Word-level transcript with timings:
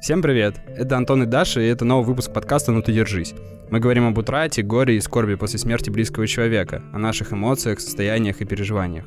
Всем 0.00 0.22
привет! 0.22 0.54
Это 0.76 0.96
Антон 0.96 1.24
и 1.24 1.26
Даша, 1.26 1.60
и 1.60 1.66
это 1.66 1.84
новый 1.84 2.06
выпуск 2.06 2.32
подкаста 2.32 2.70
«Ну 2.70 2.82
ты 2.82 2.92
держись». 2.92 3.34
Мы 3.68 3.80
говорим 3.80 4.06
об 4.06 4.16
утрате, 4.16 4.62
горе 4.62 4.96
и 4.96 5.00
скорби 5.00 5.34
после 5.34 5.58
смерти 5.58 5.90
близкого 5.90 6.28
человека, 6.28 6.84
о 6.92 6.98
наших 6.98 7.32
эмоциях, 7.32 7.80
состояниях 7.80 8.40
и 8.40 8.44
переживаниях. 8.44 9.06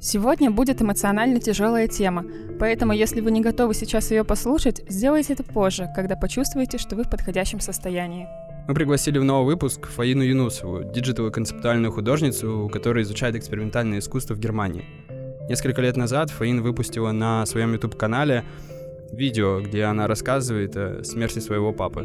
Сегодня 0.00 0.50
будет 0.50 0.80
эмоционально 0.80 1.40
тяжелая 1.40 1.88
тема, 1.88 2.24
поэтому 2.58 2.94
если 2.94 3.20
вы 3.20 3.32
не 3.32 3.42
готовы 3.42 3.74
сейчас 3.74 4.10
ее 4.12 4.24
послушать, 4.24 4.82
сделайте 4.88 5.34
это 5.34 5.44
позже, 5.44 5.88
когда 5.94 6.16
почувствуете, 6.16 6.78
что 6.78 6.96
вы 6.96 7.04
в 7.04 7.10
подходящем 7.10 7.60
состоянии. 7.60 8.26
Мы 8.66 8.72
пригласили 8.72 9.18
в 9.18 9.24
новый 9.24 9.54
выпуск 9.54 9.88
Фаину 9.88 10.22
Юнусову, 10.22 10.84
диджитовую 10.84 11.32
концептуальную 11.32 11.92
художницу, 11.92 12.70
которая 12.72 13.04
изучает 13.04 13.36
экспериментальное 13.36 13.98
искусство 13.98 14.32
в 14.32 14.40
Германии. 14.40 14.86
Несколько 15.50 15.82
лет 15.82 15.98
назад 15.98 16.30
Фаин 16.30 16.62
выпустила 16.62 17.12
на 17.12 17.44
своем 17.44 17.74
YouTube-канале 17.74 18.44
видео, 19.12 19.60
где 19.60 19.84
она 19.84 20.06
рассказывает 20.06 20.76
о 20.76 21.02
смерти 21.04 21.38
своего 21.38 21.72
папы. 21.72 22.00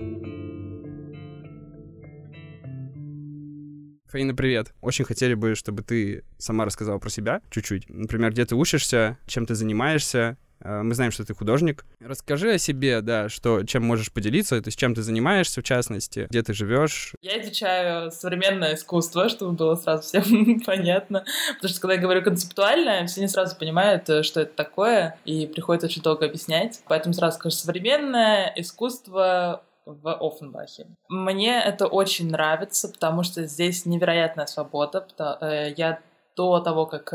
Фаина, 4.08 4.34
привет. 4.34 4.74
Очень 4.82 5.04
хотели 5.04 5.34
бы, 5.34 5.56
чтобы 5.56 5.84
ты 5.84 6.24
сама 6.38 6.64
рассказала 6.64 7.00
про 7.00 7.10
себя 7.10 7.42
чуть-чуть. 7.50 7.90
Например, 7.90 8.32
где 8.32 8.46
ты 8.46 8.56
учишься, 8.56 9.18
чем 9.26 9.46
ты 9.46 9.56
занимаешься, 9.56 10.38
мы 10.64 10.96
знаем, 10.96 11.12
что 11.12 11.26
ты 11.26 11.34
художник. 11.34 11.86
Расскажи 12.00 12.54
о 12.54 12.58
себе, 12.58 13.02
да, 13.02 13.30
что, 13.30 13.64
чем 13.64 13.84
можешь 13.84 14.12
поделиться, 14.12 14.62
то 14.62 14.68
есть 14.68 14.80
чем 14.80 14.96
ты 14.96 15.02
занимаешься, 15.02 15.62
в 15.62 15.64
частности, 15.64 16.28
где 16.30 16.42
ты 16.44 16.54
живешь. 16.54 17.14
Я 17.22 17.42
изучаю 17.42 18.12
современное 18.12 18.76
искусство, 18.76 19.30
чтобы 19.30 19.54
было 19.54 19.76
сразу 19.76 20.04
всем 20.04 20.60
понятно. 20.66 21.26
Потому 21.56 21.70
что, 21.70 21.82
когда 21.82 21.96
я 21.96 22.02
говорю 22.02 22.24
концептуальное, 22.24 23.06
все 23.08 23.22
не 23.22 23.28
сразу 23.28 23.56
понимают, 23.58 24.10
э, 24.10 24.24
что 24.24 24.42
это 24.42 24.56
такое, 24.56 25.18
и 25.26 25.48
приходится 25.48 25.88
очень 25.88 26.02
долго 26.02 26.26
объяснять. 26.26 26.82
Поэтому 26.88 27.14
сразу 27.14 27.38
скажу, 27.38 27.56
современное 27.56 28.52
искусство 28.56 29.64
в 29.86 30.14
Оффенбахе. 30.14 30.88
Мне 31.10 31.62
это 31.62 31.88
очень 31.88 32.30
нравится, 32.32 32.90
потому 32.90 33.24
что 33.24 33.46
здесь 33.46 33.86
невероятная 33.86 34.48
свобода. 34.48 35.06
Э, 35.42 35.74
я 35.76 36.00
до 36.36 36.60
того, 36.60 36.86
как 36.86 37.14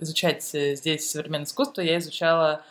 изучать 0.00 0.42
здесь 0.42 1.08
современное 1.08 1.44
искусство, 1.46 1.82
я 1.82 1.98
изучала 1.98 2.62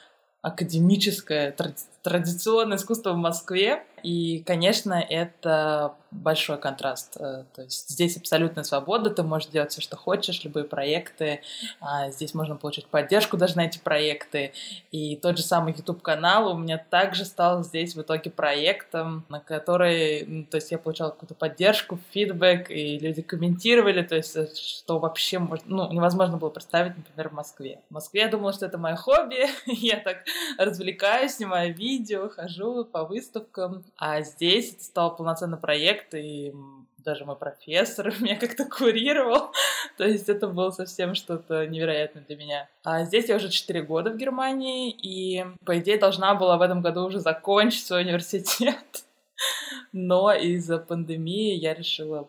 академическое, 0.45 1.55
традиционное 2.03 2.77
искусство 2.77 3.13
в 3.13 3.17
Москве. 3.17 3.83
И, 4.05 4.43
конечно, 4.45 4.93
это 4.93 5.95
большой 6.11 6.57
контраст. 6.57 7.17
Э, 7.17 7.43
то 7.53 7.63
есть 7.63 7.89
здесь 7.89 8.17
абсолютная 8.17 8.63
свобода, 8.63 9.09
ты 9.09 9.23
можешь 9.23 9.49
делать 9.49 9.71
все, 9.71 9.81
что 9.81 9.97
хочешь, 9.97 10.43
любые 10.43 10.65
проекты. 10.65 11.41
А 11.79 12.09
здесь 12.11 12.33
можно 12.33 12.55
получить 12.55 12.87
поддержку 12.87 13.37
даже 13.37 13.55
на 13.57 13.65
эти 13.65 13.79
проекты. 13.79 14.53
И 14.91 15.15
тот 15.15 15.37
же 15.37 15.43
самый 15.43 15.73
YouTube-канал 15.73 16.53
у 16.53 16.57
меня 16.57 16.77
также 16.77 17.25
стал 17.25 17.63
здесь 17.63 17.95
в 17.95 18.01
итоге 18.01 18.29
проектом, 18.29 19.25
на 19.29 19.39
который, 19.39 20.45
то 20.49 20.57
есть 20.57 20.71
я 20.71 20.77
получала 20.77 21.09
какую-то 21.09 21.35
поддержку, 21.35 21.99
фидбэк, 22.11 22.71
и 22.71 22.99
люди 22.99 23.21
комментировали, 23.21 24.03
то 24.03 24.15
есть 24.15 24.35
э, 24.35 24.47
что 24.55 24.99
вообще 24.99 25.39
ну, 25.65 25.91
невозможно 25.91 26.37
было 26.37 26.49
представить, 26.49 26.95
например, 26.95 27.29
в 27.29 27.33
Москве. 27.33 27.79
В 27.89 27.93
Москве 27.93 28.21
я 28.21 28.27
думала, 28.27 28.53
что 28.53 28.65
это 28.65 28.77
мое 28.77 28.95
хобби, 28.95 29.47
я 29.65 29.97
так 29.97 30.17
развлекаюсь, 30.57 31.35
снимаю 31.35 31.73
видео, 31.73 32.29
хожу 32.29 32.85
по 32.85 33.03
выставкам, 33.03 33.83
а 33.97 34.21
здесь 34.21 34.73
это 34.73 34.83
стал 34.83 35.15
полноценный 35.15 35.57
проект, 35.57 36.13
и 36.13 36.53
даже 36.97 37.23
мой 37.23 37.37
профессор 37.37 38.13
меня 38.19 38.35
как-то 38.35 38.65
курировал. 38.65 39.51
То 39.97 40.05
есть 40.05 40.27
это 40.27 40.47
было 40.47 40.71
совсем 40.71 41.15
что-то 41.15 41.65
невероятное 41.67 42.23
для 42.23 42.35
меня. 42.35 42.69
А 42.83 43.05
здесь 43.05 43.29
я 43.29 43.37
уже 43.37 43.49
4 43.49 43.83
года 43.83 44.11
в 44.11 44.17
Германии, 44.17 44.91
и, 44.91 45.45
по 45.65 45.77
идее, 45.79 45.97
должна 45.97 46.35
была 46.35 46.57
в 46.57 46.61
этом 46.61 46.81
году 46.81 47.05
уже 47.05 47.19
закончить 47.19 47.85
свой 47.85 48.03
университет. 48.03 49.05
Но 49.93 50.33
из-за 50.33 50.79
пандемии 50.79 51.55
я 51.55 51.73
решила 51.73 52.27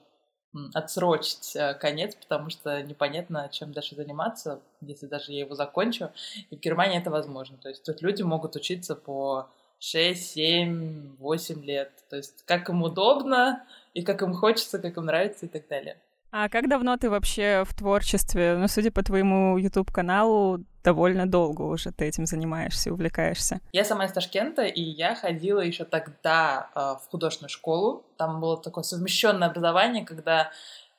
отсрочить 0.73 1.55
э, 1.55 1.75
конец, 1.75 2.15
потому 2.15 2.49
что 2.49 2.83
непонятно, 2.83 3.49
чем 3.53 3.73
дальше 3.73 3.95
заниматься, 3.95 4.61
если 4.81 5.07
даже 5.07 5.33
я 5.33 5.41
его 5.41 5.55
закончу. 5.55 6.11
И 6.51 6.57
в 6.57 6.61
Германии 6.61 6.99
это 6.99 7.11
возможно. 7.11 7.59
То 7.59 7.69
есть 7.69 7.85
тут 7.85 8.01
люди 8.01 8.23
могут 8.23 8.57
учиться 8.57 8.95
по 8.95 9.51
6, 9.79 10.33
7, 10.33 11.17
8 11.19 11.65
лет. 11.65 11.93
То 12.11 12.17
есть 12.17 12.45
как 12.45 12.69
им 12.69 12.83
удобно, 12.83 13.65
и 13.95 14.03
как 14.03 14.23
им 14.23 14.35
хочется, 14.35 14.79
как 14.79 14.97
им 14.97 15.07
нравится 15.07 15.47
и 15.47 15.49
так 15.49 15.69
далее. 15.69 15.97
А 16.31 16.49
как 16.49 16.69
давно 16.69 16.97
ты 16.97 17.09
вообще 17.09 17.65
в 17.67 17.75
творчестве? 17.75 18.57
Ну, 18.59 18.69
судя 18.69 18.91
по 18.91 19.03
твоему 19.03 19.57
YouTube-каналу, 19.57 20.65
довольно 20.85 21.27
долго 21.27 21.63
уже 21.63 21.93
ты 21.93 22.05
этим 22.05 22.27
занимаешься, 22.27 22.93
увлекаешься. 22.93 23.61
Я 23.73 23.85
сама 23.85 24.05
из 24.05 24.13
Ташкента, 24.13 24.65
и 24.65 24.83
я 24.83 25.15
ходила 25.15 25.61
еще 25.61 25.85
тогда 25.85 26.69
э, 26.75 26.79
в 27.03 27.11
художественную 27.11 27.49
школу. 27.49 28.05
Там 28.19 28.41
было 28.41 28.61
такое 28.61 28.85
совмещенное 28.85 29.49
образование, 29.49 30.05
когда 30.05 30.51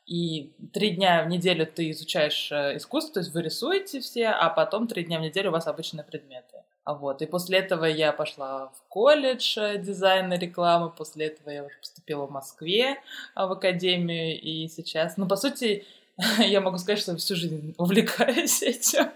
и 0.07 0.53
три 0.73 0.91
дня 0.91 1.23
в 1.23 1.27
неделю 1.27 1.67
ты 1.67 1.91
изучаешь 1.91 2.49
э, 2.51 2.77
искусство, 2.77 3.15
то 3.15 3.19
есть 3.19 3.33
вы 3.33 3.41
рисуете 3.41 3.99
все, 3.99 4.29
а 4.29 4.49
потом 4.49 4.88
три 4.88 5.03
дня 5.03 5.19
в 5.19 5.21
неделю 5.21 5.49
у 5.49 5.53
вас 5.53 5.67
обычные 5.67 6.05
предметы. 6.05 6.63
А 6.87 6.93
вот. 6.93 7.21
И 7.21 7.25
после 7.25 7.57
этого 7.57 7.83
я 7.83 8.13
пошла 8.13 8.67
в 8.67 8.87
колледж 8.87 9.57
э, 9.59 9.77
дизайна 9.77 10.35
рекламы, 10.35 10.89
после 10.89 11.25
этого 11.25 11.49
я 11.49 11.65
уже 11.65 11.75
поступила 11.81 12.27
в 12.27 12.31
Москве 12.31 12.95
а, 13.35 13.45
в 13.47 13.51
академию, 13.51 14.39
и 14.39 14.69
сейчас, 14.69 15.17
ну, 15.17 15.27
по 15.27 15.35
сути, 15.35 15.83
я 16.39 16.61
могу 16.61 16.77
сказать, 16.77 16.99
что 16.99 17.17
всю 17.17 17.35
жизнь 17.35 17.75
увлекаюсь 17.77 18.63
этим 18.63 19.09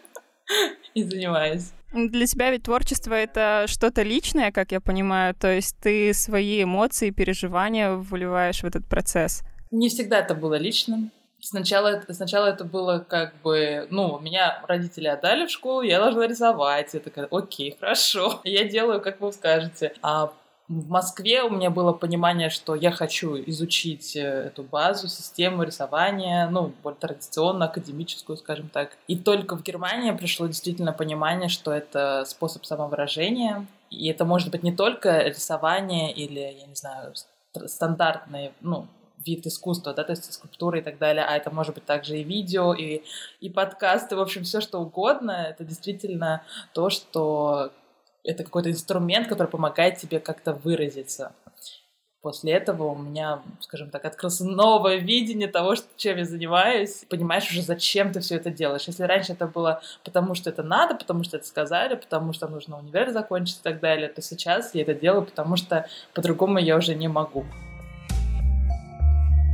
и 0.96 1.04
занимаюсь. 1.04 1.72
Для 1.94 2.26
тебя 2.26 2.52
ведь 2.52 2.64
творчество— 2.64 3.14
это 3.16 3.68
что-то 3.70 4.02
личное, 4.02 4.52
как 4.52 4.74
я 4.74 4.82
понимаю, 4.82 5.34
то 5.34 5.48
есть 5.48 5.78
ты 5.82 6.14
свои 6.14 6.64
эмоции, 6.64 7.12
переживания 7.12 7.94
вливаешь 7.94 8.64
в 8.64 8.66
этот 8.66 8.86
процесс. 8.86 9.44
Не 9.72 9.88
всегда 9.88 10.20
это 10.20 10.36
было 10.36 10.56
личным. 10.56 11.10
Сначала, 11.42 12.04
сначала 12.10 12.46
это 12.48 12.64
было 12.64 13.00
как 13.00 13.34
бы, 13.42 13.88
ну, 13.90 14.20
меня 14.20 14.64
родители 14.68 15.08
отдали 15.08 15.48
в 15.48 15.52
школу, 15.52 15.82
я 15.82 16.00
должна 16.00 16.28
рисовать. 16.28 16.94
Я 16.94 17.00
такая, 17.00 17.28
окей, 17.32 17.76
хорошо, 17.80 18.42
я 18.44 18.64
делаю, 18.64 19.02
как 19.02 19.20
вы 19.20 19.32
скажете. 19.32 19.94
А 20.02 20.32
в 20.72 20.90
Москве 20.90 21.44
у 21.44 21.50
меня 21.50 21.70
было 21.70 21.92
понимание, 21.92 22.50
что 22.50 22.76
я 22.76 22.92
хочу 22.92 23.36
изучить 23.48 24.16
э, 24.16 24.22
эту 24.22 24.64
базу, 24.64 25.10
систему 25.10 25.64
рисования, 25.64 26.48
ну, 26.50 26.72
более 26.82 27.00
традиционно, 27.00 27.66
академическую, 27.66 28.38
скажем 28.38 28.70
так. 28.70 28.98
И 29.08 29.18
только 29.18 29.58
в 29.58 29.64
Германии 29.64 30.12
пришло 30.12 30.48
действительно 30.48 30.94
понимание, 30.94 31.50
что 31.50 31.74
это 31.74 32.24
способ 32.26 32.66
самовыражения. 32.66 33.66
И 33.90 34.08
это 34.10 34.24
может 34.24 34.52
быть 34.52 34.64
не 34.64 34.72
только 34.74 35.24
рисование 35.24 36.14
или, 36.14 36.40
я 36.40 36.68
не 36.68 36.76
знаю, 36.76 37.14
стандартные, 37.66 38.54
ну, 38.62 38.88
вид 39.26 39.46
искусства, 39.46 39.94
да, 39.94 40.04
то 40.04 40.12
есть 40.12 40.32
скульптура 40.34 40.80
и 40.80 40.82
так 40.82 40.98
далее, 40.98 41.26
а 41.26 41.36
это 41.36 41.52
может 41.52 41.76
быть 41.76 41.86
также 41.86 42.18
и 42.20 42.24
видео, 42.24 42.74
и, 42.74 43.02
и 43.40 43.50
подкасты, 43.50 44.16
в 44.16 44.22
общем, 44.22 44.44
все 44.44 44.62
что 44.62 44.80
угодно, 44.80 45.48
это 45.50 45.64
действительно 45.64 46.44
то, 46.74 46.90
что 46.90 47.72
это 48.24 48.44
какой-то 48.44 48.70
инструмент, 48.70 49.28
который 49.28 49.48
помогает 49.48 49.98
тебе 49.98 50.20
как-то 50.20 50.54
выразиться. 50.54 51.34
После 52.22 52.52
этого 52.52 52.92
у 52.92 52.96
меня, 52.96 53.42
скажем 53.62 53.90
так, 53.90 54.06
открылось 54.06 54.42
новое 54.42 54.98
видение 54.98 55.48
того, 55.48 55.74
чем 55.98 56.18
я 56.20 56.26
занимаюсь. 56.26 57.04
Понимаешь 57.10 57.50
уже, 57.50 57.64
зачем 57.64 58.12
ты 58.14 58.20
все 58.20 58.36
это 58.36 58.52
делаешь. 58.52 58.84
Если 58.86 59.02
раньше 59.02 59.34
это 59.34 59.48
было 59.48 59.82
потому, 60.04 60.36
что 60.36 60.52
это 60.52 60.62
надо, 60.62 60.94
потому 60.94 61.24
что 61.24 61.38
это 61.38 61.48
сказали, 61.48 61.96
потому 61.96 62.32
что 62.32 62.48
нужно 62.48 62.78
универ 62.78 63.10
закончить 63.10 63.58
и 63.58 63.64
так 63.64 63.80
далее, 63.80 64.08
то 64.08 64.22
сейчас 64.22 64.76
я 64.76 64.84
это 64.84 64.94
делаю, 64.94 65.26
потому 65.26 65.56
что 65.56 65.88
по-другому 66.14 66.60
я 66.60 66.78
уже 66.78 66.94
не 66.94 67.08
могу. 67.08 67.44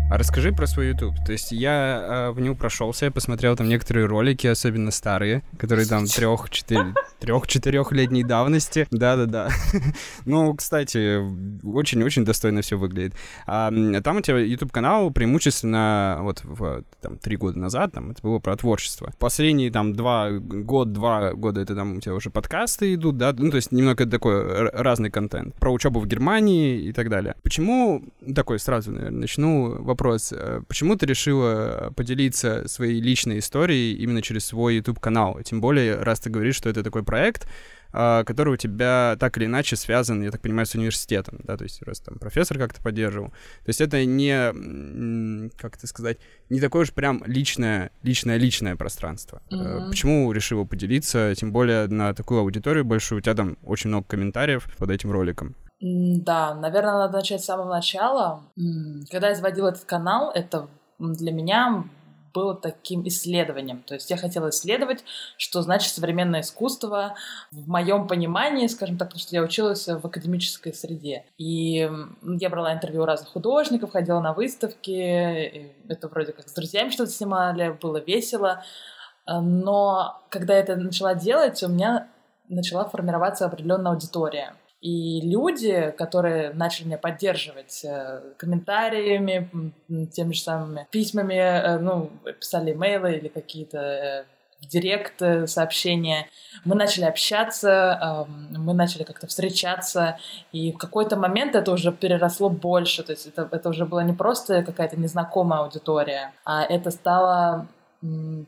А 0.10 0.18
расскажи 0.18 0.54
про 0.54 0.66
свой 0.68 0.88
YouTube. 0.88 1.16
То 1.26 1.34
есть 1.34 1.52
я 1.52 2.30
э, 2.30 2.32
в 2.32 2.40
него 2.40 2.56
прошелся, 2.56 3.06
я 3.06 3.12
посмотрел 3.12 3.58
там 3.58 3.68
некоторые 3.68 4.06
ролики, 4.06 4.48
особенно 4.48 4.92
старые, 4.92 5.44
которые 5.60 5.86
там 5.86 6.06
трех-четыре 6.06 6.94
трех-четырехлетней 7.20 8.24
давности. 8.24 8.88
Да-да-да. 8.90 9.50
ну, 10.26 10.56
кстати, 10.56 11.20
очень-очень 11.66 12.24
достойно 12.24 12.62
все 12.62 12.78
выглядит. 12.78 13.16
А, 13.46 13.70
там 14.02 14.18
у 14.18 14.22
тебя 14.22 14.38
YouTube-канал 14.38 15.12
преимущественно 15.12 16.20
вот 16.22 16.42
в, 16.44 16.84
там 17.02 17.18
три 17.18 17.36
года 17.36 17.60
назад, 17.60 17.92
там 17.92 18.12
это 18.12 18.22
было 18.22 18.40
про 18.40 18.56
творчество. 18.56 19.12
Последние 19.20 19.72
там 19.72 19.94
два 19.94 20.32
год, 20.32 20.94
два 20.94 21.34
года 21.34 21.60
это 21.60 21.76
там 21.76 21.98
у 21.98 22.00
тебя 22.00 22.14
уже 22.14 22.30
подкасты 22.30 22.94
идут, 22.94 23.18
да, 23.18 23.34
ну, 23.38 23.50
то 23.50 23.58
есть 23.58 23.72
немного 23.72 24.06
такой 24.06 24.70
разный 24.70 25.10
контент. 25.10 25.56
Про 25.56 25.74
учебу 25.74 26.00
в 26.00 26.08
Германии 26.08 26.80
и 26.82 26.94
так 26.94 27.10
далее. 27.10 27.36
Почему, 27.44 28.04
такой 28.36 28.60
сразу, 28.60 28.92
наверное, 28.92 29.22
начну 29.22 29.84
вопрос. 29.84 29.97
Э, 30.32 30.62
почему 30.68 30.96
ты 30.96 31.06
решила 31.06 31.94
поделиться 31.96 32.68
своей 32.68 33.02
личной 33.02 33.40
историей 33.40 33.96
именно 33.96 34.22
через 34.22 34.46
свой 34.46 34.76
YouTube-канал? 34.76 35.40
Тем 35.44 35.62
более, 35.62 35.96
раз 35.96 36.20
ты 36.20 36.30
говоришь, 36.30 36.56
что 36.56 36.70
это 36.70 36.84
такой 36.84 37.04
проект, 37.04 37.48
а, 37.94 38.24
который 38.24 38.54
у 38.54 38.58
тебя 38.58 39.16
так 39.20 39.38
или 39.38 39.46
иначе 39.46 39.76
связан, 39.76 40.22
я 40.22 40.32
так 40.32 40.42
понимаю, 40.42 40.66
с 40.66 40.76
университетом, 40.76 41.40
да, 41.44 41.58
то 41.58 41.64
есть 41.64 41.82
раз 41.82 42.00
там 42.00 42.20
профессор 42.20 42.58
как-то 42.58 42.82
поддерживал. 42.82 43.30
То 43.30 43.70
есть 43.70 43.82
это 43.82 44.04
не, 44.06 45.50
как 45.58 45.78
это 45.78 45.88
сказать, 45.88 46.18
не 46.50 46.60
такое 46.60 46.84
уж 46.84 46.92
прям 46.92 47.24
личное, 47.26 47.92
личное, 48.04 48.38
личное 48.38 48.76
пространство. 48.76 49.42
Mm-hmm. 49.52 49.90
Почему 49.90 50.32
решила 50.32 50.64
поделиться, 50.66 51.34
тем 51.36 51.52
более 51.52 51.88
на 51.88 52.14
такую 52.14 52.42
аудиторию 52.42 52.86
большую, 52.86 53.20
у 53.20 53.22
тебя 53.22 53.36
там 53.36 53.58
очень 53.64 53.90
много 53.90 54.06
комментариев 54.08 54.68
под 54.78 54.92
этим 54.92 55.12
роликом? 55.12 55.56
Да, 55.80 56.56
наверное, 56.56 56.94
надо 56.94 57.18
начать 57.18 57.42
с 57.42 57.46
самого 57.46 57.70
начала. 57.70 58.44
Когда 59.12 59.30
я 59.30 59.36
заводила 59.36 59.70
этот 59.70 59.86
канал, 59.86 60.32
это 60.32 60.68
для 60.98 61.32
меня 61.32 61.86
было 62.34 62.56
таким 62.56 63.08
исследованием. 63.08 63.82
То 63.82 63.96
есть 63.96 64.12
я 64.12 64.18
хотела 64.18 64.50
исследовать, 64.50 65.04
что 65.38 65.62
значит 65.62 65.94
современное 65.94 66.42
искусство 66.42 67.16
в 67.52 67.68
моем 67.68 68.08
понимании, 68.08 68.68
скажем 68.68 68.98
так, 68.98 69.10
потому 69.10 69.22
что 69.22 69.36
я 69.36 69.42
училась 69.42 69.88
в 69.88 70.06
академической 70.06 70.74
среде. 70.74 71.26
И 71.38 71.90
я 72.24 72.50
брала 72.50 72.74
интервью 72.74 73.04
у 73.04 73.06
разных 73.06 73.30
художников, 73.30 73.92
ходила 73.92 74.20
на 74.20 74.34
выставки, 74.34 75.72
это 75.88 76.08
вроде 76.10 76.34
как 76.34 76.48
с 76.48 76.54
друзьями 76.54 76.90
что-то 76.90 77.12
снимали, 77.12 77.76
было 77.82 77.98
весело. 77.98 78.64
Но 79.26 80.22
когда 80.30 80.54
я 80.54 80.60
это 80.60 80.76
начала 80.76 81.16
делать, 81.16 81.64
у 81.64 81.70
меня 81.70 82.08
начала 82.50 82.86
формироваться 82.86 83.46
определенная 83.46 83.94
аудитория. 83.94 84.54
И 84.82 85.22
люди, 85.22 85.94
которые 85.98 86.54
начали 86.54 86.88
меня 86.88 86.98
поддерживать 87.00 87.84
э, 87.84 88.22
комментариями, 88.38 89.50
теми 90.12 90.34
же 90.34 90.42
самыми 90.42 90.88
письмами, 90.92 91.34
э, 91.34 91.80
ну, 91.80 92.12
писали 92.40 92.74
имейлы 92.74 93.14
или 93.14 93.28
какие-то 93.28 93.78
э, 93.80 94.26
в 94.62 94.68
директ 94.68 95.22
сообщения. 95.48 96.30
Мы 96.66 96.76
начали 96.76 97.06
общаться, 97.06 98.26
мы 98.50 98.74
начали 98.74 99.04
как-то 99.04 99.28
встречаться, 99.28 100.18
и 100.52 100.72
в 100.72 100.80
какой-то 100.80 101.16
момент 101.16 101.56
это 101.56 101.72
уже 101.72 101.92
переросло 101.92 102.50
больше, 102.50 103.04
то 103.04 103.12
есть 103.12 103.28
это, 103.28 103.48
это 103.52 103.70
уже 103.70 103.86
была 103.86 104.02
не 104.02 104.14
просто 104.14 104.64
какая-то 104.64 105.00
незнакомая 105.00 105.60
аудитория, 105.60 106.34
а 106.44 106.64
это 106.64 106.90
стало 106.90 107.68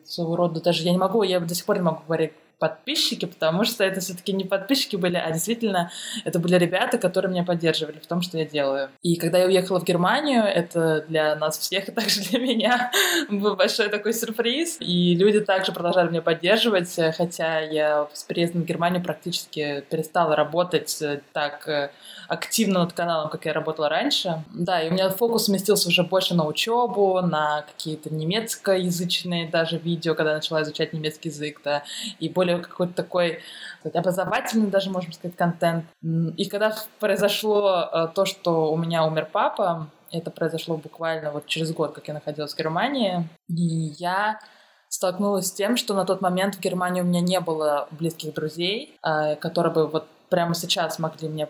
своего 0.03 0.35
рода 0.35 0.61
даже 0.61 0.81
я 0.81 0.91
не 0.91 0.97
могу, 0.97 1.21
я 1.21 1.39
до 1.39 1.53
сих 1.53 1.65
пор 1.65 1.75
не 1.77 1.83
могу 1.83 2.01
говорить 2.07 2.33
подписчики, 2.59 3.25
потому 3.25 3.63
что 3.63 3.83
это 3.83 4.01
все-таки 4.01 4.33
не 4.33 4.43
подписчики 4.43 4.95
были, 4.95 5.15
а 5.15 5.31
действительно 5.31 5.91
это 6.25 6.39
были 6.39 6.55
ребята, 6.55 6.97
которые 6.97 7.31
меня 7.31 7.43
поддерживали 7.43 7.99
в 7.99 8.07
том, 8.07 8.21
что 8.21 8.37
я 8.37 8.45
делаю. 8.45 8.89
И 9.01 9.15
когда 9.15 9.39
я 9.39 9.45
уехала 9.45 9.79
в 9.79 9.85
Германию, 9.85 10.43
это 10.43 11.05
для 11.07 11.35
нас 11.35 11.57
всех, 11.57 11.87
и 11.87 11.91
также 11.99 12.21
для 12.21 12.39
меня 12.39 12.91
был 13.29 13.55
большой 13.55 13.89
такой 13.89 14.13
сюрприз. 14.13 14.77
И 14.79 15.15
люди 15.15 15.39
также 15.39 15.71
продолжали 15.71 16.09
меня 16.09 16.21
поддерживать, 16.21 16.93
хотя 17.15 17.59
я 17.61 18.07
с 18.13 18.23
приездом 18.23 18.63
в 18.63 18.65
Германию 18.65 19.01
практически 19.01 19.83
перестала 19.89 20.35
работать 20.35 21.01
так 21.33 21.67
э, 21.67 21.91
активно 22.27 22.81
над 22.81 22.93
каналом, 22.93 23.29
как 23.29 23.45
я 23.45 23.53
работала 23.53 23.89
раньше. 23.89 24.43
Да, 24.53 24.81
и 24.81 24.89
у 24.89 24.93
меня 24.93 25.09
фокус 25.09 25.45
сместился 25.45 25.89
уже 25.89 26.03
больше 26.03 26.35
на 26.35 26.45
учебу, 26.45 27.21
на 27.21 27.63
какие-то 27.63 28.13
немецкоязычные 28.13 29.49
даже 29.49 29.77
видео, 29.77 30.13
когда 30.13 30.31
я 30.31 30.37
начала 30.37 30.61
изучать 30.61 30.93
немецкий 30.93 31.29
язык, 31.29 31.61
да, 31.63 31.83
и 32.19 32.29
более 32.29 32.48
какой-то 32.57 32.93
такой 32.93 33.39
образовательный 33.93 34.67
даже, 34.67 34.89
можно 34.89 35.13
сказать, 35.13 35.37
контент. 35.37 35.85
И 36.37 36.49
когда 36.49 36.75
произошло 36.99 37.89
э, 37.91 38.07
то, 38.13 38.25
что 38.25 38.71
у 38.71 38.77
меня 38.77 39.05
умер 39.05 39.29
папа, 39.31 39.87
это 40.11 40.31
произошло 40.31 40.77
буквально 40.77 41.31
вот 41.31 41.45
через 41.45 41.71
год, 41.71 41.93
как 41.93 42.07
я 42.07 42.13
находилась 42.13 42.53
в 42.53 42.57
Германии, 42.57 43.27
и 43.47 43.93
я 43.99 44.39
столкнулась 44.89 45.47
с 45.47 45.51
тем, 45.51 45.77
что 45.77 45.93
на 45.93 46.05
тот 46.05 46.21
момент 46.21 46.55
в 46.55 46.59
Германии 46.59 47.01
у 47.01 47.05
меня 47.05 47.21
не 47.21 47.39
было 47.39 47.87
близких 47.91 48.33
друзей, 48.33 48.97
э, 49.03 49.35
которые 49.35 49.73
бы 49.73 49.87
вот 49.87 50.07
прямо 50.29 50.55
сейчас 50.55 50.99
могли 50.99 51.29
мне 51.29 51.47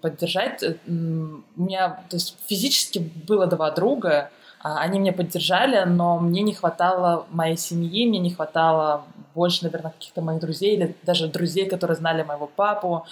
поддержать. 0.00 0.62
Э, 0.62 0.76
у 0.86 1.62
меня, 1.62 2.00
то 2.08 2.16
есть 2.16 2.36
физически 2.46 2.98
было 2.98 3.46
два 3.46 3.70
друга, 3.70 4.30
а, 4.60 4.78
они 4.80 4.98
меня 4.98 5.12
поддержали, 5.12 5.84
но 5.84 6.18
мне 6.18 6.42
не 6.42 6.54
хватало 6.54 7.26
моей 7.30 7.56
семьи, 7.56 8.08
мне 8.08 8.18
не 8.18 8.30
хватало 8.30 9.04
больше, 9.36 9.64
наверное, 9.64 9.92
каких-то 9.92 10.22
моих 10.22 10.40
друзей 10.40 10.74
или 10.76 10.96
даже 11.02 11.28
друзей, 11.28 11.68
которые 11.68 11.96
знали 11.96 12.22
моего 12.22 12.46
папу. 12.46 13.06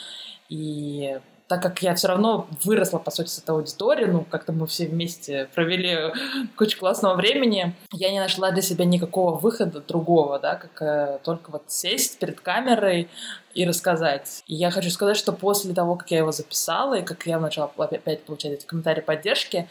И 0.49 1.19
так 1.47 1.63
как 1.63 1.83
я 1.83 1.95
все 1.95 2.09
равно 2.09 2.47
выросла, 2.65 2.99
по 2.99 3.11
сути, 3.11 3.29
с 3.29 3.39
этой 3.39 3.51
аудиторией, 3.51 4.11
ну, 4.11 4.25
как-то 4.25 4.53
мы 4.53 4.67
все 4.67 4.87
вместе 4.87 5.49
провели 5.55 6.13
кучу 6.57 6.79
классного 6.79 7.15
времени, 7.15 7.75
я 7.93 8.11
не 8.11 8.21
нашла 8.21 8.51
для 8.51 8.63
себя 8.63 8.87
никакого 8.87 9.37
выхода 9.37 9.81
другого, 9.81 10.39
да, 10.39 10.55
как 10.57 10.83
э, 10.83 11.19
только 11.23 11.51
вот 11.51 11.65
сесть 11.67 12.19
перед 12.19 12.41
камерой 12.41 13.09
и 13.53 13.67
рассказать. 13.67 14.43
И 14.47 14.55
я 14.55 14.71
хочу 14.71 14.91
сказать, 14.91 15.19
что 15.19 15.33
после 15.33 15.75
того, 15.75 15.97
как 15.97 16.11
я 16.11 16.19
его 16.19 16.33
записала, 16.33 16.95
и 16.95 17.05
как 17.05 17.27
я 17.27 17.39
начала 17.39 17.71
опять 17.77 18.25
получать 18.25 18.53
эти 18.53 18.67
комментарии 18.67 19.03
поддержки, 19.03 19.69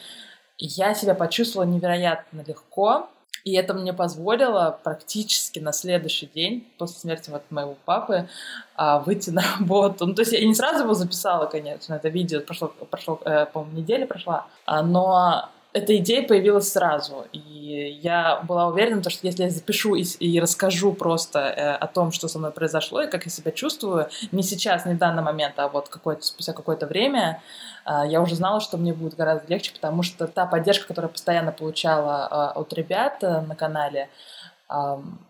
я 0.59 0.93
себя 0.93 1.15
почувствовала 1.15 1.67
невероятно 1.67 2.43
легко, 2.47 3.09
и 3.43 3.53
это 3.53 3.73
мне 3.73 3.93
позволило 3.93 4.79
практически 4.83 5.59
на 5.59 5.73
следующий 5.73 6.27
день 6.27 6.65
после 6.77 6.97
смерти 6.97 7.29
вот 7.29 7.43
моего 7.49 7.75
папы 7.85 8.29
а, 8.75 8.99
выйти 8.99 9.31
на 9.31 9.43
работу. 9.59 10.05
Ну, 10.05 10.13
то 10.13 10.21
есть 10.21 10.31
я 10.31 10.45
не 10.45 10.55
сразу 10.55 10.83
его 10.83 10.93
записала, 10.93 11.45
конечно, 11.45 11.93
это 11.93 12.09
видео, 12.09 12.39
прошло, 12.39 12.69
прошло 12.89 13.19
э, 13.25 13.45
по-моему, 13.47 13.77
неделя 13.77 14.07
прошла, 14.07 14.47
а, 14.65 14.81
но 14.81 15.49
эта 15.73 15.97
идея 15.97 16.25
появилась 16.25 16.71
сразу, 16.71 17.25
и 17.33 17.39
я 17.73 18.41
была 18.47 18.67
уверена, 18.67 19.01
что 19.09 19.27
если 19.27 19.43
я 19.43 19.49
запишу 19.49 19.95
и, 19.95 20.03
и 20.19 20.39
расскажу 20.39 20.93
просто 20.93 21.39
э, 21.39 21.75
о 21.75 21.87
том, 21.87 22.11
что 22.11 22.27
со 22.27 22.39
мной 22.39 22.51
произошло 22.51 23.01
и 23.01 23.09
как 23.09 23.25
я 23.25 23.31
себя 23.31 23.51
чувствую, 23.51 24.09
не 24.31 24.43
сейчас, 24.43 24.85
не 24.85 24.95
в 24.95 24.97
данный 24.97 25.23
момент, 25.23 25.55
а 25.57 25.67
вот 25.67 25.89
какое-то, 25.89 26.23
спустя 26.23 26.53
какое-то 26.53 26.87
время, 26.87 27.41
э, 27.85 28.03
я 28.07 28.21
уже 28.21 28.35
знала, 28.35 28.59
что 28.61 28.77
мне 28.77 28.93
будет 28.93 29.15
гораздо 29.15 29.47
легче, 29.47 29.71
потому 29.73 30.03
что 30.03 30.27
та 30.27 30.45
поддержка, 30.45 30.87
которую 30.87 31.09
я 31.09 31.13
постоянно 31.13 31.51
получала 31.51 32.53
э, 32.55 32.59
от 32.59 32.73
ребят 32.73 33.21
на 33.21 33.55
канале, 33.55 34.09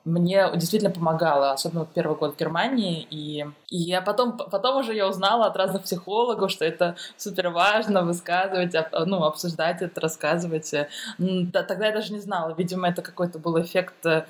мне 0.05 0.49
действительно 0.55 0.91
помогало, 0.91 1.51
особенно 1.51 1.85
первый 1.85 2.15
год 2.17 2.35
в 2.35 2.39
Германии, 2.39 3.05
и, 3.09 3.45
и 3.69 3.77
я 3.77 4.01
потом, 4.01 4.37
потом 4.37 4.77
уже 4.77 4.93
я 4.93 5.07
узнала 5.07 5.47
от 5.47 5.57
разных 5.57 5.83
психологов, 5.83 6.49
что 6.49 6.63
это 6.63 6.95
супер 7.17 7.49
важно 7.49 8.03
высказывать, 8.03 8.73
ну, 9.05 9.23
обсуждать 9.23 9.81
это, 9.81 9.99
рассказывать. 9.99 10.73
Да, 11.17 11.63
тогда 11.63 11.87
я 11.87 11.91
даже 11.91 12.13
не 12.13 12.19
знала, 12.19 12.53
видимо, 12.57 12.87
это 12.87 13.01
какой-то 13.01 13.39
был 13.39 13.61
эффект 13.61 14.05
э, 14.05 14.23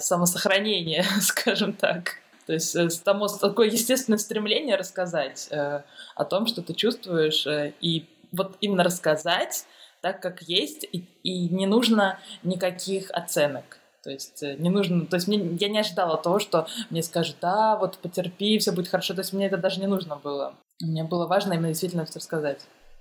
самосохранения, 0.00 1.04
скажем 1.20 1.72
так. 1.72 2.20
То 2.50 2.54
есть 2.54 2.74
э, 2.74 2.90
само, 2.90 3.28
такое 3.28 3.68
естественное 3.68 4.18
стремление 4.18 4.74
рассказать 4.74 5.46
э, 5.52 5.82
о 6.16 6.24
том, 6.24 6.46
что 6.46 6.62
ты 6.62 6.74
чувствуешь, 6.74 7.46
э, 7.46 7.74
и 7.80 8.08
вот 8.32 8.56
именно 8.60 8.82
рассказать 8.82 9.66
так, 10.00 10.20
как 10.20 10.42
есть, 10.42 10.84
и, 10.90 11.04
и 11.22 11.48
не 11.48 11.66
нужно 11.66 12.18
никаких 12.42 13.10
оценок. 13.12 13.79
То 14.02 14.10
есть 14.10 14.42
э, 14.42 14.56
не 14.56 14.70
нужно, 14.70 15.06
то 15.06 15.16
есть 15.16 15.28
мне, 15.28 15.56
я 15.60 15.68
не 15.68 15.78
ожидала 15.78 16.16
того, 16.16 16.38
что 16.38 16.66
мне 16.88 17.02
скажут, 17.02 17.36
да, 17.40 17.76
вот 17.76 17.98
потерпи, 17.98 18.58
все 18.58 18.72
будет 18.72 18.88
хорошо. 18.88 19.14
То 19.14 19.20
есть 19.20 19.32
мне 19.32 19.46
это 19.46 19.58
даже 19.58 19.80
не 19.80 19.86
нужно 19.86 20.16
было. 20.16 20.54
Мне 20.80 21.04
было 21.04 21.26
важно 21.26 21.52
именно 21.52 21.68
действительно 21.68 22.06
все 22.06 22.18
рассказать. 22.18 22.60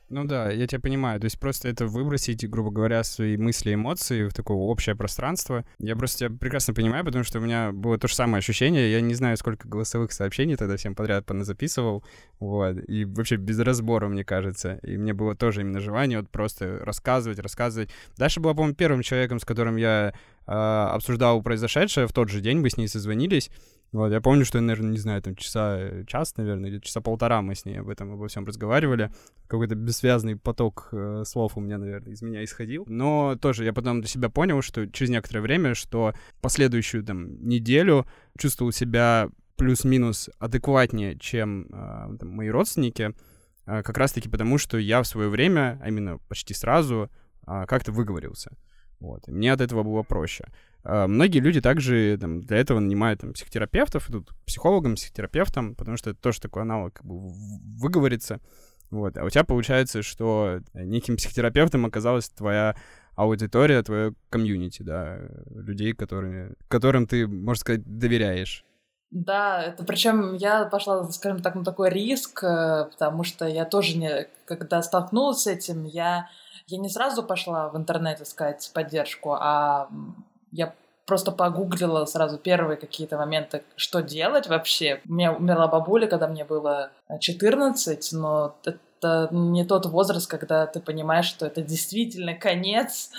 Ну 0.10 0.24
да, 0.26 0.50
я 0.50 0.66
тебя 0.66 0.82
понимаю. 0.82 1.20
То 1.20 1.26
есть 1.26 1.40
просто 1.40 1.68
это 1.70 1.86
выбросить, 1.86 2.48
грубо 2.50 2.72
говоря, 2.72 3.04
свои 3.04 3.38
мысли, 3.38 3.76
эмоции 3.76 4.28
в 4.28 4.34
такое 4.34 4.58
общее 4.58 4.96
пространство. 4.96 5.64
Я 5.78 5.96
просто 5.96 6.20
тебя 6.20 6.36
прекрасно 6.36 6.74
понимаю, 6.74 7.06
потому 7.06 7.24
что 7.24 7.38
у 7.38 7.42
меня 7.42 7.72
было 7.72 8.00
то 8.00 8.08
же 8.08 8.16
самое 8.16 8.40
ощущение. 8.40 8.92
Я 8.92 9.02
не 9.02 9.14
знаю, 9.14 9.38
сколько 9.38 9.68
голосовых 9.68 10.12
сообщений 10.12 10.56
тогда 10.56 10.78
всем 10.78 10.96
подряд 10.96 11.26
записывал. 11.42 12.04
Вот. 12.40 12.78
И 12.88 13.06
вообще 13.06 13.36
без 13.36 13.60
разбора, 13.60 14.08
мне 14.08 14.24
кажется. 14.24 14.80
И 14.82 14.98
мне 14.98 15.14
было 15.14 15.36
тоже 15.36 15.62
именно 15.62 15.80
желание 15.80 16.20
вот 16.20 16.30
просто 16.30 16.80
рассказывать, 16.82 17.38
рассказывать. 17.38 17.92
Даша 18.18 18.42
была, 18.42 18.56
по-моему, 18.56 18.76
первым 18.76 19.04
человеком, 19.04 19.40
с 19.40 19.46
которым 19.46 19.76
я 19.76 20.14
э, 20.48 20.52
обсуждал 20.52 21.44
произошедшее. 21.44 22.08
В 22.08 22.14
тот 22.14 22.30
же 22.30 22.42
день 22.42 22.60
мы 22.60 22.72
с 22.72 22.78
ней 22.78 22.88
созвонились. 22.88 23.52
Вот, 23.92 24.12
я 24.12 24.22
помню, 24.22 24.46
что, 24.46 24.62
наверное, 24.62 24.92
не 24.92 25.00
знаю, 25.00 25.22
там 25.22 25.36
часа, 25.36 26.04
час, 26.06 26.38
наверное, 26.38 26.70
или 26.70 26.80
часа 26.80 27.02
полтора 27.02 27.42
мы 27.42 27.56
с 27.56 27.66
ней 27.66 27.80
об 27.80 27.90
этом, 27.90 28.14
обо 28.14 28.28
всем 28.28 28.46
разговаривали. 28.46 29.12
Какой-то 29.48 29.74
бессвязный 29.74 30.36
поток 30.36 30.90
э, 30.92 31.24
слов 31.26 31.58
у 31.58 31.60
меня, 31.60 31.80
наверное, 31.80 32.14
из 32.14 32.22
меня 32.22 32.44
исходил. 32.44 32.86
Но 32.88 33.36
тоже 33.42 33.66
я 33.66 33.74
потом 33.74 34.02
для 34.02 34.08
себя 34.08 34.30
понял, 34.30 34.62
что 34.62 34.86
через 34.88 35.10
некоторое 35.10 35.42
время, 35.42 35.74
что 35.74 36.14
последующую 36.40 37.04
там 37.04 37.44
неделю 37.48 38.06
чувствовал 38.38 38.72
себя 38.72 39.30
плюс-минус 39.56 40.30
адекватнее, 40.38 41.18
чем 41.18 41.68
э, 41.72 42.18
там, 42.20 42.30
мои 42.30 42.50
родственники, 42.50 43.16
э, 43.66 43.82
как 43.82 43.98
раз-таки 43.98 44.30
потому, 44.30 44.60
что 44.60 44.78
я 44.78 45.02
в 45.02 45.08
свое 45.08 45.30
время, 45.30 45.80
а 45.82 45.90
именно 45.90 46.20
почти 46.30 46.54
сразу, 46.54 47.10
э, 47.48 47.66
как-то 47.68 47.92
выговорился. 47.92 48.52
Вот. 49.00 49.28
И 49.28 49.32
мне 49.32 49.52
от 49.52 49.62
этого 49.62 49.82
было 49.82 50.04
проще. 50.04 50.46
А, 50.84 51.08
многие 51.08 51.40
люди 51.40 51.62
также 51.62 52.18
там, 52.20 52.42
для 52.42 52.58
этого 52.58 52.80
нанимают 52.80 53.22
там, 53.22 53.34
психотерапевтов, 53.34 54.10
идут 54.10 54.30
к 54.30 54.46
психологам, 54.46 54.96
психотерапевтам, 54.96 55.76
потому 55.76 55.98
что 55.98 56.12
это 56.12 56.20
тоже 56.20 56.42
такой 56.42 56.64
аналог 56.64 56.94
как 56.94 57.06
бы, 57.06 57.32
выговориться. 57.80 58.40
Вот. 58.92 59.18
А 59.18 59.24
у 59.24 59.30
тебя 59.30 59.44
получается, 59.44 60.02
что 60.02 60.62
неким 60.74 61.18
психотерапевтом 61.18 61.86
оказалась 61.86 62.30
твоя 62.30 62.76
аудитория, 63.16 63.84
твое 63.84 64.14
комьюнити, 64.30 64.82
да, 64.82 65.20
людей, 65.54 65.94
которыми, 65.94 66.54
которым 66.70 67.06
ты, 67.06 67.28
можно 67.28 67.60
сказать, 67.60 67.84
доверяешь. 67.86 68.64
Да, 69.12 69.62
это 69.64 69.84
причем 69.84 70.36
я 70.36 70.66
пошла, 70.66 71.10
скажем 71.12 71.42
так, 71.42 71.56
на 71.56 71.66
такой 71.66 71.90
риск, 71.90 72.44
э, 72.44 72.86
потому 72.92 73.24
что 73.24 73.46
я 73.46 73.66
тоже 73.66 73.98
не, 73.98 74.28
когда 74.46 74.82
столкнулась 74.84 75.42
с 75.42 75.48
этим, 75.48 75.84
я, 75.84 76.30
я 76.68 76.78
не 76.78 76.90
сразу 76.90 77.24
пошла 77.24 77.70
в 77.70 77.78
интернет 77.78 78.22
искать 78.22 78.70
поддержку, 78.74 79.34
а 79.34 79.90
я 80.52 80.74
просто 81.10 81.32
погуглила 81.32 82.06
сразу 82.06 82.38
первые 82.38 82.78
какие-то 82.78 83.18
моменты, 83.18 83.64
что 83.76 84.02
делать 84.02 84.48
вообще. 84.48 85.02
У 85.10 85.14
меня 85.14 85.34
умерла 85.34 85.68
бабуля, 85.68 86.06
когда 86.06 86.28
мне 86.28 86.46
было 86.46 86.92
14, 87.20 88.12
но 88.14 88.56
это 88.64 89.30
не 89.32 89.66
тот 89.66 89.88
возраст, 89.88 90.30
когда 90.30 90.68
ты 90.68 90.80
понимаешь, 90.80 91.26
что 91.26 91.48
это 91.48 91.64
действительно 91.64 92.36
конец. 92.36 93.10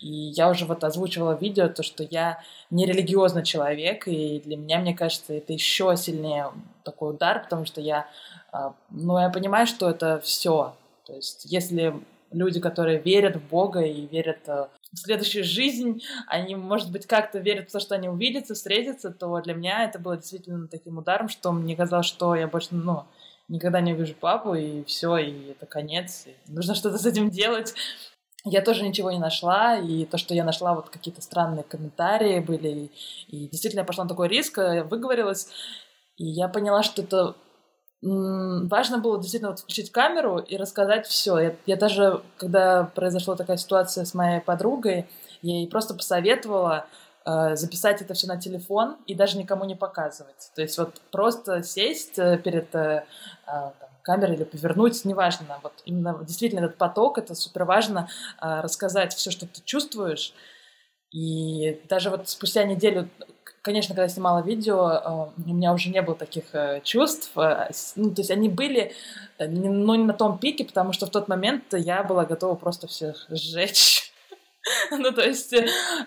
И 0.00 0.08
я 0.08 0.50
уже 0.50 0.64
вот 0.64 0.82
озвучивала 0.82 1.38
видео 1.38 1.68
то, 1.68 1.84
что 1.84 2.02
я 2.02 2.40
не 2.70 2.86
религиозный 2.86 3.44
человек, 3.44 4.08
и 4.08 4.40
для 4.44 4.56
меня, 4.56 4.80
мне 4.80 4.94
кажется, 4.96 5.34
это 5.34 5.52
еще 5.52 5.96
сильнее 5.96 6.50
такой 6.82 7.10
удар, 7.10 7.44
потому 7.44 7.66
что 7.66 7.80
я, 7.80 8.08
а, 8.50 8.74
ну, 8.90 9.16
я 9.18 9.30
понимаю, 9.30 9.68
что 9.68 9.88
это 9.88 10.20
все. 10.20 10.74
То 11.06 11.14
есть, 11.14 11.44
если 11.44 11.94
люди, 12.32 12.60
которые 12.60 12.98
верят 12.98 13.36
в 13.36 13.48
Бога 13.48 13.80
и 13.80 14.06
верят 14.06 14.40
э, 14.46 14.66
в 14.92 14.98
следующую 14.98 15.44
жизнь, 15.44 16.02
они, 16.26 16.54
может 16.56 16.90
быть, 16.90 17.06
как-то 17.06 17.38
верят 17.38 17.68
в 17.68 17.72
то, 17.72 17.80
что 17.80 17.94
они 17.94 18.08
увидятся, 18.08 18.54
встретятся, 18.54 19.10
то 19.10 19.40
для 19.40 19.54
меня 19.54 19.84
это 19.84 19.98
было 19.98 20.16
действительно 20.16 20.66
таким 20.66 20.98
ударом, 20.98 21.28
что 21.28 21.52
мне 21.52 21.76
казалось, 21.76 22.06
что 22.06 22.34
я 22.34 22.48
больше, 22.48 22.68
ну, 22.70 23.04
никогда 23.48 23.80
не 23.80 23.92
увижу 23.92 24.14
папу, 24.14 24.54
и 24.54 24.84
все, 24.84 25.16
и 25.18 25.50
это 25.50 25.66
конец, 25.66 26.26
и 26.26 26.50
нужно 26.50 26.74
что-то 26.74 26.98
с 26.98 27.06
этим 27.06 27.30
делать. 27.30 27.74
Я 28.44 28.62
тоже 28.62 28.86
ничего 28.86 29.10
не 29.10 29.18
нашла, 29.18 29.76
и 29.76 30.06
то, 30.06 30.16
что 30.16 30.32
я 30.32 30.44
нашла, 30.44 30.74
вот 30.74 30.88
какие-то 30.88 31.20
странные 31.20 31.64
комментарии 31.64 32.40
были, 32.40 32.68
и, 32.68 32.90
и 33.28 33.48
действительно 33.48 33.80
я 33.80 33.86
пошла 33.86 34.04
на 34.04 34.08
такой 34.08 34.28
риск, 34.28 34.58
я 34.58 34.84
выговорилась, 34.84 35.48
и 36.16 36.24
я 36.24 36.48
поняла, 36.48 36.82
что 36.82 37.02
это 37.02 37.36
важно 38.02 38.98
было 38.98 39.20
действительно 39.20 39.50
вот 39.50 39.60
включить 39.60 39.90
камеру 39.90 40.38
и 40.38 40.56
рассказать 40.56 41.06
все. 41.06 41.38
Я, 41.38 41.56
я 41.66 41.76
даже, 41.76 42.22
когда 42.36 42.84
произошла 42.84 43.34
такая 43.34 43.56
ситуация 43.56 44.04
с 44.04 44.14
моей 44.14 44.40
подругой, 44.40 45.08
я 45.42 45.56
ей 45.56 45.68
просто 45.68 45.94
посоветовала 45.94 46.86
э, 47.24 47.56
записать 47.56 48.00
это 48.02 48.14
все 48.14 48.28
на 48.28 48.40
телефон 48.40 48.96
и 49.06 49.14
даже 49.14 49.38
никому 49.38 49.64
не 49.64 49.74
показывать. 49.74 50.50
То 50.54 50.62
есть 50.62 50.78
вот 50.78 51.00
просто 51.10 51.62
сесть 51.62 52.18
э, 52.18 52.38
перед 52.38 52.72
э, 52.74 53.04
там, 53.46 53.72
камерой 54.02 54.36
или 54.36 54.44
повернуть, 54.44 55.04
неважно. 55.04 55.58
Вот 55.62 55.74
именно 55.84 56.18
действительно 56.22 56.66
этот 56.66 56.78
поток, 56.78 57.18
это 57.18 57.34
супер 57.34 57.64
важно 57.64 58.08
э, 58.40 58.60
рассказать 58.60 59.12
все, 59.14 59.30
что 59.30 59.46
ты 59.46 59.60
чувствуешь. 59.64 60.34
И 61.10 61.80
даже 61.88 62.10
вот 62.10 62.28
спустя 62.28 62.64
неделю 62.64 63.08
конечно, 63.62 63.94
когда 63.94 64.04
я 64.04 64.08
снимала 64.08 64.42
видео, 64.42 64.90
э, 64.90 65.42
у 65.44 65.54
меня 65.54 65.72
уже 65.72 65.90
не 65.90 66.02
было 66.02 66.16
таких 66.16 66.44
э, 66.54 66.80
чувств. 66.84 67.30
Э, 67.36 67.70
ну, 67.96 68.10
то 68.10 68.20
есть 68.20 68.30
они 68.30 68.48
были, 68.48 68.92
но 69.38 69.94
не 69.96 70.04
на 70.04 70.14
том 70.14 70.38
пике, 70.38 70.64
потому 70.64 70.92
что 70.92 71.06
в 71.06 71.10
тот 71.10 71.28
момент 71.28 71.64
я 71.72 72.02
была 72.02 72.24
готова 72.24 72.54
просто 72.54 72.86
всех 72.86 73.26
сжечь. 73.28 74.04
Ну, 74.90 75.12
то 75.12 75.22
есть 75.22 75.54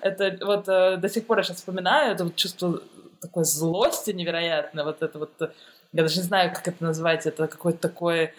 это 0.02 0.38
вот 0.46 0.66
до 0.66 1.10
сих 1.10 1.26
пор 1.26 1.40
я 1.40 1.44
сейчас 1.44 1.58
вспоминаю, 1.58 2.14
это 2.14 2.26
вот 2.26 2.36
чувство 2.36 2.82
такой 3.20 3.44
злости 3.44 4.12
невероятной, 4.12 4.84
вот 4.84 5.02
это 5.02 5.18
вот, 5.18 5.32
я 5.40 6.04
даже 6.04 6.18
не 6.18 6.24
знаю, 6.24 6.54
как 6.54 6.68
это 6.68 6.84
назвать, 6.84 7.26
это 7.26 7.48
какое-то 7.48 7.80
такое 7.80 8.36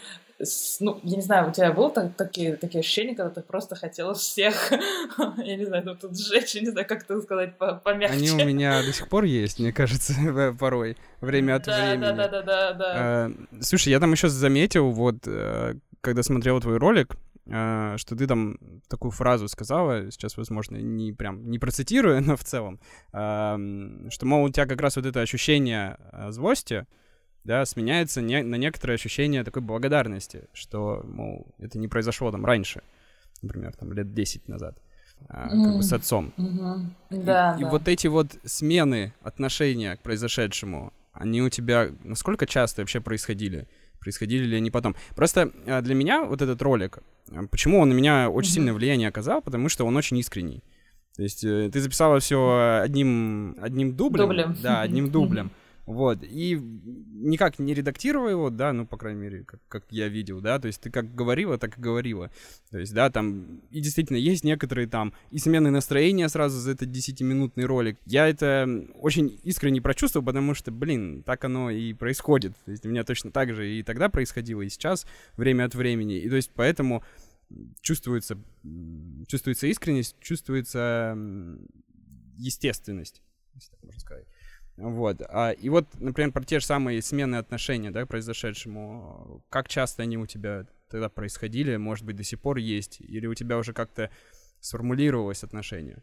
ну, 0.80 1.00
я 1.02 1.16
не 1.16 1.22
знаю, 1.22 1.50
у 1.50 1.52
тебя 1.52 1.72
было 1.72 1.90
так, 1.90 2.14
такие, 2.14 2.56
такие 2.56 2.80
ощущения, 2.80 3.14
когда 3.14 3.30
ты 3.30 3.42
просто 3.42 3.76
хотела 3.76 4.14
всех, 4.14 4.72
я 5.38 5.56
не 5.56 5.64
знаю, 5.64 5.84
ну, 5.84 5.94
тут 5.94 6.18
сжечь, 6.18 6.54
я 6.54 6.62
не 6.62 6.70
знаю, 6.70 6.86
как 6.86 7.04
это 7.04 7.20
сказать 7.20 7.56
помягче. 7.56 8.14
Они 8.16 8.30
у 8.30 8.44
меня 8.44 8.82
до 8.82 8.92
сих 8.92 9.08
пор 9.08 9.24
есть, 9.24 9.60
мне 9.60 9.72
кажется, 9.72 10.14
порой, 10.58 10.96
время 11.20 11.56
от 11.56 11.64
да, 11.64 11.76
времени. 11.76 12.00
Да, 12.00 12.12
да, 12.12 12.28
да, 12.28 12.42
да, 12.42 12.72
да. 12.72 12.92
А, 12.94 13.30
слушай, 13.60 13.90
я 13.90 14.00
там 14.00 14.12
еще 14.12 14.28
заметил, 14.28 14.90
вот, 14.90 15.26
э, 15.26 15.74
когда 16.00 16.22
смотрел 16.22 16.60
твой 16.60 16.78
ролик, 16.78 17.16
э, 17.46 17.94
что 17.98 18.16
ты 18.16 18.26
там 18.26 18.58
такую 18.88 19.12
фразу 19.12 19.48
сказала, 19.48 20.10
сейчас, 20.10 20.36
возможно, 20.36 20.76
не 20.76 21.12
прям 21.12 21.50
не 21.50 21.58
процитирую, 21.58 22.20
но 22.26 22.36
в 22.36 22.44
целом, 22.44 22.80
что, 23.10 24.26
мол, 24.26 24.44
у 24.44 24.50
тебя 24.50 24.66
как 24.66 24.80
раз 24.80 24.96
вот 24.96 25.06
это 25.06 25.20
ощущение 25.20 25.98
э, 26.12 26.30
злости, 26.30 26.86
да, 27.44 27.64
сменяется 27.64 28.20
не, 28.20 28.42
на 28.42 28.54
некоторое 28.56 28.94
ощущение 28.94 29.44
такой 29.44 29.62
благодарности, 29.62 30.44
что, 30.52 31.02
мол, 31.04 31.46
это 31.58 31.78
не 31.78 31.88
произошло 31.88 32.30
там 32.30 32.44
раньше, 32.44 32.82
например, 33.42 33.74
там 33.74 33.92
лет 33.92 34.14
10 34.14 34.48
назад, 34.48 34.78
а, 35.28 35.48
как 35.48 35.76
бы 35.76 35.82
с 35.82 35.92
отцом. 35.92 36.32
Mm-hmm. 36.36 36.86
Да, 37.10 37.16
и, 37.16 37.22
да. 37.22 37.56
и 37.60 37.64
вот 37.64 37.88
эти 37.88 38.06
вот 38.06 38.36
смены 38.44 39.12
отношения 39.22 39.96
к 39.96 40.02
произошедшему, 40.02 40.92
они 41.12 41.42
у 41.42 41.48
тебя 41.48 41.90
насколько 42.04 42.46
часто 42.46 42.82
вообще 42.82 43.00
происходили? 43.00 43.68
Происходили 44.00 44.44
ли 44.44 44.56
они 44.56 44.70
потом? 44.70 44.96
Просто 45.14 45.52
а, 45.66 45.80
для 45.82 45.94
меня 45.94 46.24
вот 46.24 46.42
этот 46.42 46.62
ролик, 46.62 46.98
а, 47.30 47.46
почему 47.48 47.80
он 47.80 47.88
на 47.88 47.94
меня 47.94 48.30
очень 48.30 48.50
mm-hmm. 48.50 48.54
сильное 48.54 48.72
влияние 48.74 49.08
оказал, 49.08 49.42
потому 49.42 49.68
что 49.68 49.84
он 49.84 49.96
очень 49.96 50.18
искренний. 50.18 50.62
То 51.16 51.22
есть 51.22 51.44
э, 51.44 51.68
ты 51.70 51.80
записала 51.80 52.20
все 52.20 52.80
одним, 52.82 53.56
одним 53.60 53.94
дублем. 53.94 54.28
Дублем. 54.28 54.56
Да, 54.62 54.80
одним 54.80 55.10
дублем. 55.10 55.50
Вот, 55.84 56.22
и 56.22 56.54
никак 56.54 57.58
не 57.58 57.74
редактировал 57.74 58.28
его, 58.28 58.50
да, 58.50 58.72
ну, 58.72 58.86
по 58.86 58.96
крайней 58.96 59.20
мере, 59.20 59.44
как, 59.44 59.60
как 59.66 59.84
я 59.90 60.06
видел, 60.06 60.40
да, 60.40 60.60
то 60.60 60.68
есть 60.68 60.80
ты 60.80 60.90
как 60.90 61.12
говорила, 61.12 61.58
так 61.58 61.76
и 61.76 61.80
говорила. 61.80 62.30
То 62.70 62.78
есть, 62.78 62.94
да, 62.94 63.10
там, 63.10 63.62
и 63.70 63.80
действительно, 63.80 64.16
есть 64.16 64.44
некоторые 64.44 64.86
там 64.86 65.12
и 65.32 65.38
смены 65.38 65.70
настроения 65.70 66.28
сразу 66.28 66.60
за 66.60 66.70
этот 66.70 66.88
10-минутный 66.88 67.64
ролик. 67.64 67.98
Я 68.06 68.28
это 68.28 68.68
очень 68.94 69.40
искренне 69.42 69.82
прочувствовал, 69.82 70.24
потому 70.24 70.54
что, 70.54 70.70
блин, 70.70 71.24
так 71.24 71.44
оно 71.44 71.70
и 71.70 71.92
происходит. 71.94 72.54
То 72.64 72.70
есть 72.70 72.86
у 72.86 72.88
меня 72.88 73.02
точно 73.02 73.32
так 73.32 73.52
же 73.52 73.68
и 73.68 73.82
тогда 73.82 74.08
происходило, 74.08 74.62
и 74.62 74.68
сейчас, 74.68 75.04
время 75.36 75.64
от 75.64 75.74
времени. 75.74 76.16
И 76.18 76.28
то 76.30 76.36
есть 76.36 76.52
поэтому 76.54 77.02
чувствуется, 77.80 78.38
чувствуется 79.26 79.66
искренность, 79.66 80.16
чувствуется 80.20 81.18
естественность, 82.36 83.20
если 83.54 83.70
так 83.72 83.82
можно 83.82 84.00
сказать. 84.00 84.26
Вот. 84.76 85.22
А, 85.28 85.50
и 85.50 85.68
вот, 85.68 85.86
например, 85.98 86.32
про 86.32 86.44
те 86.44 86.60
же 86.60 86.66
самые 86.66 87.02
смены 87.02 87.36
отношения, 87.36 87.90
да, 87.90 88.06
произошедшему. 88.06 89.42
Как 89.48 89.68
часто 89.68 90.02
они 90.02 90.16
у 90.16 90.26
тебя 90.26 90.66
тогда 90.90 91.08
происходили? 91.08 91.76
Может 91.76 92.04
быть, 92.04 92.16
до 92.16 92.24
сих 92.24 92.40
пор 92.40 92.56
есть? 92.56 93.00
Или 93.00 93.26
у 93.26 93.34
тебя 93.34 93.58
уже 93.58 93.72
как-то 93.72 94.10
сформулировалось 94.60 95.44
отношение? 95.44 96.02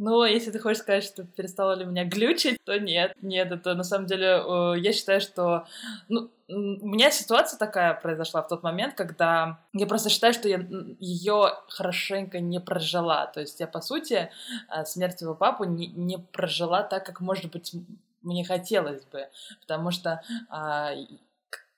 Ну, 0.00 0.24
если 0.24 0.52
ты 0.52 0.60
хочешь 0.60 0.82
сказать, 0.82 1.02
что 1.02 1.24
перестало 1.24 1.72
ли 1.72 1.84
меня 1.84 2.04
глючить, 2.04 2.56
то 2.64 2.78
нет, 2.78 3.14
нет, 3.20 3.50
это 3.50 3.74
на 3.74 3.82
самом 3.82 4.06
деле, 4.06 4.40
я 4.76 4.92
считаю, 4.92 5.20
что, 5.20 5.66
ну, 6.08 6.30
у 6.48 6.88
меня 6.88 7.10
ситуация 7.10 7.58
такая 7.58 7.94
произошла 7.94 8.42
в 8.42 8.48
тот 8.48 8.62
момент, 8.62 8.94
когда 8.94 9.58
я 9.72 9.86
просто 9.86 10.08
считаю, 10.08 10.32
что 10.32 10.48
я 10.48 10.64
ее 11.00 11.50
хорошенько 11.68 12.38
не 12.38 12.60
прожила, 12.60 13.26
то 13.26 13.40
есть 13.40 13.58
я, 13.58 13.66
по 13.66 13.80
сути, 13.80 14.30
э, 14.70 14.84
смерть 14.84 15.18
своего 15.18 15.34
папы 15.34 15.66
не, 15.66 15.88
не 15.88 16.18
прожила 16.18 16.84
так, 16.84 17.04
как, 17.04 17.20
может 17.20 17.50
быть, 17.50 17.74
мне 18.28 18.44
хотелось 18.44 19.04
бы, 19.04 19.28
потому 19.60 19.90
что 19.90 20.22
а, 20.50 20.92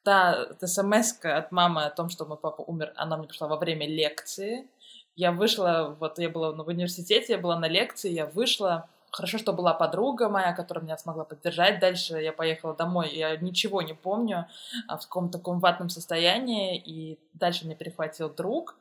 та 0.03 0.49
смс 0.61 1.15
от 1.23 1.53
мамы 1.53 1.85
о 1.85 1.91
том, 1.91 2.11
что 2.11 2.27
мой 2.27 2.39
папа 2.39 2.63
умер, 2.63 2.93
она 2.97 3.17
мне 3.17 3.29
пришла 3.29 3.49
во 3.49 3.57
время 3.57 3.87
лекции. 3.87 4.69
Я 5.17 5.33
вышла, 5.33 5.97
вот 6.01 6.19
я 6.19 6.29
была 6.29 6.53
в 6.53 6.69
университете, 6.69 7.35
я 7.35 7.39
была 7.39 7.59
на 7.59 7.69
лекции, 7.69 8.11
я 8.11 8.27
вышла, 8.27 8.89
Хорошо, 9.13 9.39
что 9.39 9.53
была 9.53 9.75
подруга 9.75 10.29
моя, 10.29 10.53
которая 10.53 10.85
меня 10.85 10.97
смогла 10.97 11.25
поддержать. 11.25 11.81
Дальше 11.81 12.19
я 12.19 12.33
поехала 12.33 12.75
домой, 12.75 13.11
я 13.13 13.37
ничего 13.37 13.83
не 13.83 13.93
помню, 13.93 14.47
а 14.87 14.99
в 14.99 15.03
каком-то 15.03 15.39
таком 15.39 15.59
ватном 15.59 15.89
состоянии, 15.89 16.79
и 16.79 17.19
дальше 17.35 17.67
мне 17.67 17.75
перехватил 17.75 18.31
друг. 18.31 18.77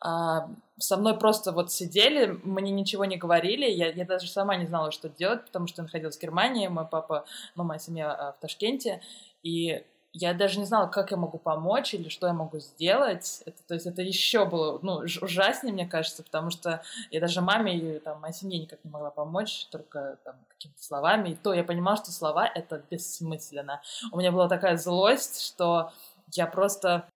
А, 0.00 0.48
со 0.78 0.96
мной 0.96 1.18
просто 1.18 1.52
вот 1.52 1.72
сидели, 1.72 2.26
мне 2.44 2.70
ничего 2.70 3.04
не 3.04 3.16
говорили, 3.16 3.68
я, 3.68 3.90
я 3.90 4.04
даже 4.04 4.28
сама 4.28 4.56
не 4.56 4.66
знала, 4.66 4.92
что 4.92 5.08
делать, 5.08 5.44
потому 5.44 5.66
что 5.66 5.82
я 5.82 5.84
находилась 5.84 6.16
в 6.16 6.22
Германии, 6.22 6.68
мой 6.68 6.86
папа, 6.86 7.24
ну, 7.56 7.64
моя 7.64 7.80
семья 7.80 8.12
а, 8.12 8.32
в 8.32 8.38
Ташкенте, 8.38 9.00
и 9.42 9.84
я 10.12 10.34
даже 10.34 10.58
не 10.58 10.64
знала, 10.64 10.86
как 10.86 11.10
я 11.10 11.16
могу 11.16 11.38
помочь 11.38 11.94
или 11.94 12.08
что 12.08 12.26
я 12.26 12.32
могу 12.32 12.58
сделать. 12.60 13.42
Это, 13.44 13.62
то 13.66 13.74
есть 13.74 13.86
это 13.86 14.02
еще 14.02 14.46
было 14.46 14.78
ну, 14.82 15.04
ужаснее, 15.20 15.72
мне 15.72 15.86
кажется, 15.86 16.22
потому 16.22 16.50
что 16.50 16.82
я 17.10 17.20
даже 17.20 17.40
маме 17.40 17.76
и 17.76 17.98
там, 17.98 18.20
моей 18.20 18.34
семье 18.34 18.58
никак 18.58 18.82
не 18.84 18.90
могла 18.90 19.10
помочь, 19.10 19.66
только 19.70 20.18
там, 20.24 20.36
какими-то 20.48 20.82
словами. 20.82 21.30
И 21.30 21.34
то 21.34 21.52
я 21.52 21.62
понимала, 21.62 21.96
что 21.98 22.10
слова— 22.10 22.46
это 22.54 22.82
бессмысленно. 22.90 23.82
У 24.10 24.18
меня 24.18 24.32
была 24.32 24.48
такая 24.48 24.76
злость, 24.76 25.44
что 25.44 25.92
я 26.32 26.46
просто 26.46 27.06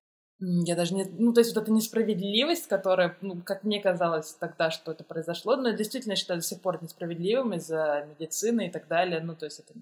я 0.45 0.75
даже 0.75 0.95
не... 0.95 1.05
Ну, 1.05 1.33
то 1.33 1.41
есть 1.41 1.55
вот 1.55 1.63
эта 1.63 1.73
несправедливость, 1.73 2.67
которая, 2.67 3.17
ну, 3.21 3.41
как 3.45 3.63
мне 3.63 3.81
казалось 3.81 4.35
тогда, 4.35 4.71
что 4.71 4.91
это 4.91 5.05
произошло, 5.05 5.55
но 5.55 5.69
я 5.69 5.77
действительно 5.77 6.17
считаю 6.17 6.41
до 6.41 6.47
сих 6.47 6.61
пор 6.61 6.83
несправедливым 6.83 7.55
из-за 7.55 8.07
медицины 8.09 8.67
и 8.67 8.71
так 8.71 8.89
далее, 8.89 9.21
ну, 9.21 9.37
то 9.37 9.45
есть 9.45 9.61
это 9.61 9.73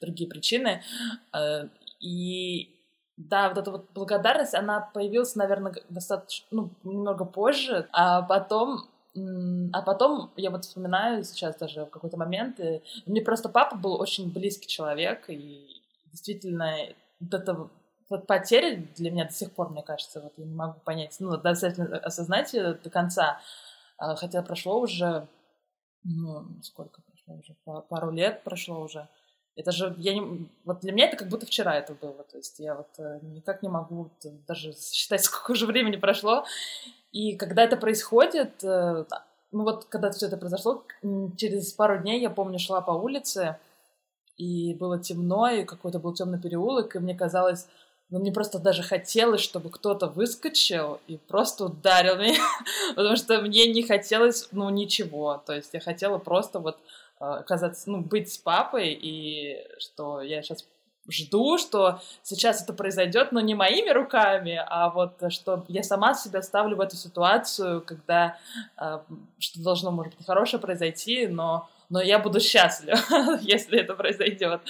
другие 0.00 0.30
причины. 0.30 0.82
Э, 1.34 1.68
и 2.00 2.74
да, 3.18 3.50
вот 3.50 3.58
эта 3.58 3.70
вот 3.70 3.90
благодарность, 3.92 4.54
она 4.54 4.80
появилась, 4.80 5.36
наверное, 5.36 5.74
достаточно, 5.90 6.46
ну, 6.50 6.70
немного 6.84 7.24
позже, 7.24 7.86
а 7.92 8.22
потом 8.22 8.88
а 9.74 9.82
потом 9.82 10.32
я 10.38 10.50
вот 10.50 10.64
вспоминаю 10.64 11.22
сейчас 11.22 11.56
даже 11.56 11.84
в 11.84 11.90
какой-то 11.90 12.16
момент, 12.16 12.58
мне 13.04 13.20
просто 13.20 13.50
папа 13.50 13.76
был 13.76 14.00
очень 14.00 14.32
близкий 14.32 14.68
человек, 14.68 15.28
и 15.28 15.82
действительно 16.10 16.74
вот 17.20 17.34
это 17.34 17.68
вот 18.12 18.26
потеря 18.26 18.86
для 18.96 19.10
меня 19.10 19.24
до 19.24 19.32
сих 19.32 19.52
пор, 19.52 19.70
мне 19.70 19.82
кажется, 19.82 20.20
вот 20.20 20.34
я 20.36 20.44
не 20.44 20.54
могу 20.54 20.78
понять, 20.80 21.16
ну, 21.18 21.34
достаточно 21.38 21.96
осознать 21.96 22.52
ее 22.52 22.74
до 22.74 22.90
конца, 22.90 23.40
а, 23.96 24.14
хотя 24.16 24.42
прошло 24.42 24.78
уже, 24.80 25.26
ну, 26.04 26.44
сколько 26.62 27.00
прошло 27.02 27.36
уже, 27.36 27.82
пару 27.88 28.10
лет 28.10 28.42
прошло 28.44 28.80
уже, 28.82 29.08
Это 29.54 29.72
же, 29.72 29.94
я 29.96 30.14
не, 30.14 30.46
вот 30.64 30.80
для 30.80 30.92
меня 30.92 31.06
это 31.06 31.16
как 31.16 31.28
будто 31.28 31.46
вчера 31.46 31.74
это 31.74 31.94
было, 31.94 32.22
то 32.24 32.36
есть 32.36 32.58
я 32.58 32.74
вот 32.74 32.88
э, 32.98 33.20
никак 33.22 33.62
не 33.62 33.68
могу 33.70 34.10
даже 34.46 34.74
считать, 34.74 35.24
сколько 35.24 35.52
уже 35.52 35.66
времени 35.66 35.96
прошло, 35.96 36.44
и 37.12 37.36
когда 37.36 37.62
это 37.62 37.78
происходит, 37.78 38.62
э, 38.62 39.04
ну 39.52 39.62
вот 39.64 39.86
когда 39.86 40.10
все 40.10 40.26
это 40.26 40.36
произошло, 40.36 40.84
через 41.38 41.72
пару 41.72 41.98
дней 41.98 42.20
я 42.20 42.28
помню 42.28 42.58
шла 42.58 42.82
по 42.82 42.92
улице, 42.92 43.56
и 44.36 44.74
было 44.74 44.98
темно, 44.98 45.48
и 45.48 45.64
какой-то 45.64 45.98
был 45.98 46.12
темный 46.12 46.40
переулок, 46.40 46.94
и 46.94 46.98
мне 46.98 47.14
казалось, 47.14 47.68
ну, 48.12 48.18
мне 48.18 48.30
просто 48.30 48.58
даже 48.58 48.82
хотелось, 48.82 49.40
чтобы 49.40 49.70
кто-то 49.70 50.06
выскочил 50.06 51.00
и 51.06 51.16
просто 51.16 51.64
ударил 51.64 52.16
меня, 52.16 52.44
потому 52.94 53.16
что 53.16 53.40
мне 53.40 53.66
не 53.72 53.82
хотелось, 53.82 54.48
ну, 54.52 54.68
ничего. 54.68 55.42
То 55.46 55.54
есть 55.54 55.72
я 55.72 55.80
хотела 55.80 56.18
просто 56.18 56.58
вот 56.58 56.76
э, 57.20 57.42
казаться, 57.46 57.90
ну, 57.90 58.02
быть 58.02 58.30
с 58.30 58.36
папой, 58.36 58.92
и 58.92 59.66
что 59.78 60.20
я 60.20 60.42
сейчас 60.42 60.66
жду, 61.08 61.56
что 61.56 62.00
сейчас 62.22 62.62
это 62.62 62.74
произойдет, 62.74 63.32
но 63.32 63.40
не 63.40 63.54
моими 63.54 63.88
руками, 63.88 64.62
а 64.68 64.90
вот 64.90 65.14
что 65.30 65.64
я 65.68 65.82
сама 65.82 66.12
себя 66.12 66.42
ставлю 66.42 66.76
в 66.76 66.82
эту 66.82 66.96
ситуацию, 66.96 67.80
когда 67.80 68.36
э, 68.78 68.98
что 69.38 69.62
должно, 69.62 69.90
может 69.90 70.14
быть, 70.16 70.26
хорошее 70.26 70.60
произойти, 70.60 71.28
но, 71.28 71.66
но 71.88 72.02
я 72.02 72.18
буду 72.18 72.40
счастлива, 72.40 72.98
если 73.40 73.80
это 73.80 73.94
произойдет. 73.94 74.60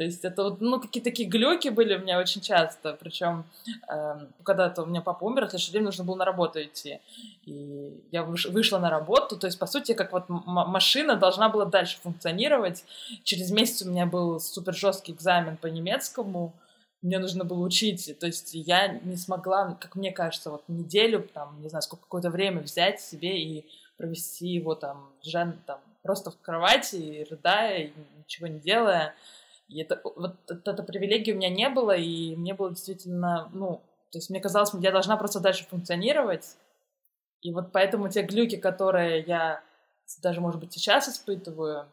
То 0.00 0.04
есть 0.04 0.24
это 0.24 0.44
вот, 0.44 0.62
ну, 0.62 0.80
какие-то 0.80 1.10
такие 1.10 1.28
глюки 1.28 1.68
были 1.68 1.94
у 1.94 1.98
меня 1.98 2.18
очень 2.18 2.40
часто. 2.40 2.96
Причем, 2.98 3.44
э, 3.66 3.94
эм, 3.94 4.28
когда-то 4.44 4.84
у 4.84 4.86
меня 4.86 5.02
папа 5.02 5.24
умер, 5.24 5.44
в 5.44 5.50
следующий 5.50 5.72
день 5.72 5.82
нужно 5.82 6.04
было 6.04 6.16
на 6.16 6.24
работу 6.24 6.58
идти. 6.62 7.00
И 7.44 8.02
я 8.10 8.22
выш- 8.22 8.50
вышла 8.50 8.78
на 8.78 8.88
работу, 8.88 9.36
то 9.36 9.46
есть, 9.46 9.58
по 9.58 9.66
сути, 9.66 9.92
как 9.92 10.12
вот 10.12 10.24
машина 10.26 11.16
должна 11.16 11.50
была 11.50 11.66
дальше 11.66 11.98
функционировать. 12.02 12.82
Через 13.24 13.50
месяц 13.50 13.82
у 13.82 13.90
меня 13.90 14.06
был 14.06 14.40
супер 14.40 14.74
жесткий 14.74 15.12
экзамен 15.12 15.58
по 15.58 15.66
немецкому, 15.66 16.54
мне 17.02 17.18
нужно 17.18 17.44
было 17.44 17.62
учить, 17.62 18.18
то 18.18 18.26
есть 18.26 18.54
я 18.54 18.88
не 18.88 19.16
смогла, 19.16 19.76
как 19.78 19.96
мне 19.96 20.12
кажется, 20.12 20.50
вот 20.50 20.62
неделю, 20.68 21.28
там, 21.34 21.60
не 21.60 21.68
знаю, 21.68 21.82
сколько 21.82 22.04
какое-то 22.04 22.30
время 22.30 22.62
взять 22.62 23.02
себе 23.02 23.38
и 23.38 23.66
провести 23.98 24.48
его 24.48 24.74
там, 24.74 25.10
жен, 25.22 25.58
там, 25.66 25.78
просто 26.02 26.30
в 26.30 26.40
кровати, 26.40 27.26
рыдая, 27.30 27.84
и 27.84 27.92
ничего 28.18 28.46
не 28.46 28.60
делая. 28.60 29.14
И 29.70 29.80
это, 29.80 30.00
вот 30.04 30.36
эта 30.48 30.82
привилегия 30.82 31.32
у 31.32 31.36
меня 31.36 31.48
не 31.48 31.68
было, 31.68 31.96
и 31.96 32.34
мне 32.34 32.54
было 32.54 32.70
действительно, 32.70 33.48
ну, 33.52 33.80
то 34.10 34.18
есть 34.18 34.28
мне 34.28 34.40
казалось, 34.40 34.72
я 34.80 34.90
должна 34.90 35.16
просто 35.16 35.38
дальше 35.38 35.64
функционировать. 35.70 36.56
И 37.40 37.52
вот 37.52 37.70
поэтому 37.72 38.08
те 38.08 38.22
глюки, 38.22 38.56
которые 38.56 39.20
я 39.20 39.62
даже, 40.22 40.40
может 40.40 40.58
быть, 40.60 40.72
сейчас 40.72 41.08
испытываю, 41.08 41.86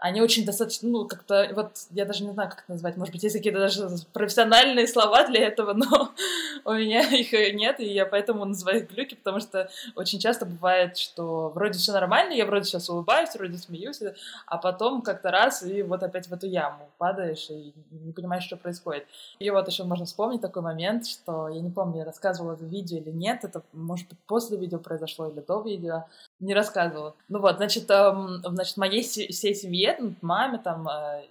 они 0.00 0.20
очень 0.20 0.44
достаточно, 0.44 0.88
ну, 0.88 1.06
как-то, 1.06 1.50
вот, 1.54 1.72
я 1.90 2.04
даже 2.04 2.24
не 2.24 2.32
знаю, 2.32 2.50
как 2.50 2.60
это 2.60 2.72
назвать, 2.72 2.96
может 2.96 3.12
быть, 3.12 3.22
есть 3.22 3.36
какие-то 3.36 3.58
даже 3.58 3.88
профессиональные 4.12 4.86
слова 4.86 5.26
для 5.26 5.46
этого, 5.46 5.72
но 5.72 6.12
у 6.64 6.72
меня 6.72 7.00
их 7.00 7.32
нет, 7.54 7.80
и 7.80 7.92
я 7.92 8.06
поэтому 8.06 8.44
называю 8.44 8.78
их 8.78 8.90
глюки, 8.90 9.14
потому 9.14 9.40
что 9.40 9.70
очень 9.94 10.18
часто 10.18 10.46
бывает, 10.46 10.96
что 10.96 11.50
вроде 11.54 11.78
все 11.78 11.92
нормально, 11.92 12.32
я 12.32 12.46
вроде 12.46 12.64
сейчас 12.64 12.88
улыбаюсь, 12.88 13.34
вроде 13.34 13.58
смеюсь, 13.58 14.00
а 14.46 14.58
потом 14.58 15.02
как-то 15.02 15.30
раз, 15.30 15.62
и 15.62 15.82
вот 15.82 16.02
опять 16.02 16.28
в 16.28 16.32
эту 16.32 16.46
яму 16.46 16.88
падаешь, 16.98 17.48
и 17.50 17.72
не 17.90 18.12
понимаешь, 18.12 18.44
что 18.44 18.56
происходит. 18.56 19.06
И 19.38 19.50
вот 19.50 19.68
еще 19.68 19.84
можно 19.84 20.06
вспомнить 20.06 20.40
такой 20.40 20.62
момент, 20.62 21.06
что, 21.06 21.48
я 21.48 21.60
не 21.60 21.70
помню, 21.70 21.98
я 21.98 22.04
рассказывала 22.04 22.54
это 22.54 22.64
видео 22.64 22.98
или 22.98 23.10
нет, 23.10 23.44
это, 23.44 23.62
может 23.72 24.08
быть, 24.08 24.18
после 24.26 24.56
видео 24.56 24.78
произошло 24.78 25.28
или 25.28 25.40
до 25.40 25.60
видео, 25.60 26.04
не 26.40 26.54
рассказывала. 26.54 27.14
Ну 27.28 27.40
вот, 27.40 27.56
значит, 27.56 27.90
эм, 27.90 28.42
значит, 28.44 28.76
моей 28.76 29.02
всей 29.02 29.54
семье, 29.54 29.81
маме, 30.20 30.58
там, 30.58 30.88
э, 30.88 31.24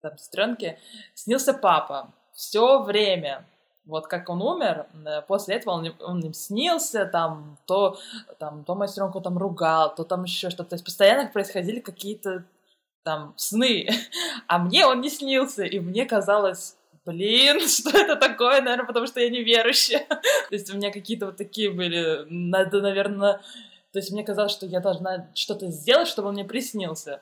там, 0.00 0.18
сестренке, 0.18 0.78
снился 1.14 1.54
папа 1.54 2.12
все 2.34 2.82
время. 2.82 3.46
Вот 3.86 4.06
как 4.06 4.30
он 4.30 4.40
умер, 4.40 4.86
э, 5.06 5.22
после 5.22 5.56
этого 5.56 5.74
он, 5.74 5.94
он 6.00 6.20
им 6.20 6.32
снился, 6.32 7.04
там, 7.04 7.58
то, 7.66 7.98
там, 8.38 8.64
то 8.64 8.74
мою 8.74 8.88
сестренку 8.88 9.20
там 9.20 9.36
ругал, 9.36 9.94
то 9.94 10.04
там 10.04 10.24
еще 10.24 10.50
что-то. 10.50 10.70
То 10.70 10.74
есть 10.74 10.84
постоянно 10.84 11.28
происходили 11.30 11.80
какие-то 11.80 12.44
там 13.02 13.34
сны, 13.36 13.88
а 14.48 14.58
мне 14.58 14.86
он 14.86 15.00
не 15.02 15.10
снился, 15.10 15.64
и 15.64 15.80
мне 15.80 16.06
казалось, 16.06 16.76
блин, 17.04 17.60
что 17.68 17.90
это 17.90 18.16
такое, 18.16 18.62
наверное, 18.62 18.86
потому 18.86 19.06
что 19.06 19.20
я 19.20 19.28
неверующая. 19.28 20.06
То 20.08 20.54
есть 20.54 20.72
у 20.72 20.76
меня 20.76 20.90
какие-то 20.90 21.26
вот 21.26 21.36
такие 21.36 21.70
были, 21.70 22.24
надо, 22.28 22.80
наверное, 22.80 23.40
то 23.92 24.00
есть 24.00 24.10
мне 24.10 24.24
казалось, 24.24 24.50
что 24.50 24.66
я 24.66 24.80
должна 24.80 25.30
что-то 25.34 25.70
сделать, 25.70 26.08
чтобы 26.08 26.26
он 26.26 26.34
мне 26.34 26.44
приснился. 26.44 27.20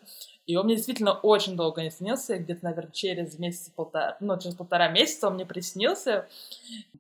И 0.53 0.57
он 0.57 0.67
мне 0.67 0.77
действительно 0.77 1.15
очень 1.15 1.57
долго 1.57 1.81
не 1.81 1.91
снился, 1.91 2.37
где-то, 2.37 2.62
наверное, 2.62 2.93
через 2.93 3.38
месяц 3.38 3.71
полтора, 3.75 4.19
ну, 4.21 4.38
через 4.38 4.55
полтора 4.55 4.88
месяца 4.88 5.29
он 5.29 5.35
мне 5.37 5.47
приснился. 5.47 6.29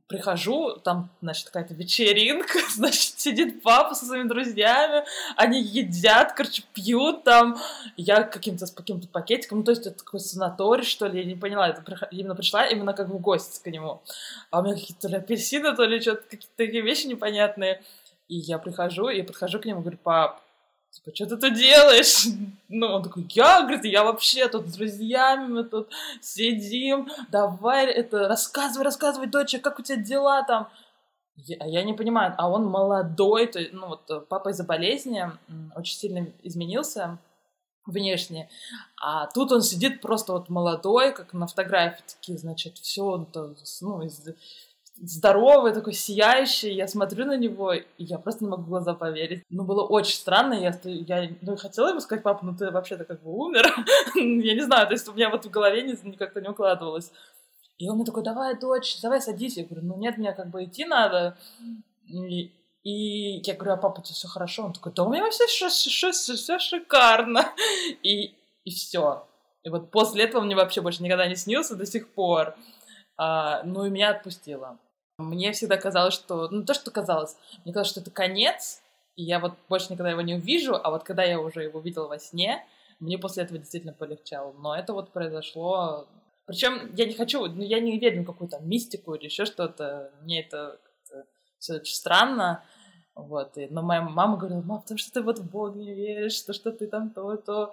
Прихожу, 0.06 0.76
там, 0.76 1.10
значит, 1.20 1.48
какая-то 1.48 1.74
вечеринка, 1.74 2.60
значит, 2.74 3.20
сидит 3.20 3.62
папа 3.62 3.94
со 3.94 4.06
своими 4.06 4.26
друзьями, 4.26 5.04
они 5.36 5.60
едят, 5.60 6.32
короче, 6.32 6.62
пьют 6.72 7.24
там, 7.24 7.58
я 7.98 8.22
каким-то 8.22 8.64
с 8.64 8.70
каким-то 8.70 9.06
пакетиком, 9.06 9.58
ну, 9.58 9.64
то 9.64 9.72
есть 9.72 9.86
это 9.86 9.98
такой 9.98 10.20
санаторий, 10.20 10.84
что 10.84 11.06
ли, 11.06 11.20
я 11.20 11.26
не 11.26 11.34
поняла, 11.34 11.68
это 11.68 12.08
именно 12.10 12.34
пришла 12.34 12.66
именно 12.66 12.94
как 12.94 13.10
в 13.10 13.18
гости 13.18 13.62
к 13.62 13.70
нему. 13.70 14.00
А 14.50 14.60
у 14.60 14.62
меня 14.62 14.76
какие-то 14.76 15.02
то 15.02 15.08
ли 15.08 15.16
апельсины, 15.16 15.76
то 15.76 15.84
ли 15.84 16.00
что-то, 16.00 16.22
какие-то 16.22 16.56
такие 16.56 16.82
вещи 16.82 17.06
непонятные. 17.06 17.82
И 18.28 18.36
я 18.36 18.56
прихожу, 18.56 19.10
и 19.10 19.20
подхожу 19.20 19.60
к 19.60 19.66
нему, 19.66 19.82
говорю, 19.82 19.98
пап, 20.02 20.40
типа, 20.92 21.14
что 21.14 21.26
ты 21.26 21.36
тут 21.36 21.54
делаешь? 21.54 22.26
Ну, 22.74 22.86
он 22.86 23.02
такой, 23.02 23.26
я, 23.28 23.60
говорит, 23.60 23.84
я 23.84 24.02
вообще 24.02 24.48
тут 24.48 24.66
с 24.66 24.76
друзьями, 24.76 25.46
мы 25.46 25.64
тут 25.64 25.90
сидим, 26.22 27.06
давай 27.30 27.84
это, 27.84 28.28
рассказывай, 28.28 28.84
рассказывай, 28.84 29.26
доча, 29.26 29.58
как 29.58 29.78
у 29.78 29.82
тебя 29.82 29.98
дела 29.98 30.42
там? 30.44 30.70
Я, 31.36 31.58
а 31.60 31.66
я 31.66 31.82
не 31.82 31.92
понимаю, 31.92 32.34
а 32.38 32.48
он 32.48 32.64
молодой, 32.64 33.46
то 33.46 33.60
ну, 33.72 33.88
вот 33.88 34.10
э, 34.10 34.20
папа 34.20 34.48
из-за 34.48 34.64
болезни 34.64 35.30
очень 35.76 35.98
сильно 35.98 36.32
изменился 36.42 37.18
внешне, 37.84 38.48
а 38.98 39.26
тут 39.26 39.52
он 39.52 39.60
сидит 39.60 40.00
просто 40.00 40.32
вот 40.32 40.48
молодой, 40.48 41.12
как 41.12 41.34
на 41.34 41.46
фотографии, 41.46 42.04
такие, 42.06 42.38
значит, 42.38 42.78
все, 42.78 43.04
он, 43.04 43.28
ну, 43.82 44.00
из 44.00 44.22
здоровый, 45.00 45.72
такой 45.72 45.92
сияющий. 45.92 46.72
Я 46.72 46.86
смотрю 46.86 47.26
на 47.26 47.36
него, 47.36 47.72
и 47.72 47.84
я 47.98 48.18
просто 48.18 48.44
не 48.44 48.50
могу 48.50 48.64
глаза 48.64 48.94
поверить. 48.94 49.42
Ну, 49.50 49.64
было 49.64 49.82
очень 49.82 50.14
странно. 50.14 50.54
Я, 50.54 50.78
я 50.84 51.30
ну, 51.40 51.56
хотела 51.56 51.88
ему 51.88 52.00
сказать, 52.00 52.22
папа, 52.22 52.44
ну 52.44 52.56
ты 52.56 52.70
вообще-то 52.70 53.04
как 53.04 53.22
бы 53.22 53.32
умер. 53.32 53.64
я 54.14 54.54
не 54.54 54.62
знаю, 54.62 54.86
то 54.86 54.92
есть 54.92 55.08
у 55.08 55.12
меня 55.12 55.30
вот 55.30 55.44
в 55.44 55.50
голове 55.50 55.82
не, 55.82 56.12
как-то 56.16 56.40
не 56.40 56.48
укладывалось. 56.48 57.12
И 57.78 57.88
он 57.88 57.96
мне 57.96 58.04
такой, 58.04 58.22
давай, 58.22 58.58
дочь, 58.58 59.00
давай 59.00 59.20
садись. 59.20 59.56
Я 59.56 59.64
говорю, 59.64 59.86
ну 59.86 59.96
нет, 59.96 60.18
мне 60.18 60.32
как 60.32 60.48
бы 60.48 60.64
идти 60.64 60.84
надо. 60.84 61.36
И, 62.06 62.52
и 62.84 63.40
я 63.44 63.54
говорю, 63.54 63.72
а 63.72 63.76
папа, 63.76 64.00
у 64.00 64.02
тебя 64.02 64.14
все 64.14 64.28
хорошо? 64.28 64.64
Он 64.64 64.72
такой, 64.72 64.92
да 64.92 65.04
у 65.04 65.10
меня 65.10 65.28
все, 65.30 65.46
все, 65.46 65.68
все, 65.68 66.12
все 66.12 66.58
шикарно. 66.58 67.52
И, 68.02 68.34
и 68.64 68.70
все. 68.70 69.26
И 69.64 69.68
вот 69.68 69.90
после 69.90 70.24
этого 70.24 70.42
мне 70.42 70.56
вообще 70.56 70.80
больше 70.80 71.02
никогда 71.02 71.26
не 71.26 71.36
снился 71.36 71.76
до 71.76 71.86
сих 71.86 72.08
пор. 72.08 72.54
А, 73.24 73.62
ну 73.62 73.84
и 73.84 73.90
меня 73.90 74.10
отпустило. 74.10 74.78
Мне 75.18 75.52
всегда 75.52 75.76
казалось, 75.76 76.14
что... 76.14 76.48
Ну, 76.48 76.64
то, 76.64 76.74
что 76.74 76.90
казалось. 76.90 77.36
Мне 77.64 77.72
казалось, 77.72 77.90
что 77.90 78.00
это 78.00 78.10
конец, 78.10 78.82
и 79.14 79.22
я 79.22 79.38
вот 79.38 79.52
больше 79.68 79.92
никогда 79.92 80.10
его 80.10 80.22
не 80.22 80.34
увижу, 80.34 80.74
а 80.74 80.90
вот 80.90 81.04
когда 81.04 81.22
я 81.22 81.38
уже 81.38 81.62
его 81.62 81.78
видела 81.78 82.08
во 82.08 82.18
сне, 82.18 82.66
мне 82.98 83.18
после 83.18 83.44
этого 83.44 83.58
действительно 83.60 83.92
полегчало. 83.92 84.52
Но 84.54 84.76
это 84.76 84.92
вот 84.92 85.12
произошло... 85.12 86.08
Причем 86.46 86.92
я 86.96 87.06
не 87.06 87.12
хочу, 87.12 87.46
ну, 87.46 87.62
я 87.62 87.78
не 87.78 87.96
верю 87.96 88.22
в 88.22 88.26
какую-то 88.26 88.58
мистику 88.58 89.14
или 89.14 89.26
еще 89.26 89.44
что-то. 89.44 90.10
Мне 90.22 90.40
это 90.40 90.80
все 91.60 91.74
очень 91.74 91.94
странно. 91.94 92.64
Вот, 93.14 93.56
и, 93.56 93.68
но 93.68 93.82
моя 93.82 94.02
мама 94.02 94.36
говорила, 94.36 94.62
мам, 94.62 94.82
потому 94.82 94.98
что 94.98 95.12
ты 95.12 95.22
вот 95.22 95.38
в 95.38 95.48
Бога 95.48 95.78
не 95.78 95.94
веришь, 95.94 96.32
что, 96.32 96.52
что 96.52 96.72
ты 96.72 96.88
там 96.88 97.10
то-то. 97.10 97.72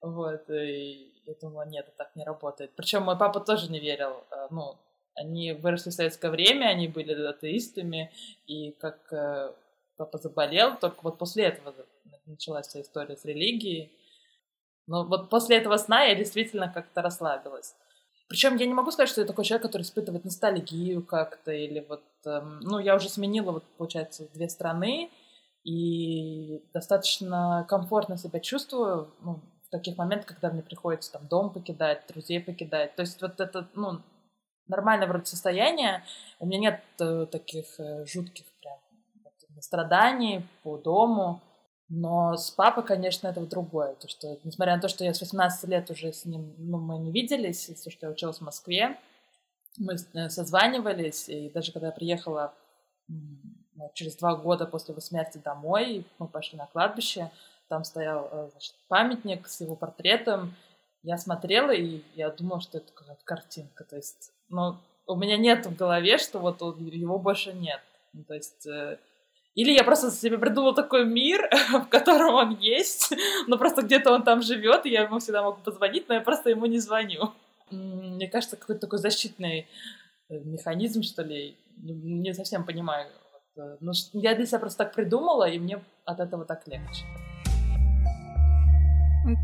Вот, 0.00 0.48
и 0.48 1.07
я 1.28 1.34
думала, 1.40 1.66
нет, 1.66 1.86
это 1.86 1.96
так 1.96 2.16
не 2.16 2.24
работает. 2.24 2.72
Причем 2.74 3.02
мой 3.02 3.18
папа 3.18 3.40
тоже 3.40 3.70
не 3.70 3.80
верил, 3.80 4.24
э, 4.30 4.46
ну, 4.50 4.76
они 5.14 5.52
выросли 5.52 5.90
в 5.90 5.94
советское 5.94 6.30
время, 6.30 6.66
они 6.66 6.88
были 6.88 7.12
атеистами, 7.26 8.12
и 8.46 8.72
как 8.72 9.12
э, 9.12 9.52
папа 9.96 10.18
заболел, 10.18 10.76
только 10.78 10.98
вот 11.02 11.18
после 11.18 11.44
этого 11.44 11.74
началась 12.26 12.68
вся 12.68 12.80
история 12.80 13.16
с 13.16 13.24
религией. 13.24 13.92
Но 14.86 15.04
вот 15.04 15.28
после 15.28 15.58
этого 15.58 15.76
сна 15.76 16.04
я 16.04 16.14
действительно 16.14 16.72
как-то 16.72 17.02
расслабилась. 17.02 17.74
Причем 18.28 18.56
я 18.56 18.66
не 18.66 18.74
могу 18.74 18.90
сказать, 18.90 19.10
что 19.10 19.20
я 19.20 19.26
такой 19.26 19.44
человек, 19.44 19.62
который 19.62 19.82
испытывает 19.82 20.24
ностальгию 20.24 21.04
как-то, 21.04 21.50
или 21.50 21.84
вот, 21.88 22.04
эм, 22.26 22.60
ну, 22.60 22.78
я 22.78 22.94
уже 22.94 23.08
сменила, 23.08 23.52
вот, 23.52 23.64
получается, 23.76 24.28
две 24.34 24.48
страны, 24.48 25.10
и 25.64 26.62
достаточно 26.72 27.66
комфортно 27.68 28.16
себя 28.16 28.40
чувствую, 28.40 29.10
ну, 29.22 29.40
таких 29.70 29.96
моментах, 29.98 30.28
когда 30.28 30.50
мне 30.50 30.62
приходится 30.62 31.12
там 31.12 31.26
дом 31.28 31.52
покидать, 31.52 32.04
друзей 32.08 32.40
покидать. 32.40 32.94
То 32.96 33.02
есть 33.02 33.20
вот 33.20 33.40
это, 33.40 33.68
ну, 33.74 34.00
нормальное 34.66 35.08
вроде 35.08 35.26
состояние. 35.26 36.04
У 36.38 36.46
меня 36.46 36.58
нет 36.58 36.80
э, 37.00 37.26
таких 37.30 37.78
э, 37.78 38.04
жутких 38.06 38.44
прям 38.60 38.78
вот, 39.24 39.64
страданий 39.64 40.46
по 40.62 40.76
дому. 40.78 41.40
Но 41.90 42.36
с 42.36 42.50
папой, 42.50 42.84
конечно, 42.84 43.28
это 43.28 43.40
другое. 43.46 43.94
То, 43.94 44.08
что, 44.08 44.38
несмотря 44.44 44.76
на 44.76 44.82
то, 44.82 44.88
что 44.88 45.04
я 45.04 45.14
с 45.14 45.20
18 45.20 45.68
лет 45.70 45.90
уже 45.90 46.12
с 46.12 46.26
ним, 46.26 46.54
ну, 46.58 46.78
мы 46.78 46.98
не 46.98 47.10
виделись, 47.10 47.66
то, 47.82 47.90
что 47.90 48.06
я 48.06 48.12
училась 48.12 48.38
в 48.38 48.44
Москве, 48.44 48.98
мы 49.78 49.94
э, 49.94 50.28
созванивались, 50.28 51.28
и 51.28 51.50
даже 51.50 51.72
когда 51.72 51.88
я 51.88 51.92
приехала 51.92 52.54
через 53.94 54.16
два 54.16 54.34
года 54.34 54.66
после 54.66 54.92
его 54.92 55.00
смерти 55.00 55.38
домой, 55.38 56.04
мы 56.18 56.26
пошли 56.26 56.58
на 56.58 56.66
кладбище, 56.66 57.30
там 57.68 57.84
стоял 57.84 58.28
э, 58.30 58.48
значит, 58.50 58.74
памятник 58.88 59.48
с 59.48 59.60
его 59.60 59.76
портретом, 59.76 60.54
я 61.02 61.16
смотрела, 61.16 61.70
и 61.70 62.02
я 62.14 62.30
думала, 62.30 62.60
что 62.60 62.78
это 62.78 62.92
какая-то 62.92 63.24
картинка, 63.24 63.84
то 63.84 63.96
есть, 63.96 64.32
ну, 64.48 64.76
у 65.06 65.16
меня 65.16 65.36
нет 65.36 65.66
в 65.66 65.76
голове, 65.76 66.18
что 66.18 66.38
вот 66.38 66.60
его 66.60 67.18
больше 67.18 67.52
нет. 67.54 67.80
Ну, 68.12 68.24
то 68.24 68.34
есть 68.34 68.66
э, 68.66 68.98
или 69.54 69.72
я 69.72 69.82
просто 69.82 70.10
себе 70.10 70.38
придумала 70.38 70.74
такой 70.74 71.04
мир, 71.04 71.48
в 71.72 71.86
котором 71.86 72.34
он 72.34 72.58
есть, 72.60 73.12
но 73.46 73.58
просто 73.58 73.82
где-то 73.82 74.12
он 74.12 74.22
там 74.22 74.42
живет, 74.42 74.86
и 74.86 74.90
я 74.90 75.02
ему 75.02 75.18
всегда 75.18 75.42
могу 75.42 75.60
позвонить, 75.62 76.08
но 76.08 76.14
я 76.14 76.20
просто 76.20 76.50
ему 76.50 76.66
не 76.66 76.78
звоню. 76.78 77.32
Мне 77.70 78.28
кажется, 78.28 78.56
какой-то 78.56 78.82
такой 78.82 78.98
защитный 78.98 79.66
э, 80.28 80.38
механизм, 80.38 81.02
что 81.02 81.22
ли, 81.22 81.56
не 81.76 82.32
совсем 82.34 82.64
понимаю. 82.64 83.10
Но 83.80 83.92
я 84.12 84.36
для 84.36 84.46
себя 84.46 84.60
просто 84.60 84.84
так 84.84 84.94
придумала, 84.94 85.48
и 85.48 85.58
мне 85.58 85.82
от 86.04 86.20
этого 86.20 86.44
так 86.44 86.66
легче. 86.68 87.04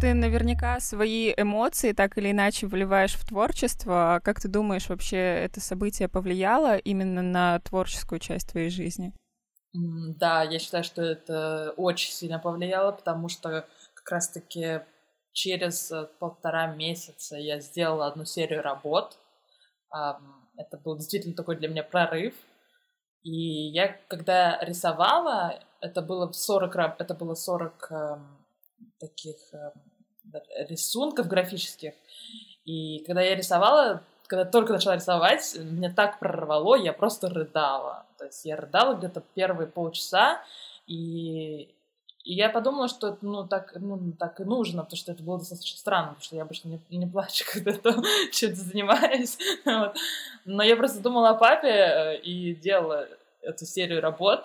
Ты 0.00 0.14
наверняка 0.14 0.80
свои 0.80 1.32
эмоции 1.36 1.92
так 1.92 2.16
или 2.18 2.30
иначе 2.30 2.66
вливаешь 2.66 3.14
в 3.14 3.26
творчество. 3.26 4.20
Как 4.24 4.40
ты 4.40 4.48
думаешь, 4.48 4.88
вообще 4.88 5.16
это 5.16 5.60
событие 5.60 6.08
повлияло 6.08 6.76
именно 6.76 7.22
на 7.22 7.60
творческую 7.60 8.18
часть 8.18 8.50
твоей 8.50 8.70
жизни? 8.70 9.12
Да, 9.72 10.42
я 10.42 10.58
считаю, 10.58 10.84
что 10.84 11.02
это 11.02 11.74
очень 11.76 12.12
сильно 12.12 12.38
повлияло, 12.38 12.92
потому 12.92 13.28
что 13.28 13.66
как 13.94 14.10
раз-таки 14.10 14.80
через 15.32 15.90
э, 15.90 16.06
полтора 16.18 16.68
месяца 16.68 17.36
я 17.36 17.60
сделала 17.60 18.06
одну 18.06 18.24
серию 18.24 18.62
работ. 18.62 19.18
Это 20.56 20.76
был 20.78 20.96
действительно 20.96 21.34
такой 21.34 21.56
для 21.56 21.68
меня 21.68 21.82
прорыв. 21.82 22.34
И 23.22 23.70
я, 23.70 23.96
когда 24.08 24.58
рисовала, 24.60 25.60
это 25.80 26.02
было 26.02 26.30
40, 26.30 26.76
это 27.00 27.14
было 27.14 27.34
40 27.34 27.90
эм, 27.90 28.43
таких 28.98 29.36
эм, 29.52 29.72
рисунков 30.68 31.28
графических. 31.28 31.94
И 32.64 33.04
когда 33.06 33.20
я 33.22 33.34
рисовала, 33.34 34.02
когда 34.26 34.44
только 34.44 34.72
начала 34.72 34.96
рисовать, 34.96 35.56
меня 35.56 35.92
так 35.92 36.18
прорвало, 36.18 36.76
я 36.76 36.92
просто 36.92 37.28
рыдала. 37.28 38.06
То 38.18 38.24
есть 38.24 38.44
я 38.44 38.56
рыдала 38.56 38.94
где-то 38.94 39.22
первые 39.34 39.66
полчаса, 39.66 40.42
и, 40.86 41.68
и 42.24 42.34
я 42.34 42.48
подумала, 42.48 42.88
что 42.88 43.18
ну, 43.20 43.46
так, 43.46 43.74
ну, 43.76 44.12
так 44.18 44.40
и 44.40 44.44
нужно, 44.44 44.82
потому 44.82 44.96
что 44.96 45.12
это 45.12 45.22
было 45.22 45.38
достаточно 45.38 45.78
странно, 45.78 46.08
потому 46.08 46.24
что 46.24 46.36
я 46.36 46.42
обычно 46.42 46.68
не, 46.68 46.96
не 46.96 47.06
плачу, 47.06 47.44
когда 47.52 47.72
то 47.72 48.02
чем-то 48.32 48.56
занимаюсь. 48.56 49.38
Вот. 49.64 49.96
Но 50.46 50.62
я 50.62 50.76
просто 50.76 51.00
думала 51.00 51.30
о 51.30 51.34
папе 51.34 51.68
э, 51.68 52.18
и 52.20 52.54
делала 52.54 53.06
эту 53.42 53.66
серию 53.66 54.00
работ. 54.00 54.44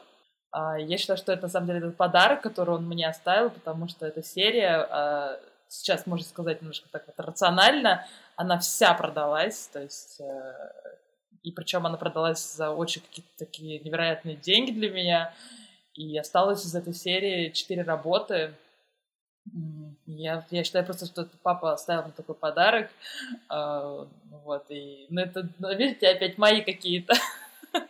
А, 0.52 0.78
я 0.78 0.98
считаю, 0.98 1.18
что 1.18 1.32
это 1.32 1.44
на 1.44 1.50
самом 1.50 1.68
деле 1.68 1.80
этот 1.80 1.98
подарок, 1.98 2.42
который 2.42 2.76
он 2.76 2.88
мне 2.88 3.08
оставил, 3.08 3.50
потому 3.50 3.88
что 3.88 4.06
эта 4.06 4.24
серия 4.24 4.88
а, 4.90 5.40
сейчас, 5.70 6.08
можно 6.08 6.26
сказать, 6.26 6.62
немножко 6.62 6.90
так 6.92 7.06
вот 7.08 7.20
рационально, 7.26 8.06
она 8.36 8.58
вся 8.60 8.94
продалась, 8.94 9.68
то 9.68 9.82
есть 9.82 10.20
э, 10.20 10.70
и 11.44 11.52
причем 11.52 11.86
она 11.86 11.98
продалась 11.98 12.54
за 12.54 12.72
очень 12.72 13.02
какие-то 13.02 13.30
такие 13.38 13.80
невероятные 13.80 14.36
деньги 14.36 14.72
для 14.72 14.90
меня, 14.90 15.34
и 15.94 16.18
осталось 16.18 16.66
из 16.66 16.74
этой 16.74 16.94
серии 16.94 17.50
четыре 17.50 17.84
работы. 17.84 18.54
Я, 20.06 20.46
я 20.50 20.64
считаю 20.64 20.86
просто, 20.86 21.06
что 21.06 21.28
папа 21.44 21.74
оставил 21.74 22.04
мне 22.04 22.14
такой 22.14 22.36
подарок, 22.36 22.90
э, 23.50 24.06
вот, 24.44 24.66
и, 24.70 25.06
ну, 25.10 25.22
это, 25.22 25.48
ну, 25.60 25.76
видите, 25.76 26.10
опять 26.10 26.38
мои 26.38 26.62
какие-то 26.62 27.14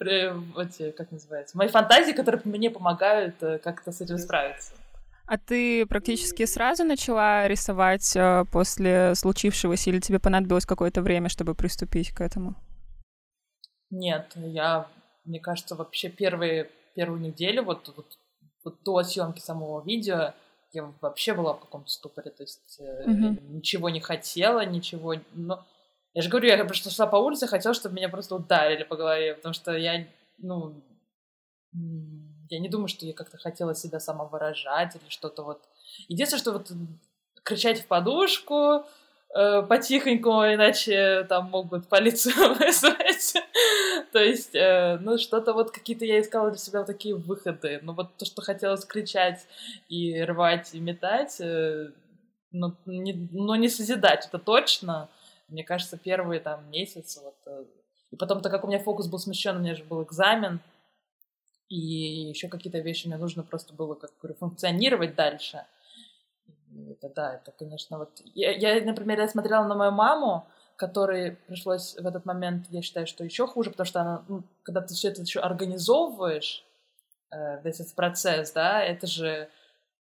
эти, 0.00 0.90
как 0.92 1.10
называется, 1.10 1.56
мои 1.56 1.68
фантазии, 1.68 2.12
которые 2.12 2.40
мне 2.44 2.70
помогают 2.70 3.42
э, 3.42 3.58
как-то 3.58 3.92
с 3.92 4.00
этим 4.00 4.18
справиться. 4.18 4.72
А 5.26 5.36
ты 5.36 5.84
практически 5.84 6.46
сразу 6.46 6.84
начала 6.84 7.46
рисовать 7.46 8.16
э, 8.16 8.44
после 8.50 9.14
случившегося, 9.14 9.90
или 9.90 10.00
тебе 10.00 10.18
понадобилось 10.18 10.64
какое-то 10.64 11.02
время, 11.02 11.28
чтобы 11.28 11.54
приступить 11.54 12.12
к 12.12 12.20
этому? 12.22 12.54
Нет, 13.90 14.32
я, 14.36 14.86
мне 15.24 15.40
кажется, 15.40 15.74
вообще 15.74 16.08
первые, 16.08 16.70
первую 16.94 17.20
неделю, 17.20 17.62
вот, 17.64 17.92
вот, 17.94 18.06
вот 18.64 18.82
до 18.84 19.02
съемки 19.02 19.40
самого 19.40 19.84
видео, 19.84 20.32
я 20.72 20.92
вообще 21.00 21.34
была 21.34 21.54
в 21.54 21.60
каком-то 21.60 21.90
ступоре, 21.90 22.30
то 22.30 22.42
есть 22.42 22.80
mm-hmm. 22.80 23.50
ничего 23.50 23.90
не 23.90 24.00
хотела, 24.00 24.64
ничего... 24.64 25.16
Но... 25.32 25.64
Я 26.14 26.22
же 26.22 26.28
говорю, 26.30 26.48
я 26.48 26.64
просто 26.64 26.90
шла 26.90 27.06
по 27.06 27.16
улице, 27.16 27.46
хотела, 27.46 27.74
чтобы 27.74 27.96
меня 27.96 28.08
просто 28.08 28.34
ударили 28.34 28.84
по 28.84 28.96
голове, 28.96 29.34
потому 29.34 29.52
что 29.52 29.76
я, 29.76 30.06
ну, 30.38 30.82
я 32.50 32.58
не 32.58 32.68
думаю, 32.68 32.88
что 32.88 33.06
я 33.06 33.12
как-то 33.12 33.38
хотела 33.38 33.74
себя 33.74 34.00
самовыражать 34.00 34.96
или 34.96 35.08
что-то 35.08 35.42
вот. 35.42 35.62
Единственное, 36.08 36.40
что 36.40 36.52
вот 36.52 36.70
кричать 37.44 37.82
в 37.82 37.86
подушку 37.86 38.84
э, 39.34 39.62
потихоньку, 39.62 40.30
иначе 40.30 41.24
там 41.28 41.50
могут 41.50 41.88
полицию 41.88 42.54
вызвать. 42.58 43.34
То 44.12 44.18
есть, 44.18 44.54
э, 44.54 44.98
ну, 45.00 45.18
что-то 45.18 45.52
вот 45.52 45.70
какие-то 45.70 46.04
я 46.04 46.20
искала 46.20 46.50
для 46.50 46.58
себя 46.58 46.80
вот 46.80 46.86
такие 46.86 47.14
выходы. 47.14 47.80
Ну, 47.82 47.92
вот 47.92 48.16
то, 48.16 48.24
что 48.24 48.42
хотелось 48.42 48.84
кричать 48.84 49.46
и 49.88 50.22
рвать, 50.22 50.70
и 50.74 50.80
метать, 50.80 51.40
э, 51.40 51.90
ну, 52.52 52.74
не, 52.86 53.28
ну, 53.32 53.54
не 53.54 53.68
созидать, 53.68 54.26
это 54.26 54.38
точно. 54.38 55.10
Мне 55.48 55.64
кажется, 55.64 55.96
первые 55.96 56.40
там 56.40 56.70
месяцы 56.70 57.20
вот... 57.22 57.36
Э, 57.46 57.64
и 58.10 58.16
потом, 58.16 58.40
так 58.40 58.52
как 58.52 58.64
у 58.64 58.68
меня 58.68 58.78
фокус 58.78 59.06
был 59.06 59.18
смещен, 59.18 59.56
у 59.56 59.60
меня 59.60 59.74
же 59.74 59.84
был 59.84 60.02
экзамен, 60.02 60.60
и 61.68 61.76
еще 61.76 62.48
какие-то 62.48 62.78
вещи 62.78 63.06
мне 63.06 63.16
нужно 63.16 63.42
просто 63.42 63.74
было, 63.74 63.94
как 63.94 64.10
говорю, 64.20 64.38
функционировать 64.38 65.14
дальше. 65.14 65.64
Это 66.90 67.08
да, 67.10 67.34
это, 67.34 67.52
конечно, 67.52 67.98
вот... 67.98 68.22
Я, 68.34 68.52
я, 68.52 68.84
например, 68.84 69.20
я 69.20 69.28
смотрела 69.28 69.64
на 69.64 69.74
мою 69.74 69.92
маму, 69.92 70.46
которой 70.76 71.32
пришлось 71.48 71.94
в 71.94 72.06
этот 72.06 72.24
момент, 72.24 72.66
я 72.70 72.82
считаю, 72.82 73.06
что 73.06 73.24
еще 73.24 73.46
хуже, 73.46 73.70
потому 73.70 73.86
что 73.86 74.00
она, 74.00 74.24
ну, 74.28 74.44
когда 74.62 74.80
ты 74.80 74.94
все 74.94 75.08
это 75.08 75.22
еще 75.22 75.40
организовываешь, 75.40 76.64
э, 77.30 77.60
этот 77.64 77.94
процесс, 77.94 78.52
да, 78.52 78.82
это 78.82 79.06
же, 79.06 79.50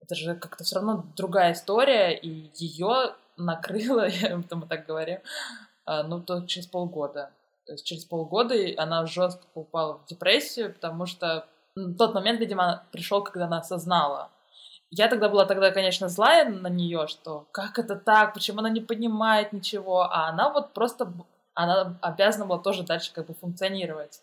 это 0.02 0.16
же 0.16 0.36
как-то 0.36 0.64
все 0.64 0.76
равно 0.76 1.06
другая 1.16 1.54
история, 1.54 2.14
и 2.14 2.52
ее 2.56 3.16
накрыло, 3.38 4.02
это 4.22 4.56
мы 4.56 4.68
так 4.68 4.86
говорим, 4.86 5.20
э, 5.86 6.04
ну, 6.04 6.22
то 6.22 6.46
через 6.46 6.68
полгода. 6.68 7.32
То 7.66 7.74
есть 7.74 7.86
через 7.86 8.06
полгода 8.06 8.56
она 8.78 9.06
жестко 9.06 9.46
упала 9.56 9.98
в 9.98 10.06
депрессию, 10.06 10.74
потому 10.74 11.06
что 11.06 11.48
тот 11.98 12.14
момент, 12.14 12.40
видимо, 12.40 12.84
пришел, 12.92 13.24
когда 13.24 13.46
она 13.46 13.60
осознала. 13.60 14.30
Я 14.92 15.08
тогда 15.08 15.30
была 15.30 15.46
тогда, 15.46 15.72
конечно, 15.72 16.08
злая 16.08 16.48
на 16.50 16.68
нее, 16.68 17.08
что 17.08 17.48
как 17.52 17.80
это 17.80 17.96
так, 17.96 18.34
почему 18.34 18.60
она 18.60 18.70
не 18.70 18.82
понимает 18.82 19.52
ничего, 19.52 20.04
а 20.04 20.30
она 20.30 20.50
вот 20.52 20.74
просто, 20.74 21.12
она 21.54 21.98
обязана 22.02 22.46
была 22.46 22.60
тоже 22.60 22.84
дальше 22.84 23.12
как 23.14 23.28
бы 23.28 23.34
функционировать. 23.34 24.22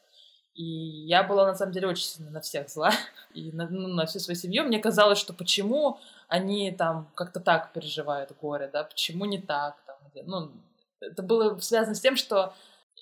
И 0.54 0.62
я 0.64 1.22
была, 1.22 1.46
на 1.46 1.54
самом 1.54 1.72
деле, 1.72 1.88
очень 1.88 2.04
сильно 2.04 2.30
на 2.30 2.40
всех 2.40 2.68
зла, 2.68 2.90
и 3.34 3.50
на, 3.52 3.68
ну, 3.68 3.88
на 3.88 4.06
всю 4.06 4.18
свою 4.18 4.38
семью. 4.38 4.64
Мне 4.64 4.78
казалось, 4.78 5.18
что 5.18 5.32
почему 5.32 5.98
они 6.32 6.70
там 6.72 7.10
как-то 7.14 7.40
так 7.40 7.74
переживают 7.74 8.32
горе, 8.40 8.70
да, 8.72 8.84
почему 8.84 9.26
не 9.26 9.38
так, 9.38 9.76
там, 9.84 9.96
ну, 10.24 10.50
это 10.98 11.22
было 11.22 11.58
связано 11.58 11.94
с 11.94 12.00
тем, 12.00 12.16
что 12.16 12.54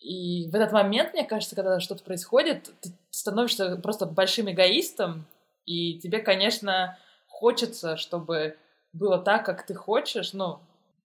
и 0.02 0.50
в 0.50 0.54
этот 0.56 0.72
момент, 0.72 1.12
мне 1.12 1.24
кажется, 1.24 1.54
когда 1.54 1.78
что-то 1.78 2.02
происходит, 2.02 2.72
ты 2.80 2.90
становишься 3.10 3.76
просто 3.76 4.06
большим 4.06 4.50
эгоистом, 4.50 5.26
и 5.64 6.00
тебе, 6.00 6.18
конечно, 6.18 6.98
хочется, 7.28 7.96
чтобы 7.96 8.56
было 8.92 9.18
так, 9.18 9.46
как 9.46 9.64
ты 9.64 9.74
хочешь, 9.74 10.32
ну, 10.32 10.58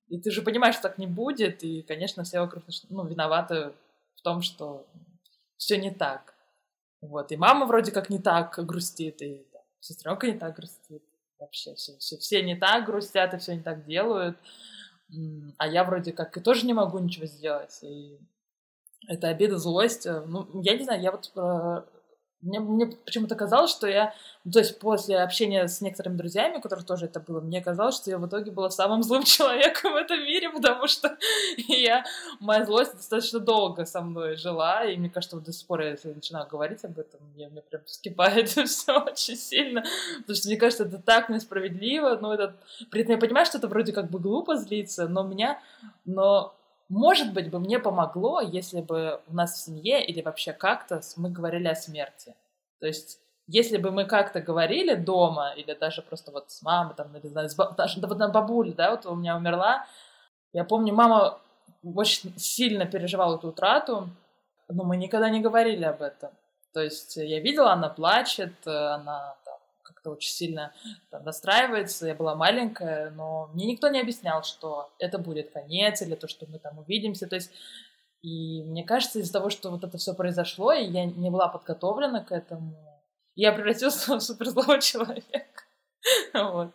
и 0.07 0.19
ты 0.19 0.31
же 0.31 0.41
понимаешь, 0.41 0.75
что 0.75 0.89
так 0.89 0.97
не 0.97 1.07
будет, 1.07 1.63
и, 1.63 1.83
конечно, 1.83 2.23
все 2.23 2.39
вокруг 2.39 2.63
ну, 2.89 3.05
виноваты 3.05 3.71
в 4.15 4.21
том, 4.23 4.41
что 4.41 4.87
все 5.57 5.77
не 5.77 5.91
так. 5.91 6.33
Вот, 7.01 7.31
и 7.31 7.37
мама 7.37 7.67
вроде 7.67 7.91
как 7.91 8.09
не 8.09 8.17
так 8.17 8.57
грустит, 8.65 9.21
и 9.21 9.45
сестренка 9.79 10.25
не 10.25 10.39
так 10.39 10.55
грустит. 10.55 11.03
Вообще 11.39 11.75
все, 11.75 11.97
все, 11.97 12.17
все 12.17 12.41
не 12.41 12.55
так 12.55 12.85
грустят 12.85 13.33
и 13.33 13.37
все 13.37 13.55
не 13.55 13.61
так 13.61 13.85
делают. 13.85 14.37
А 15.57 15.67
я 15.67 15.83
вроде 15.83 16.13
как 16.13 16.35
и 16.37 16.41
тоже 16.41 16.65
не 16.65 16.73
могу 16.73 16.99
ничего 16.99 17.25
сделать. 17.25 17.77
И 17.83 18.17
это 19.07 19.27
обида, 19.27 19.57
злость. 19.57 20.05
Э, 20.05 20.21
ну, 20.25 20.61
я 20.61 20.77
не 20.77 20.83
знаю, 20.83 21.01
я 21.01 21.11
вот 21.11 21.31
э, 21.35 21.83
Мне, 22.41 22.59
мне 22.59 22.87
почему-то 22.87 23.35
казалось, 23.35 23.71
что 23.71 23.87
я... 23.87 24.13
Ну, 24.43 24.51
то 24.51 24.59
есть 24.59 24.77
после 24.79 25.17
общения 25.17 25.67
с 25.67 25.81
некоторыми 25.81 26.17
друзьями, 26.17 26.57
у 26.57 26.61
которых 26.61 26.85
тоже 26.85 27.05
это 27.05 27.19
было, 27.19 27.41
мне 27.41 27.61
казалось, 27.61 27.95
что 27.95 28.11
я 28.11 28.19
в 28.19 28.27
итоге 28.27 28.51
была 28.51 28.69
самым 28.69 29.01
злым 29.01 29.23
человеком 29.25 29.93
в 29.93 29.95
этом 29.95 30.19
мире, 30.19 30.49
потому 30.49 30.87
что 30.87 31.17
я... 31.57 32.03
Моя 32.39 32.65
злость 32.65 32.93
достаточно 32.95 33.39
долго 33.39 33.85
со 33.85 34.01
мной 34.01 34.35
жила, 34.35 34.85
и 34.85 34.95
мне 34.97 35.09
кажется, 35.09 35.37
вот 35.37 35.45
до 35.45 35.53
сих 35.53 35.65
пор, 35.65 35.81
если 35.81 36.09
я 36.09 36.15
начинаю 36.15 36.47
говорить 36.47 36.83
об 36.85 36.99
этом, 36.99 37.19
мне, 37.33 37.47
мне 37.47 37.61
прям 37.61 37.83
вскипает 37.85 38.49
все 38.67 38.99
очень 38.99 39.37
сильно, 39.37 39.83
потому 40.19 40.35
что 40.35 40.47
мне 40.47 40.57
кажется, 40.57 40.83
это 40.83 40.99
так 40.99 41.29
несправедливо, 41.29 42.17
ну, 42.21 42.31
это... 42.31 42.55
При 42.91 43.01
этом 43.01 43.13
я 43.13 43.17
понимаю, 43.17 43.45
что 43.45 43.57
это 43.57 43.67
вроде 43.67 43.91
как 43.91 44.11
бы 44.11 44.19
глупо 44.19 44.55
злиться, 44.55 45.07
но 45.07 45.23
меня... 45.23 45.59
Но 46.05 46.55
может 46.89 47.33
быть, 47.33 47.49
бы 47.49 47.59
мне 47.59 47.79
помогло, 47.79 48.41
если 48.41 48.81
бы 48.81 49.21
у 49.27 49.33
нас 49.33 49.53
в 49.53 49.63
семье 49.65 50.05
или 50.05 50.21
вообще 50.21 50.53
как-то 50.53 51.01
мы 51.17 51.29
говорили 51.29 51.67
о 51.67 51.75
смерти. 51.75 52.35
То 52.79 52.87
есть, 52.87 53.19
если 53.47 53.77
бы 53.77 53.91
мы 53.91 54.05
как-то 54.05 54.41
говорили 54.41 54.93
дома, 54.95 55.53
или 55.55 55.73
даже 55.73 56.01
просто 56.01 56.31
вот 56.31 56.51
с 56.51 56.61
мамой, 56.61 56.93
там, 56.95 57.15
или 57.15 57.27
знаю, 57.27 57.49
с 57.49 57.55
баб... 57.55 57.75
даже 57.77 57.99
да, 57.99 58.07
вот 58.07 58.17
на 58.19 58.29
бабуле, 58.29 58.73
да, 58.73 58.91
вот 58.91 59.05
у 59.05 59.15
меня 59.15 59.35
умерла, 59.35 59.87
я 60.53 60.63
помню, 60.63 60.93
мама 60.93 61.39
очень 61.83 62.37
сильно 62.37 62.85
переживала 62.85 63.37
эту 63.37 63.49
утрату, 63.49 64.09
но 64.67 64.83
мы 64.83 64.97
никогда 64.97 65.29
не 65.29 65.41
говорили 65.41 65.83
об 65.83 66.01
этом. 66.01 66.31
То 66.73 66.81
есть 66.81 67.17
я 67.17 67.39
видела, 67.39 67.73
она 67.73 67.89
плачет, 67.89 68.67
она 68.67 69.35
как-то 70.05 70.11
очень 70.11 70.31
сильно 70.31 70.73
там, 71.09 71.25
расстраивается. 71.25 72.07
Я 72.07 72.15
была 72.15 72.35
маленькая, 72.35 73.11
но 73.11 73.49
мне 73.53 73.65
никто 73.65 73.89
не 73.89 73.99
объяснял, 73.99 74.43
что 74.43 74.89
это 74.99 75.17
будет 75.17 75.51
конец 75.51 76.01
или 76.01 76.15
то, 76.15 76.27
что 76.27 76.45
мы 76.47 76.59
там 76.59 76.79
увидимся. 76.79 77.27
То 77.27 77.35
есть 77.35 77.51
и 78.21 78.63
мне 78.63 78.83
кажется, 78.83 79.19
из-за 79.19 79.33
того, 79.33 79.49
что 79.49 79.69
вот 79.69 79.83
это 79.83 79.97
все 79.97 80.13
произошло, 80.13 80.73
и 80.73 80.85
я 80.85 81.05
не 81.05 81.29
была 81.29 81.47
подготовлена 81.47 82.23
к 82.23 82.31
этому, 82.31 82.75
я 83.35 83.51
превратилась 83.51 84.07
в 84.07 84.19
суперзлого 84.19 84.79
человека. 84.81 85.63
вот. 86.33 86.71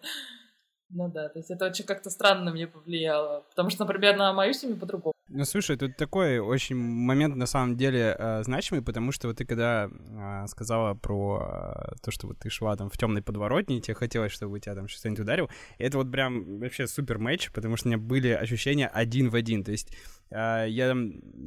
Ну 0.93 1.09
да, 1.09 1.29
то 1.29 1.39
есть 1.39 1.51
это 1.51 1.67
очень 1.67 1.85
как-то 1.85 2.11
странно 2.11 2.51
меня 2.51 2.67
повлияло. 2.67 3.45
Потому 3.51 3.71
что, 3.71 3.85
например, 3.85 4.17
на 4.17 4.33
мою 4.33 4.53
семью 4.53 4.77
по-другому. 4.77 5.15
Ну, 5.33 5.45
слушай, 5.45 5.77
тут 5.77 5.97
такой 5.97 6.41
очень 6.41 6.77
момент 6.77 7.37
на 7.37 7.47
самом 7.47 7.77
деле 7.77 8.17
э, 8.19 8.43
значимый, 8.43 8.83
потому 8.83 9.13
что 9.13 9.29
вот 9.29 9.37
ты 9.37 9.45
когда 9.45 9.89
э, 9.89 10.47
сказала 10.49 10.95
про 10.95 11.93
э, 11.93 11.95
то, 12.03 12.11
что 12.11 12.27
вот 12.27 12.41
ты 12.41 12.51
шла 12.51 12.75
там 12.77 12.91
в 12.91 12.99
темной 12.99 13.23
подворотне, 13.23 13.79
и 13.79 13.81
тебе 13.81 13.95
хотелось, 13.95 14.33
чтобы 14.33 14.57
у 14.57 14.59
тебя 14.59 14.75
там 14.75 14.89
что-нибудь 14.89 15.21
ударил, 15.21 15.49
это 15.79 15.99
вот 15.99 16.11
прям 16.11 16.59
вообще 16.59 16.89
супер 16.89 17.19
матч, 17.19 17.53
потому 17.53 17.77
что 17.77 17.87
у 17.87 17.93
меня 17.93 17.99
были 17.99 18.31
ощущения 18.31 18.89
один 18.89 19.31
в 19.31 19.37
один. 19.37 19.63
То 19.63 19.71
есть 19.71 19.95
э, 20.31 20.67
я 20.69 20.97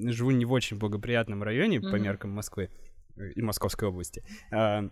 живу 0.06 0.32
не 0.32 0.46
в 0.46 0.54
очень 0.54 0.78
благоприятном 0.78 1.44
районе 1.44 1.78
mm-hmm. 1.78 1.92
по 1.92 1.96
меркам 1.98 2.32
Москвы 2.32 2.70
и 3.18 3.42
Московской 3.42 3.90
области. 3.90 4.24
Э, 4.52 4.88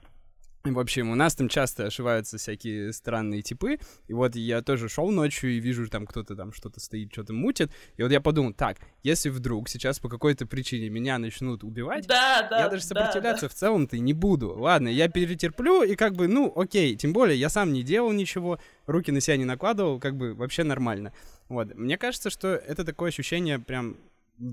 в 0.64 0.80
общем, 0.80 1.10
у 1.10 1.16
нас 1.16 1.36
там 1.36 1.50
часто 1.50 1.88
ошиваются 1.88 2.38
всякие 2.38 2.94
странные 2.94 3.42
типы, 3.42 3.80
и 4.08 4.14
вот 4.14 4.36
я 4.36 4.62
тоже 4.62 4.90
шел 4.90 5.10
ночью 5.10 5.52
и 5.52 5.60
вижу, 5.60 5.88
там 5.90 6.06
кто-то 6.06 6.36
там 6.36 6.54
что-то 6.54 6.80
стоит, 6.80 7.12
что-то 7.12 7.34
мутит, 7.34 7.72
и 7.98 8.04
вот 8.04 8.12
я 8.12 8.22
подумал, 8.22 8.54
так, 8.54 8.78
если 9.02 9.30
вдруг 9.30 9.70
сейчас 9.70 10.00
по 10.00 10.08
какой-то 10.08 10.46
причине 10.46 10.90
меня 10.90 11.18
начнут 11.18 11.64
убивать, 11.64 12.06
да, 12.08 12.48
да, 12.48 12.60
я 12.60 12.70
даже 12.70 12.84
сопротивляться 12.84 13.46
да, 13.46 13.48
да. 13.48 13.54
в 13.54 13.58
целом-то 13.58 13.96
и 13.96 14.00
не 14.00 14.14
буду. 14.14 14.54
Ладно, 14.56 14.88
я 14.88 15.10
перетерплю, 15.10 15.84
и 15.84 15.96
как 15.96 16.14
бы, 16.14 16.28
ну, 16.28 16.54
окей, 16.56 16.96
тем 16.96 17.12
более 17.14 17.40
я 17.40 17.50
сам 17.50 17.74
не 17.74 17.82
делал 17.82 18.12
ничего, 18.12 18.60
руки 18.86 19.12
на 19.12 19.20
себя 19.20 19.38
не 19.38 19.46
накладывал, 19.46 20.00
как 20.00 20.16
бы 20.16 20.34
вообще 20.36 20.64
нормально. 20.64 21.12
Вот, 21.50 21.74
мне 21.76 21.98
кажется, 21.98 22.30
что 22.30 22.50
это 22.50 22.86
такое 22.86 23.10
ощущение 23.10 23.58
прям 23.58 23.98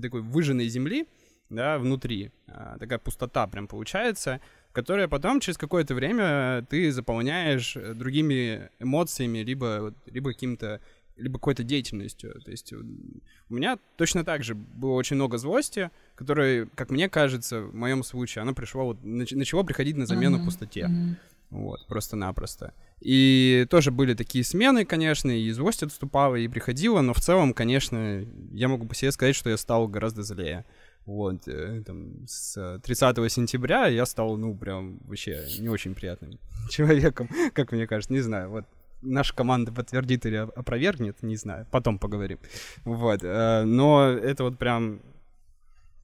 такой 0.01 0.21
выжженной 0.21 0.67
земли, 0.67 1.07
да, 1.49 1.79
внутри, 1.79 2.31
а, 2.47 2.77
такая 2.77 2.99
пустота 2.99 3.47
прям 3.47 3.67
получается, 3.67 4.39
которое 4.71 5.07
потом 5.07 5.39
через 5.39 5.57
какое-то 5.57 5.95
время 5.95 6.65
ты 6.69 6.91
заполняешь 6.91 7.75
э, 7.75 7.93
другими 7.93 8.69
эмоциями, 8.79 9.39
либо, 9.39 9.93
либо 10.05 10.31
каким-то 10.31 10.81
либо 11.19 11.37
какой-то 11.37 11.63
деятельностью. 11.63 12.41
То 12.41 12.51
есть 12.51 12.71
у 12.71 13.53
меня 13.53 13.77
точно 13.97 14.23
так 14.23 14.43
же 14.43 14.55
было 14.55 14.93
очень 14.93 15.17
много 15.17 15.37
злости, 15.37 15.91
которое, 16.15 16.67
как 16.75 16.89
мне 16.91 17.09
кажется, 17.09 17.61
в 17.61 17.75
моем 17.75 18.03
случае, 18.03 18.43
оно 18.43 18.53
пришло 18.53 18.85
вот, 18.85 18.99
начало 19.03 19.63
приходить 19.63 19.97
на 19.97 20.05
замену 20.05 20.37
mm-hmm. 20.37 20.45
пустоте. 20.45 20.81
Mm-hmm. 20.81 21.15
Вот, 21.49 21.87
просто-напросто. 21.87 22.73
И 23.01 23.65
тоже 23.69 23.91
были 23.91 24.13
такие 24.13 24.43
смены, 24.43 24.85
конечно, 24.85 25.31
и 25.31 25.49
злость 25.51 25.83
отступала, 25.83 26.35
и 26.35 26.47
приходила, 26.47 27.01
но 27.01 27.13
в 27.13 27.19
целом, 27.19 27.53
конечно, 27.53 28.25
я 28.51 28.67
могу 28.67 28.85
по 28.85 28.93
себе 28.93 29.11
сказать, 29.11 29.35
что 29.35 29.49
я 29.49 29.57
стал 29.57 29.87
гораздо 29.87 30.21
злее. 30.21 30.65
Вот, 31.05 31.47
э, 31.47 31.81
там, 31.85 32.27
с 32.27 32.79
30 32.83 33.31
сентября 33.31 33.87
я 33.87 34.05
стал, 34.05 34.37
ну, 34.37 34.55
прям 34.55 34.99
вообще 35.05 35.45
не 35.59 35.69
очень 35.69 35.95
приятным 35.95 36.39
человеком, 36.69 37.29
как 37.53 37.71
мне 37.71 37.87
кажется, 37.87 38.13
не 38.13 38.21
знаю, 38.21 38.49
вот 38.49 38.65
наша 39.01 39.33
команда 39.33 39.71
подтвердит 39.71 40.25
или 40.25 40.35
опровергнет, 40.35 41.23
не 41.23 41.35
знаю, 41.35 41.65
потом 41.71 41.99
поговорим. 41.99 42.39
Вот, 42.85 43.23
э, 43.23 43.63
но 43.63 44.07
это 44.09 44.43
вот 44.43 44.57
прям 44.57 45.01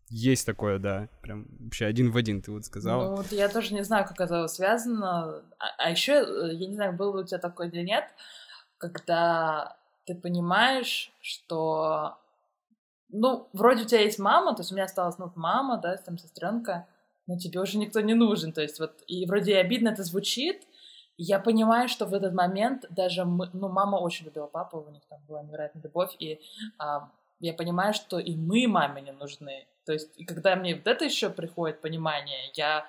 есть 0.09 0.45
такое, 0.45 0.79
да, 0.79 1.07
прям 1.21 1.47
вообще 1.59 1.85
один 1.85 2.11
в 2.11 2.17
один, 2.17 2.41
ты 2.41 2.51
вот 2.51 2.65
сказала. 2.65 3.03
Ну, 3.03 3.15
вот 3.17 3.31
я 3.31 3.49
тоже 3.49 3.73
не 3.73 3.83
знаю, 3.83 4.05
как 4.05 4.21
это 4.21 4.47
связано. 4.47 5.41
А, 5.59 5.65
а 5.77 5.89
еще, 5.89 6.13
э, 6.13 6.53
я 6.53 6.67
не 6.67 6.75
знаю, 6.75 6.93
было 6.93 7.21
у 7.21 7.25
тебя 7.25 7.39
такое 7.39 7.69
или 7.69 7.83
нет, 7.83 8.05
когда 8.77 9.75
ты 10.05 10.15
понимаешь, 10.15 11.11
что 11.21 12.17
ну, 13.09 13.47
вроде 13.53 13.83
у 13.83 13.85
тебя 13.85 14.01
есть 14.01 14.19
мама, 14.19 14.55
то 14.55 14.61
есть 14.61 14.71
у 14.71 14.75
меня 14.75 14.85
осталась, 14.85 15.17
ну, 15.17 15.31
мама, 15.35 15.77
да, 15.77 15.95
там 15.97 16.17
сестренка, 16.17 16.87
но 17.27 17.37
тебе 17.37 17.59
уже 17.59 17.77
никто 17.77 18.01
не 18.01 18.13
нужен, 18.13 18.51
то 18.51 18.61
есть 18.61 18.79
вот, 18.79 19.03
и 19.07 19.25
вроде 19.25 19.53
и 19.53 19.55
обидно 19.55 19.89
это 19.89 20.03
звучит, 20.03 20.63
я 21.17 21.39
понимаю, 21.39 21.87
что 21.87 22.05
в 22.05 22.13
этот 22.13 22.33
момент 22.33 22.85
даже 22.89 23.25
мы, 23.25 23.49
ну, 23.53 23.69
мама 23.69 23.97
очень 23.97 24.25
любила 24.25 24.47
папу, 24.47 24.85
у 24.85 24.91
них 24.91 25.03
там 25.09 25.19
была 25.27 25.43
невероятная 25.43 25.81
любовь, 25.81 26.15
и 26.19 26.41
а, 26.77 27.09
я 27.39 27.53
понимаю, 27.53 27.93
что 27.93 28.19
и 28.19 28.35
мы 28.35 28.67
маме 28.67 29.01
не 29.01 29.11
нужны, 29.11 29.67
то 29.85 29.93
есть, 29.93 30.11
и 30.17 30.25
когда 30.25 30.55
мне 30.55 30.75
вот 30.75 30.87
это 30.87 31.05
еще 31.05 31.29
приходит 31.29 31.81
понимание, 31.81 32.51
я 32.53 32.85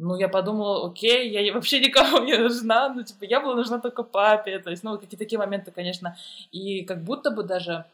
ну, 0.00 0.16
я 0.16 0.28
подумала, 0.28 0.86
окей, 0.86 1.28
я 1.28 1.52
вообще 1.52 1.80
никому 1.80 2.24
не 2.24 2.38
нужна, 2.38 2.88
ну, 2.88 3.02
типа, 3.02 3.24
я 3.24 3.40
была 3.40 3.56
нужна 3.56 3.80
только 3.80 4.04
папе, 4.04 4.60
то 4.60 4.70
есть, 4.70 4.84
ну, 4.84 4.94
какие-то 4.94 5.16
такие 5.16 5.38
моменты, 5.38 5.72
конечно, 5.72 6.16
и 6.52 6.84
как 6.84 7.02
будто 7.02 7.32
бы 7.32 7.42
даже 7.42 7.84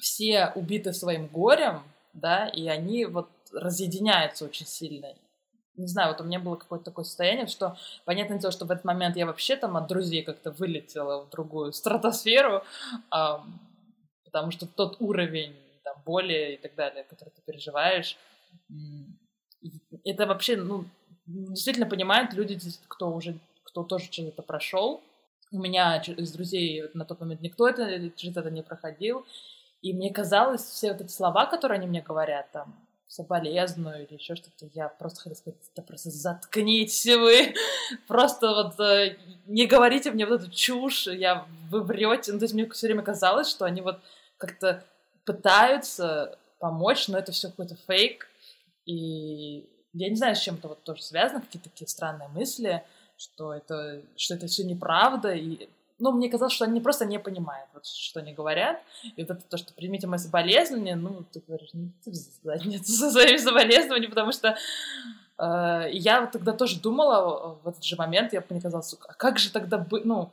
все 0.00 0.52
убиты 0.54 0.92
своим 0.92 1.26
горем, 1.26 1.82
да, 2.12 2.48
и 2.48 2.66
они 2.68 3.04
вот 3.04 3.28
разъединяются 3.52 4.44
очень 4.44 4.66
сильно. 4.66 5.14
Не 5.76 5.86
знаю, 5.86 6.12
вот 6.12 6.20
у 6.20 6.24
меня 6.24 6.40
было 6.40 6.56
какое-то 6.56 6.86
такое 6.86 7.04
состояние, 7.04 7.46
что, 7.46 7.76
понятное 8.04 8.38
дело, 8.38 8.52
что 8.52 8.66
в 8.66 8.70
этот 8.70 8.84
момент 8.84 9.16
я 9.16 9.26
вообще 9.26 9.56
там 9.56 9.76
от 9.76 9.86
друзей 9.86 10.22
как-то 10.22 10.50
вылетела 10.50 11.24
в 11.24 11.30
другую 11.30 11.72
стратосферу, 11.72 12.62
а, 13.10 13.42
потому 14.24 14.50
что 14.50 14.66
тот 14.66 14.96
уровень 15.00 15.54
там, 15.84 15.96
боли 16.04 16.54
и 16.54 16.56
так 16.56 16.74
далее, 16.74 17.04
который 17.04 17.30
ты 17.30 17.42
переживаешь, 17.46 18.16
это 20.04 20.26
вообще, 20.26 20.56
ну, 20.56 20.84
действительно 21.26 21.86
понимают 21.86 22.32
люди, 22.32 22.58
кто 22.88 23.12
уже, 23.12 23.38
кто 23.64 23.84
тоже 23.84 24.08
через 24.10 24.30
это 24.30 24.42
прошел. 24.42 25.02
У 25.52 25.58
меня 25.58 26.00
из 26.00 26.32
друзей 26.32 26.84
на 26.94 27.04
тот 27.04 27.20
момент 27.20 27.40
никто 27.40 27.68
это, 27.68 28.10
через 28.16 28.36
это 28.36 28.50
не 28.50 28.62
проходил. 28.62 29.24
И 29.82 29.92
мне 29.92 30.12
казалось, 30.12 30.62
все 30.62 30.92
вот 30.92 31.00
эти 31.00 31.10
слова, 31.10 31.46
которые 31.46 31.78
они 31.78 31.86
мне 31.86 32.02
говорят, 32.02 32.50
там, 32.52 32.86
соболезную 33.06 34.06
или 34.06 34.14
еще 34.14 34.36
что-то, 34.36 34.70
я 34.72 34.88
просто 34.88 35.22
хотела 35.22 35.34
сказать, 35.34 35.58
да 35.74 35.82
просто 35.82 36.10
заткнитесь 36.10 37.06
вы, 37.06 37.54
просто 38.06 38.48
вот 38.48 38.78
э, 38.78 39.16
не 39.46 39.66
говорите 39.66 40.12
мне 40.12 40.26
вот 40.26 40.42
эту 40.42 40.50
чушь, 40.50 41.08
я, 41.08 41.46
вы 41.70 41.82
врете. 41.82 42.32
Ну, 42.32 42.38
то 42.38 42.44
есть 42.44 42.54
мне 42.54 42.68
все 42.70 42.86
время 42.86 43.02
казалось, 43.02 43.48
что 43.48 43.64
они 43.64 43.80
вот 43.80 44.00
как-то 44.38 44.84
пытаются 45.24 46.38
помочь, 46.60 47.08
но 47.08 47.18
это 47.18 47.32
все 47.32 47.48
какой-то 47.48 47.76
фейк. 47.88 48.28
И 48.86 49.68
я 49.92 50.08
не 50.08 50.14
знаю, 50.14 50.36
с 50.36 50.40
чем 50.40 50.56
это 50.56 50.68
вот 50.68 50.84
тоже 50.84 51.02
связано, 51.02 51.40
какие-то 51.40 51.68
такие 51.68 51.88
странные 51.88 52.28
мысли, 52.28 52.84
что 53.16 53.52
это, 53.52 54.02
что 54.16 54.34
это 54.34 54.46
все 54.46 54.64
неправда, 54.64 55.32
и 55.34 55.68
ну, 56.00 56.12
мне 56.12 56.28
казалось, 56.28 56.52
что 56.52 56.64
они 56.64 56.80
просто 56.80 57.04
не 57.04 57.18
понимают, 57.18 57.68
вот, 57.72 57.86
что 57.86 58.20
они 58.20 58.32
говорят. 58.32 58.80
И 59.16 59.22
вот 59.22 59.30
это 59.30 59.42
то, 59.48 59.56
что 59.56 59.72
примите 59.74 60.06
мои 60.06 60.18
соболезнования, 60.18 60.96
ну, 60.96 61.24
ты 61.32 61.42
говоришь, 61.46 61.70
ну, 61.72 61.90
ты 62.04 62.12
нет, 62.64 62.86
со 62.86 63.10
своими 63.10 63.36
соболезнованиями, 63.36 64.10
потому 64.10 64.32
что 64.32 64.56
э, 65.38 65.88
я 65.92 66.22
вот 66.22 66.32
тогда 66.32 66.52
тоже 66.52 66.80
думала 66.80 67.58
в 67.62 67.68
этот 67.68 67.84
же 67.84 67.96
момент, 67.96 68.32
я 68.32 68.42
мне 68.48 68.60
казалось, 68.60 68.94
а 69.08 69.14
как 69.14 69.38
же 69.38 69.52
тогда 69.52 69.78
быть, 69.78 70.04
ну, 70.04 70.30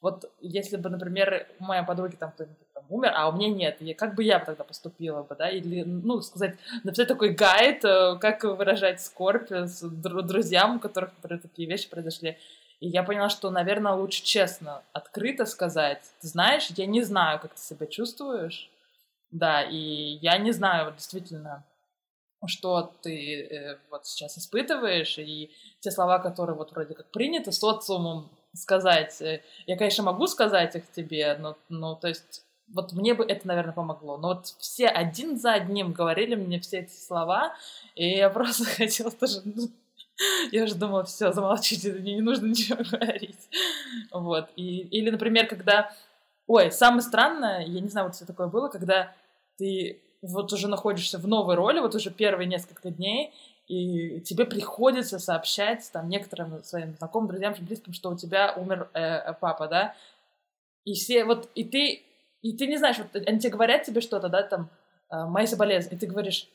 вот 0.00 0.30
если 0.42 0.76
бы, 0.76 0.90
например, 0.90 1.46
у 1.58 1.64
моей 1.64 1.82
подруги 1.82 2.16
там 2.16 2.30
кто-нибудь 2.32 2.58
там 2.74 2.84
умер, 2.90 3.12
а 3.14 3.28
у 3.30 3.32
меня 3.32 3.48
нет, 3.48 3.76
я, 3.80 3.94
как 3.94 4.14
бы 4.14 4.22
я 4.22 4.38
тогда 4.38 4.62
поступила 4.62 5.22
бы, 5.22 5.34
да, 5.34 5.48
или, 5.48 5.82
ну, 5.82 6.20
сказать, 6.20 6.56
написать 6.82 7.08
такой 7.08 7.30
гайд, 7.30 7.84
э, 7.84 8.16
как 8.20 8.44
выражать 8.44 9.00
скорбь 9.00 9.50
с 9.50 9.80
друзьям, 9.82 10.76
у 10.76 10.80
которых, 10.80 11.10
например, 11.16 11.40
такие 11.40 11.66
вещи 11.66 11.88
произошли. 11.88 12.36
И 12.80 12.88
я 12.88 13.02
поняла, 13.02 13.28
что, 13.28 13.50
наверное, 13.50 13.92
лучше 13.92 14.22
честно, 14.22 14.82
открыто 14.92 15.46
сказать. 15.46 16.02
Ты 16.20 16.28
знаешь, 16.28 16.68
я 16.76 16.86
не 16.86 17.02
знаю, 17.02 17.40
как 17.40 17.54
ты 17.54 17.60
себя 17.60 17.86
чувствуешь. 17.86 18.70
Да, 19.30 19.62
и 19.62 20.18
я 20.22 20.38
не 20.38 20.52
знаю, 20.52 20.86
вот 20.86 20.96
действительно, 20.96 21.64
что 22.46 22.92
ты 23.02 23.42
э, 23.42 23.78
вот 23.90 24.06
сейчас 24.06 24.38
испытываешь, 24.38 25.18
и 25.18 25.50
те 25.80 25.90
слова, 25.90 26.18
которые 26.18 26.56
вот 26.56 26.72
вроде 26.72 26.94
как 26.94 27.10
приняты 27.10 27.50
социумом 27.52 28.30
сказать, 28.54 29.20
э, 29.20 29.42
я, 29.66 29.76
конечно, 29.76 30.04
могу 30.04 30.26
сказать 30.26 30.76
их 30.76 30.90
тебе, 30.92 31.36
но, 31.38 31.56
ну, 31.68 31.96
то 31.96 32.08
есть, 32.08 32.44
вот 32.68 32.92
мне 32.92 33.14
бы 33.14 33.24
это, 33.24 33.46
наверное, 33.46 33.74
помогло. 33.74 34.16
Но 34.16 34.28
вот 34.28 34.46
все 34.58 34.86
один 34.88 35.38
за 35.38 35.52
одним 35.52 35.92
говорили 35.92 36.34
мне 36.34 36.60
все 36.60 36.80
эти 36.80 36.94
слова, 36.94 37.54
и 37.94 38.08
я 38.08 38.30
просто 38.30 38.64
хотела 38.64 39.10
тоже, 39.10 39.42
ну, 39.44 39.68
я 40.52 40.66
же 40.66 40.74
думала, 40.74 41.04
все, 41.04 41.32
замолчите, 41.32 41.92
мне 41.92 42.14
не 42.14 42.20
нужно 42.20 42.46
ничего 42.48 42.82
говорить. 42.82 43.48
Вот. 44.10 44.48
И, 44.56 44.80
или, 44.80 45.10
например, 45.10 45.46
когда... 45.46 45.92
Ой, 46.46 46.70
самое 46.70 47.00
странное, 47.00 47.64
я 47.64 47.80
не 47.80 47.88
знаю, 47.88 48.08
вот 48.08 48.16
что 48.16 48.26
такое 48.26 48.48
было, 48.48 48.68
когда 48.68 49.14
ты 49.56 50.00
вот 50.20 50.52
уже 50.52 50.68
находишься 50.68 51.18
в 51.18 51.26
новой 51.26 51.54
роли, 51.54 51.80
вот 51.80 51.94
уже 51.94 52.10
первые 52.10 52.46
несколько 52.46 52.90
дней, 52.90 53.32
и 53.66 54.20
тебе 54.20 54.44
приходится 54.44 55.18
сообщать 55.18 55.88
там 55.90 56.08
некоторым 56.08 56.62
своим 56.62 56.94
знакомым, 56.96 57.28
друзьям, 57.28 57.54
близким, 57.60 57.94
что 57.94 58.10
у 58.10 58.16
тебя 58.16 58.52
умер 58.56 58.90
э, 58.92 59.32
папа, 59.40 59.68
да, 59.68 59.94
и 60.84 60.92
все 60.92 61.24
вот, 61.24 61.48
и 61.54 61.64
ты, 61.64 62.02
и 62.42 62.52
ты 62.54 62.66
не 62.66 62.76
знаешь, 62.76 62.98
вот 62.98 63.16
они 63.26 63.38
тебе 63.38 63.52
говорят 63.52 63.84
тебе 63.84 64.02
что-то, 64.02 64.28
да, 64.28 64.42
там, 64.42 64.68
э, 65.10 65.24
мои 65.24 65.46
соболезнования, 65.46 65.96
и 65.96 66.00
ты 66.00 66.06
говоришь, 66.06 66.46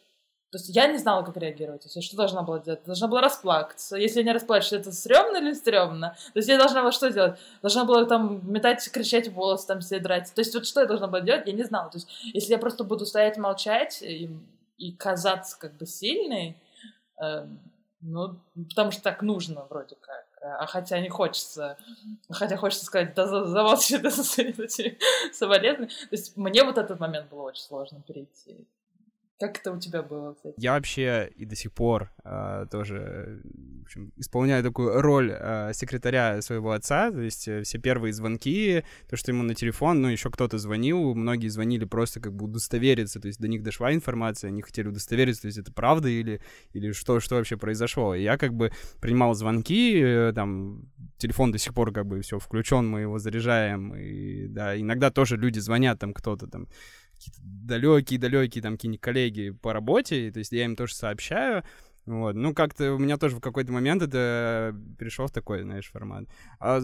то 0.52 0.58
есть 0.58 0.70
я 0.70 0.88
не 0.88 0.98
знала, 0.98 1.24
как 1.24 1.38
реагировать. 1.38 1.86
Я 1.96 2.02
что 2.02 2.18
должна 2.18 2.42
была 2.42 2.60
делать? 2.60 2.84
Должна 2.84 3.08
была 3.08 3.22
расплакаться. 3.22 3.98
Если 3.98 4.20
я 4.20 4.26
не 4.26 4.34
расплачусь, 4.34 4.74
это 4.74 4.92
стрёмно 4.92 5.38
или 5.38 5.54
стрёмно? 5.54 6.16
То 6.34 6.40
есть 6.40 6.50
я 6.50 6.58
должна 6.58 6.82
была 6.82 6.92
что 6.92 7.12
делать? 7.12 7.40
Должна 7.62 7.86
была 7.86 8.06
там 8.06 8.42
метать, 8.52 8.90
кричать 8.92 9.28
в 9.28 9.36
волос, 9.36 9.66
там 9.66 9.82
все 9.82 10.00
драть. 10.00 10.34
То 10.34 10.42
есть 10.42 10.56
вот 10.56 10.66
что 10.66 10.82
я 10.82 10.88
должна 10.88 11.08
была 11.08 11.22
делать, 11.22 11.46
я 11.46 11.54
не 11.54 11.64
знала. 11.64 11.92
То 11.92 11.98
есть 11.98 12.10
если 12.34 12.54
я 12.54 12.58
просто 12.58 12.84
буду 12.84 13.06
стоять 13.06 13.38
молчать 13.38 14.02
и, 14.02 14.30
и 14.78 14.92
казаться 14.92 15.56
как 15.60 15.78
бы 15.78 15.86
сильной, 15.86 16.58
э, 17.22 17.46
ну, 18.02 18.40
потому 18.70 18.90
что 18.90 19.04
так 19.04 19.22
нужно 19.22 19.66
вроде 19.70 19.98
как. 20.02 20.26
А 20.42 20.66
хотя 20.66 21.00
не 21.00 21.10
хочется, 21.10 21.78
хотя 22.32 22.58
хочется 22.58 22.86
сказать, 22.86 23.14
да 23.14 23.28
замолчи, 23.28 23.98
да 23.98 24.10
соболезнования. 25.32 25.88
То 25.88 26.08
есть 26.12 26.38
мне 26.38 26.64
вот 26.64 26.80
этот 26.80 27.00
момент 27.00 27.30
было 27.30 27.44
очень 27.44 27.64
сложно 27.64 28.02
перейти. 28.02 28.66
Как 29.40 29.58
это 29.58 29.72
у 29.72 29.80
тебя 29.80 30.04
было, 30.04 30.34
кстати? 30.34 30.56
Я 30.58 30.74
вообще 30.74 31.32
и 31.36 31.46
до 31.46 31.56
сих 31.56 31.72
пор 31.72 32.12
э, 32.26 32.66
тоже 32.70 33.42
в 33.80 33.84
общем, 33.84 34.12
исполняю 34.18 34.64
такую 34.64 35.02
роль 35.02 35.32
э, 35.32 35.72
секретаря 35.74 36.42
своего 36.42 36.72
отца, 36.72 37.10
то 37.10 37.22
есть 37.22 37.48
э, 37.48 37.64
все 37.64 37.78
первые 37.78 38.12
звонки, 38.12 38.84
то, 39.10 39.16
что 39.16 39.32
ему 39.32 39.44
на 39.44 39.56
телефон, 39.56 40.02
ну, 40.02 40.10
еще 40.10 40.30
кто-то 40.30 40.58
звонил, 40.58 41.16
многие 41.16 41.48
звонили 41.48 41.86
просто 41.86 42.20
как 42.20 42.34
бы 42.34 42.46
удостовериться, 42.46 43.22
то 43.22 43.28
есть 43.28 43.40
до 43.40 43.48
них 43.48 43.64
дошла 43.64 43.94
информация, 43.94 44.50
они 44.50 44.62
хотели 44.62 44.90
удостовериться, 44.90 45.44
то 45.44 45.48
есть 45.48 45.58
это 45.58 45.72
правда 45.72 46.10
или, 46.10 46.42
или 46.74 46.92
что, 46.92 47.22
что 47.22 47.36
вообще 47.36 47.56
произошло. 47.56 48.14
И 48.14 48.22
я 48.22 48.38
как 48.38 48.54
бы 48.54 48.72
принимал 49.00 49.34
звонки, 49.36 50.00
э, 50.00 50.34
там, 50.36 50.90
телефон 51.18 51.52
до 51.52 51.58
сих 51.58 51.74
пор 51.74 51.94
как 51.94 52.06
бы 52.06 52.20
все 52.22 52.40
включен, 52.40 52.88
мы 52.88 53.02
его 53.02 53.20
заряжаем, 53.20 53.96
и, 53.96 54.48
да, 54.48 54.78
иногда 54.80 55.12
тоже 55.12 55.38
люди 55.38 55.60
звонят, 55.60 55.98
там, 55.98 56.14
кто-то 56.14 56.48
там 56.48 56.68
какие-то 57.20 57.42
далекие-далекие 57.44 58.62
там 58.62 58.74
какие-нибудь 58.74 59.02
коллеги 59.02 59.50
по 59.50 59.74
работе, 59.74 60.32
то 60.32 60.40
есть 60.40 60.52
я 60.52 60.66
им 60.66 60.76
тоже 60.76 60.96
сообщаю, 60.96 61.64
вот. 62.06 62.36
Ну, 62.36 62.54
как-то 62.54 62.94
у 62.94 62.98
меня 62.98 63.18
тоже 63.18 63.36
в 63.36 63.42
какой-то 63.42 63.72
момент 63.72 64.02
это 64.02 64.76
перешел 64.98 65.28
в 65.28 65.32
такой, 65.32 65.62
знаешь, 65.62 65.92
формат. 65.92 66.26
А, 66.60 66.82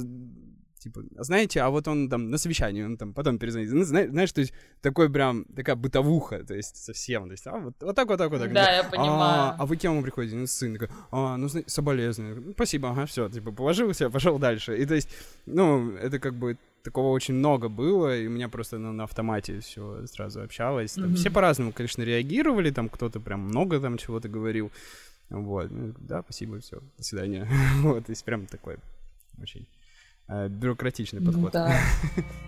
типа, 0.86 1.02
знаете, 1.18 1.62
а 1.62 1.70
вот 1.70 1.88
он 1.88 2.10
там 2.10 2.30
на 2.30 2.38
совещании, 2.38 2.84
он 2.84 2.98
там 2.98 3.14
потом 3.14 3.38
перезвонит. 3.38 3.72
Ну, 3.72 3.84
знаешь, 3.84 4.10
знаешь, 4.10 4.32
то 4.32 4.42
есть 4.42 4.54
такой 4.82 5.10
прям, 5.10 5.46
такая 5.56 5.76
бытовуха, 5.76 6.44
то 6.44 6.54
есть 6.54 6.78
совсем, 6.78 7.26
то 7.26 7.32
есть, 7.32 7.48
а, 7.48 7.58
вот, 7.58 7.74
вот 7.82 7.96
так, 7.96 8.08
вот 8.08 8.18
так, 8.18 8.30
вот 8.32 8.42
так. 8.42 8.54
Да, 8.54 8.72
я 8.72 8.84
понимаю. 8.84 9.10
А, 9.20 9.56
а 9.60 9.66
вы 9.66 9.78
кем 9.78 10.04
приходите? 10.04 10.36
Ну, 10.36 10.48
сын 10.48 10.74
такой, 10.74 10.90
а, 11.12 11.38
ну, 11.38 11.50
соболезную. 11.66 12.54
Спасибо, 12.54 12.90
ага, 12.90 13.06
все, 13.06 13.30
типа, 13.30 13.52
положил 13.52 13.94
себя, 13.94 14.10
пошел 14.10 14.38
дальше. 14.38 14.78
И 14.78 14.86
то 14.86 14.94
есть, 14.94 15.10
ну, 15.48 15.92
это 15.96 16.20
как 16.20 16.34
бы 16.34 16.58
такого 16.84 17.10
очень 17.10 17.34
много 17.34 17.68
было, 17.68 18.16
и 18.16 18.28
у 18.28 18.30
меня 18.30 18.48
просто 18.48 18.78
ну, 18.78 18.94
на 18.94 19.04
автомате 19.06 19.60
все 19.60 20.06
сразу 20.06 20.42
общалось. 20.42 20.94
Там, 20.94 21.06
mm-hmm. 21.06 21.16
Все 21.16 21.32
по-разному, 21.32 21.72
конечно, 21.72 22.04
реагировали, 22.04 22.70
там 22.70 22.90
кто-то 22.90 23.20
прям 23.20 23.40
много 23.40 23.80
там 23.80 23.98
чего-то 23.98 24.30
говорил. 24.30 24.72
Вот, 25.30 25.72
ну, 25.72 25.94
да, 25.98 26.22
спасибо, 26.22 26.60
все, 26.60 26.80
до 26.98 27.04
свидания. 27.04 27.48
вот, 27.82 28.06
то 28.06 28.12
есть 28.12 28.24
прям 28.24 28.46
такой 28.46 28.78
очень 29.42 29.66
бюрократичный 30.28 31.22
подход. 31.22 31.52
Да. 31.54 31.72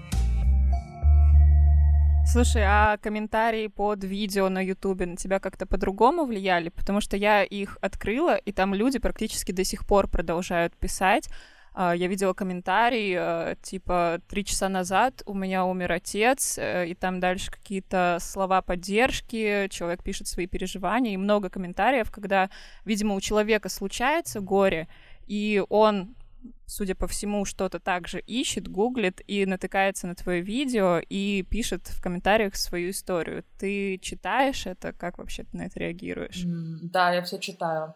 Слушай, 2.30 2.64
а 2.66 2.98
комментарии 2.98 3.68
под 3.68 4.04
видео 4.04 4.50
на 4.50 4.60
Ютубе 4.60 5.06
на 5.06 5.16
тебя 5.16 5.40
как-то 5.40 5.66
по-другому 5.66 6.26
влияли? 6.26 6.68
Потому 6.68 7.00
что 7.00 7.16
я 7.16 7.42
их 7.44 7.78
открыла, 7.80 8.36
и 8.36 8.52
там 8.52 8.74
люди 8.74 9.00
практически 9.00 9.54
до 9.54 9.64
сих 9.64 9.88
пор 9.88 10.10
продолжают 10.10 10.76
писать. 10.76 11.30
А, 11.74 11.96
я 11.96 12.08
видела 12.08 12.34
комментарий, 12.34 13.16
э, 13.18 13.56
типа, 13.62 14.20
три 14.28 14.44
часа 14.44 14.68
назад 14.68 15.22
у 15.26 15.34
меня 15.34 15.64
умер 15.64 15.94
отец, 15.94 16.58
э, 16.58 16.88
и 16.88 16.96
там 16.96 17.22
дальше 17.22 17.50
какие-то 17.50 18.18
слова 18.20 18.62
поддержки, 18.62 19.70
человек 19.70 20.04
пишет 20.04 20.28
свои 20.28 20.48
переживания, 20.48 21.14
и 21.14 21.18
много 21.18 21.50
комментариев, 21.50 22.12
когда, 22.12 22.50
видимо, 22.84 23.16
у 23.16 23.22
человека 23.22 23.70
случается 23.70 24.42
горе, 24.42 24.90
и 25.28 25.64
он 25.70 26.17
судя 26.66 26.96
по 26.96 27.08
всему, 27.08 27.46
что-то 27.46 27.80
также 27.80 28.20
ищет, 28.20 28.68
гуглит 28.68 29.22
и 29.28 29.46
натыкается 29.46 30.08
на 30.08 30.16
твое 30.16 30.42
видео 30.42 31.00
и 31.00 31.44
пишет 31.50 31.88
в 31.88 32.02
комментариях 32.02 32.56
свою 32.56 32.92
историю. 32.92 33.44
Ты 33.60 33.98
читаешь 34.00 34.66
это? 34.66 34.94
Как 34.94 35.18
вообще 35.18 35.44
ты 35.44 35.58
на 35.58 35.64
это 35.64 35.80
реагируешь? 35.80 36.44
Да, 36.46 37.14
я 37.14 37.22
все 37.22 37.40
читаю. 37.40 37.94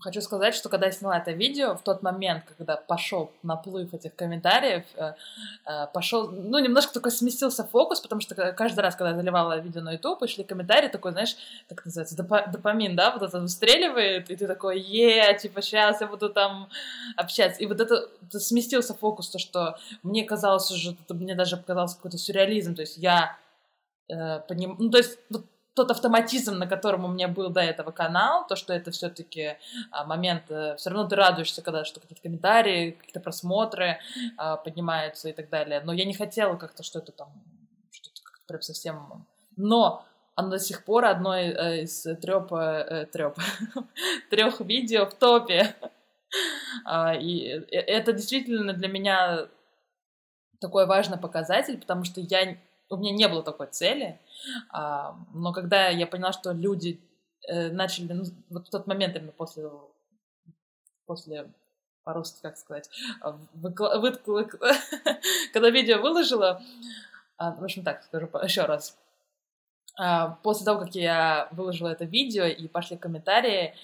Хочу 0.00 0.20
сказать, 0.20 0.54
что 0.54 0.68
когда 0.68 0.86
я 0.86 0.92
сняла 0.92 1.18
это 1.18 1.32
видео, 1.32 1.74
в 1.74 1.82
тот 1.82 2.02
момент, 2.02 2.44
когда 2.56 2.76
пошел 2.76 3.32
наплыв 3.42 3.92
этих 3.92 4.14
комментариев, 4.14 4.84
э, 4.96 5.14
э, 5.66 5.86
пошел, 5.92 6.30
ну, 6.30 6.58
немножко 6.58 6.94
такой 6.94 7.10
сместился 7.10 7.64
фокус, 7.64 8.00
потому 8.00 8.20
что 8.20 8.52
каждый 8.52 8.80
раз, 8.80 8.94
когда 8.94 9.10
я 9.10 9.16
заливала 9.16 9.58
видео 9.58 9.82
на 9.82 9.92
YouTube, 9.92 10.20
пришли 10.20 10.44
комментарии, 10.44 10.88
такой, 10.88 11.12
знаешь, 11.12 11.36
как 11.68 11.84
называется, 11.84 12.16
допамин, 12.16 12.96
да, 12.96 13.10
вот 13.10 13.22
это 13.22 13.40
выстреливает, 13.40 14.30
и 14.30 14.36
ты 14.36 14.46
такой, 14.46 14.80
е, 14.80 15.36
типа, 15.38 15.60
сейчас 15.60 16.00
я 16.00 16.06
буду 16.06 16.30
там 16.30 16.68
общаться. 17.16 17.60
И 17.60 17.66
вот 17.66 17.80
это, 17.80 18.08
это 18.22 18.40
сместился 18.40 18.94
фокус, 18.94 19.28
то, 19.28 19.38
что 19.38 19.78
мне 20.02 20.24
казалось 20.24 20.70
уже, 20.70 20.96
мне 21.08 21.34
даже 21.34 21.56
показалось 21.56 21.94
какой-то 21.94 22.18
сюрреализм, 22.18 22.74
то 22.74 22.82
есть 22.82 22.96
я 22.96 23.36
э, 24.08 24.40
поним... 24.40 24.76
ну, 24.78 24.90
то 24.90 24.98
есть 24.98 25.18
вот 25.30 25.44
тот 25.74 25.90
автоматизм, 25.90 26.56
на 26.56 26.66
котором 26.66 27.04
у 27.04 27.08
меня 27.08 27.26
был 27.28 27.50
до 27.50 27.60
этого 27.60 27.90
канал, 27.90 28.46
то, 28.46 28.54
что 28.54 28.72
это 28.72 28.92
все-таки 28.92 29.56
а, 29.90 30.04
момент, 30.04 30.44
э, 30.48 30.76
все 30.76 30.90
равно 30.90 31.08
ты 31.08 31.16
радуешься, 31.16 31.62
когда 31.62 31.84
что 31.84 32.00
какие-то 32.00 32.22
комментарии, 32.22 32.92
какие-то 32.92 33.20
просмотры 33.20 33.98
а, 34.36 34.56
поднимаются 34.56 35.28
и 35.28 35.32
так 35.32 35.50
далее. 35.50 35.80
Но 35.84 35.92
я 35.92 36.04
не 36.04 36.14
хотела 36.14 36.56
как-то, 36.56 36.84
что 36.84 37.00
это 37.00 37.10
там, 37.10 37.28
что-то 37.90 38.22
как-то 38.22 38.46
прям 38.46 38.62
совсем... 38.62 39.26
Но 39.56 40.04
оно 40.36 40.50
до 40.50 40.58
сих 40.58 40.84
пор 40.84 41.06
одно 41.06 41.36
э, 41.36 41.82
из 41.82 42.02
трех, 42.22 42.52
э, 42.52 43.06
трех, 43.12 43.34
трех 44.30 44.60
видео 44.66 45.06
в 45.06 45.14
топе. 45.14 45.74
А, 46.84 47.14
и 47.14 47.38
это 47.70 48.12
действительно 48.12 48.72
для 48.72 48.88
меня 48.88 49.46
такой 50.60 50.84
важный 50.86 51.16
показатель, 51.16 51.78
потому 51.78 52.02
что 52.02 52.20
я 52.20 52.56
у 52.94 52.98
меня 52.98 53.12
не 53.12 53.28
было 53.28 53.42
такой 53.42 53.66
цели, 53.68 54.20
а, 54.70 55.16
но 55.32 55.52
когда 55.52 55.88
я 55.88 56.06
поняла, 56.06 56.32
что 56.32 56.52
люди 56.52 57.00
э, 57.48 57.70
начали, 57.70 58.12
ну, 58.12 58.24
вот 58.50 58.68
в 58.68 58.70
тот 58.70 58.86
момент 58.86 59.16
именно 59.16 59.32
после, 59.32 59.70
после 61.06 61.52
по-русски, 62.04 62.38
как 62.42 62.56
сказать, 62.56 62.90
выкла... 63.54 63.98
вы... 63.98 64.12
когда 65.52 65.70
видео 65.70 66.00
выложила, 66.00 66.62
а, 67.36 67.52
в 67.52 67.64
общем 67.64 67.82
так, 67.82 68.02
скажу 68.04 68.28
еще 68.42 68.62
раз, 68.62 68.96
а, 68.96 69.03
после 70.42 70.64
того, 70.64 70.80
как 70.80 70.94
я 70.94 71.48
выложила 71.52 71.88
это 71.88 72.04
видео 72.04 72.44
и 72.44 72.66
пошли 72.66 72.96
комментарии, 72.96 73.74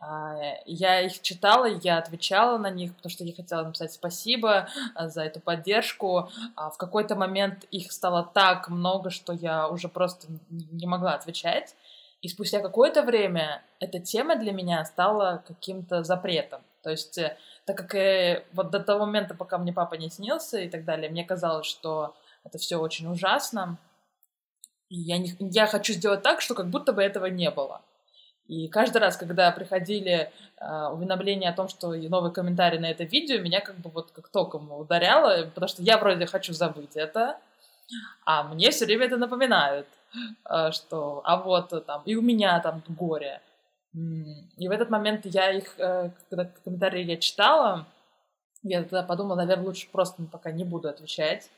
а, 0.00 0.36
я 0.64 1.00
их 1.00 1.20
читала, 1.22 1.66
я 1.66 1.98
отвечала 1.98 2.56
на 2.58 2.70
них, 2.70 2.94
потому 2.94 3.10
что 3.10 3.24
я 3.24 3.34
хотела 3.34 3.64
написать 3.64 3.92
спасибо 3.92 4.68
а, 4.94 5.08
за 5.08 5.24
эту 5.24 5.40
поддержку. 5.40 6.30
В 6.56 6.76
какой-то 6.76 7.16
момент 7.16 7.64
их 7.70 7.90
стало 7.90 8.30
так 8.32 8.68
много, 8.68 9.10
что 9.10 9.32
я 9.32 9.68
уже 9.68 9.88
просто 9.88 10.28
не 10.50 10.86
могла 10.86 11.14
отвечать. 11.14 11.74
И 12.22 12.28
спустя 12.28 12.60
какое-то 12.60 13.02
время 13.02 13.62
эта 13.80 14.00
тема 14.00 14.36
для 14.36 14.52
меня 14.52 14.84
стала 14.84 15.42
каким-то 15.46 16.02
запретом. 16.02 16.62
То 16.82 16.90
есть, 16.90 17.16
э, 17.18 17.36
так 17.64 17.76
как 17.76 17.94
э, 17.94 18.44
вот 18.52 18.70
до 18.70 18.80
того 18.80 19.06
момента, 19.06 19.34
пока 19.34 19.56
мне 19.58 19.72
папа 19.72 19.94
не 19.94 20.10
снился 20.10 20.58
и 20.58 20.68
так 20.68 20.84
далее, 20.84 21.10
мне 21.10 21.24
казалось, 21.24 21.66
что 21.66 22.16
это 22.44 22.58
все 22.58 22.76
очень 22.78 23.06
ужасно, 23.08 23.78
я, 24.96 25.18
не, 25.18 25.34
я 25.38 25.66
хочу 25.66 25.92
сделать 25.92 26.22
так, 26.22 26.40
что 26.40 26.54
как 26.54 26.68
будто 26.68 26.92
бы 26.92 27.02
этого 27.02 27.26
не 27.26 27.50
было. 27.50 27.82
И 28.46 28.68
каждый 28.68 28.98
раз, 28.98 29.16
когда 29.16 29.50
приходили 29.52 30.32
э, 30.56 30.86
уведомления 30.86 31.50
о 31.50 31.54
том, 31.54 31.68
что 31.68 31.92
новый 31.94 32.32
комментарий 32.32 32.78
на 32.78 32.86
это 32.86 33.04
видео, 33.04 33.40
меня 33.40 33.60
как 33.60 33.76
бы 33.76 33.90
вот 33.90 34.10
как 34.12 34.28
током 34.28 34.72
ударяло, 34.72 35.44
потому 35.44 35.68
что 35.68 35.82
я 35.82 35.98
вроде 35.98 36.24
хочу 36.26 36.54
забыть 36.54 36.96
это, 36.96 37.38
а 38.24 38.44
мне 38.44 38.70
все 38.70 38.86
время 38.86 39.06
это 39.06 39.18
напоминают. 39.18 39.86
а, 40.44 40.72
что 40.72 41.20
а 41.24 41.36
вот 41.36 41.84
там 41.86 42.02
и 42.06 42.14
у 42.16 42.22
меня 42.22 42.60
там 42.60 42.82
горе. 42.88 43.40
И 43.94 44.68
в 44.68 44.70
этот 44.70 44.90
момент 44.90 45.26
я 45.26 45.50
их, 45.50 45.74
э, 45.78 46.10
когда 46.28 46.50
комментарии 46.64 47.04
я 47.04 47.16
читала, 47.16 47.86
я 48.62 48.82
тогда 48.82 49.02
подумала, 49.02 49.36
наверное, 49.36 49.66
лучше 49.66 49.88
просто 49.90 50.22
пока 50.30 50.50
не 50.50 50.64
буду 50.64 50.88
отвечать, 50.88 51.50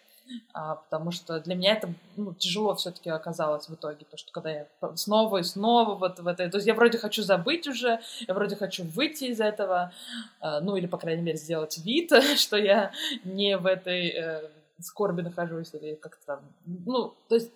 потому 0.52 1.10
что 1.10 1.40
для 1.40 1.54
меня 1.54 1.72
это 1.72 1.92
ну, 2.16 2.34
тяжело 2.34 2.74
все-таки 2.74 3.10
оказалось 3.10 3.68
в 3.68 3.74
итоге, 3.74 4.04
то 4.10 4.16
что 4.16 4.32
когда 4.32 4.50
я 4.50 4.66
снова 4.94 5.38
и 5.38 5.42
снова 5.42 5.94
вот 5.94 6.20
в 6.20 6.26
этой, 6.26 6.50
то 6.50 6.58
есть 6.58 6.66
я 6.66 6.74
вроде 6.74 6.98
хочу 6.98 7.22
забыть 7.22 7.66
уже, 7.66 8.00
я 8.26 8.34
вроде 8.34 8.56
хочу 8.56 8.84
выйти 8.84 9.24
из 9.24 9.40
этого, 9.40 9.92
а, 10.40 10.60
ну 10.60 10.76
или 10.76 10.86
по 10.86 10.98
крайней 10.98 11.22
мере 11.22 11.38
сделать 11.38 11.78
вид, 11.78 12.12
что 12.36 12.56
я 12.56 12.92
не 13.24 13.56
в 13.56 13.66
этой 13.66 14.08
э, 14.08 14.50
скорби 14.80 15.22
нахожусь 15.22 15.74
или 15.74 15.94
как-то 15.94 16.26
там, 16.26 16.40
ну 16.86 17.14
то 17.28 17.34
есть 17.34 17.50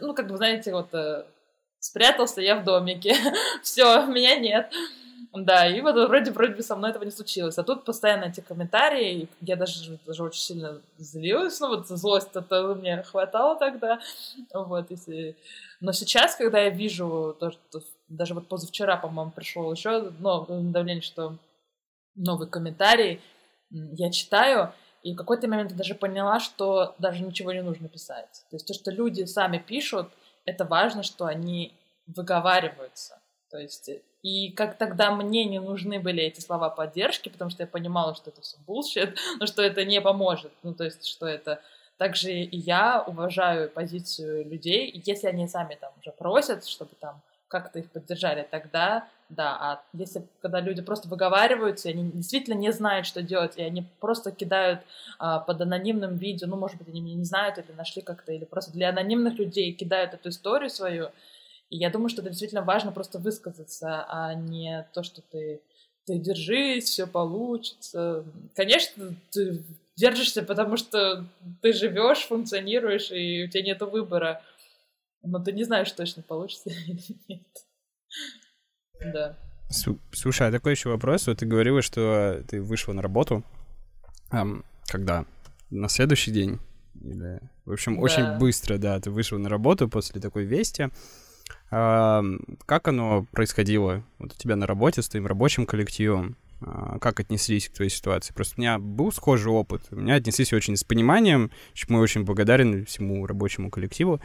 ну 0.00 0.14
как 0.14 0.28
бы 0.28 0.36
знаете 0.36 0.72
вот 0.72 0.92
э, 0.94 1.24
спрятался 1.78 2.40
я 2.40 2.56
в 2.56 2.64
домике, 2.64 3.14
все, 3.62 4.06
меня 4.06 4.36
нет. 4.36 4.72
Да, 5.34 5.66
и 5.66 5.80
вот 5.80 5.94
вроде 6.08 6.30
вроде 6.30 6.54
бы 6.54 6.62
со 6.62 6.76
мной 6.76 6.90
этого 6.90 7.04
не 7.04 7.10
случилось. 7.10 7.56
А 7.56 7.62
тут 7.62 7.84
постоянно 7.84 8.24
эти 8.24 8.40
комментарии, 8.40 9.28
я 9.40 9.56
даже, 9.56 9.98
даже 10.06 10.24
очень 10.24 10.40
сильно 10.40 10.82
злилась, 10.98 11.58
ну 11.58 11.68
вот 11.68 11.88
злость 11.88 12.28
это 12.34 12.74
мне 12.74 13.02
хватало 13.02 13.58
тогда, 13.58 13.98
вот, 14.52 14.90
если... 14.90 15.36
Но 15.80 15.92
сейчас, 15.92 16.36
когда 16.36 16.60
я 16.60 16.68
вижу, 16.68 17.34
то, 17.40 17.50
что 17.50 17.80
даже 18.08 18.34
вот 18.34 18.46
позавчера, 18.46 18.98
по-моему, 18.98 19.30
пришел 19.30 19.72
еще 19.72 20.12
новое 20.20 20.58
уведомление, 20.58 21.02
что 21.02 21.38
новый 22.14 22.46
комментарий, 22.46 23.20
я 23.70 24.10
читаю, 24.10 24.74
и 25.02 25.14
в 25.14 25.16
какой-то 25.16 25.48
момент 25.48 25.70
я 25.70 25.78
даже 25.78 25.94
поняла, 25.94 26.40
что 26.40 26.94
даже 26.98 27.22
ничего 27.24 27.52
не 27.52 27.62
нужно 27.62 27.88
писать. 27.88 28.44
То 28.50 28.56
есть 28.56 28.66
то, 28.66 28.74
что 28.74 28.90
люди 28.90 29.24
сами 29.24 29.56
пишут, 29.58 30.08
это 30.44 30.66
важно, 30.66 31.02
что 31.02 31.24
они 31.24 31.72
выговариваются. 32.06 33.18
То 33.50 33.58
есть, 33.58 33.90
и 34.22 34.52
как 34.52 34.78
тогда 34.78 35.10
мне 35.10 35.44
не 35.44 35.58
нужны 35.58 35.98
были 35.98 36.22
эти 36.22 36.40
слова 36.40 36.70
поддержки, 36.70 37.28
потому 37.28 37.50
что 37.50 37.62
я 37.62 37.66
понимала, 37.66 38.14
что 38.14 38.30
это 38.30 38.40
все 38.40 38.56
bullshit, 38.66 39.16
но 39.40 39.46
что 39.46 39.62
это 39.62 39.84
не 39.84 40.00
поможет. 40.00 40.52
Ну, 40.62 40.74
то 40.74 40.84
есть, 40.84 41.06
что 41.06 41.26
это... 41.26 41.60
Также 41.98 42.32
и 42.32 42.56
я 42.56 43.04
уважаю 43.06 43.70
позицию 43.70 44.48
людей, 44.48 44.86
и 44.86 45.00
если 45.04 45.28
они 45.28 45.46
сами 45.46 45.76
там 45.76 45.92
уже 46.00 46.10
просят, 46.10 46.66
чтобы 46.66 46.92
там 46.98 47.20
как-то 47.46 47.78
их 47.78 47.90
поддержали, 47.90 48.46
тогда 48.50 49.06
да. 49.36 49.56
А 49.60 49.82
если 49.92 50.26
когда 50.40 50.60
люди 50.60 50.82
просто 50.82 51.08
выговариваются, 51.08 51.88
они 51.88 52.10
действительно 52.10 52.54
не 52.54 52.72
знают, 52.72 53.06
что 53.06 53.22
делать, 53.22 53.56
и 53.56 53.62
они 53.62 53.86
просто 54.00 54.30
кидают 54.30 54.80
а, 55.18 55.38
под 55.38 55.60
анонимным 55.60 56.16
видео, 56.16 56.48
ну, 56.48 56.56
может 56.56 56.78
быть, 56.78 56.88
они 56.88 57.00
меня 57.00 57.16
не 57.16 57.24
знают 57.24 57.58
или 57.58 57.72
нашли 57.74 58.02
как-то, 58.02 58.32
или 58.32 58.44
просто 58.44 58.72
для 58.72 58.90
анонимных 58.90 59.38
людей 59.38 59.72
кидают 59.72 60.14
эту 60.14 60.28
историю 60.28 60.70
свою, 60.70 61.10
и 61.72 61.78
я 61.78 61.88
думаю, 61.88 62.10
что 62.10 62.20
это 62.20 62.28
действительно 62.28 62.60
важно 62.60 62.92
просто 62.92 63.18
высказаться, 63.18 64.04
а 64.06 64.34
не 64.34 64.86
то, 64.92 65.02
что 65.02 65.22
ты, 65.22 65.62
ты 66.04 66.18
держись, 66.18 66.84
все 66.84 67.06
получится. 67.06 68.26
Конечно, 68.54 69.14
ты 69.30 69.64
держишься, 69.96 70.42
потому 70.42 70.76
что 70.76 71.24
ты 71.62 71.72
живешь, 71.72 72.26
функционируешь, 72.26 73.10
и 73.10 73.44
у 73.44 73.48
тебя 73.48 73.62
нет 73.62 73.80
выбора. 73.80 74.42
Но 75.22 75.42
ты 75.42 75.52
не 75.52 75.64
знаешь 75.64 75.90
точно, 75.92 76.22
получится 76.22 76.68
или 76.86 77.00
нет. 77.26 77.46
Да. 79.00 79.38
Слушай, 79.70 80.48
а 80.48 80.52
такой 80.52 80.72
еще 80.72 80.90
вопрос. 80.90 81.26
Вот 81.26 81.38
ты 81.38 81.46
говорила, 81.46 81.80
что 81.80 82.44
ты 82.50 82.60
вышла 82.60 82.92
на 82.92 83.00
работу. 83.00 83.44
Когда? 84.88 85.24
На 85.70 85.88
следующий 85.88 86.32
день? 86.32 86.58
Или... 87.00 87.40
В 87.64 87.72
общем, 87.72 87.94
да. 87.94 88.02
очень 88.02 88.38
быстро, 88.38 88.76
да, 88.76 89.00
ты 89.00 89.10
вышел 89.10 89.38
на 89.38 89.48
работу 89.48 89.88
после 89.88 90.20
такой 90.20 90.44
вести. 90.44 90.90
Как 91.70 92.88
оно 92.88 93.26
происходило 93.32 94.02
вот 94.18 94.32
у 94.32 94.36
тебя 94.36 94.56
на 94.56 94.66
работе 94.66 95.00
с 95.02 95.08
твоим 95.08 95.26
рабочим 95.26 95.66
коллективом? 95.66 96.36
А, 96.64 96.98
как 96.98 97.20
отнеслись 97.20 97.68
к 97.68 97.72
твоей 97.72 97.90
ситуации? 97.90 98.32
Просто 98.32 98.54
у 98.56 98.60
меня 98.60 98.78
был 98.78 99.10
схожий 99.12 99.50
опыт. 99.50 99.82
У 99.90 99.96
меня 99.96 100.14
отнеслись 100.14 100.52
очень 100.52 100.76
с 100.76 100.84
пониманием, 100.84 101.50
чему 101.72 101.98
я 101.98 102.02
очень 102.02 102.24
благодарен 102.24 102.84
всему 102.84 103.26
рабочему 103.26 103.70
коллективу. 103.70 104.20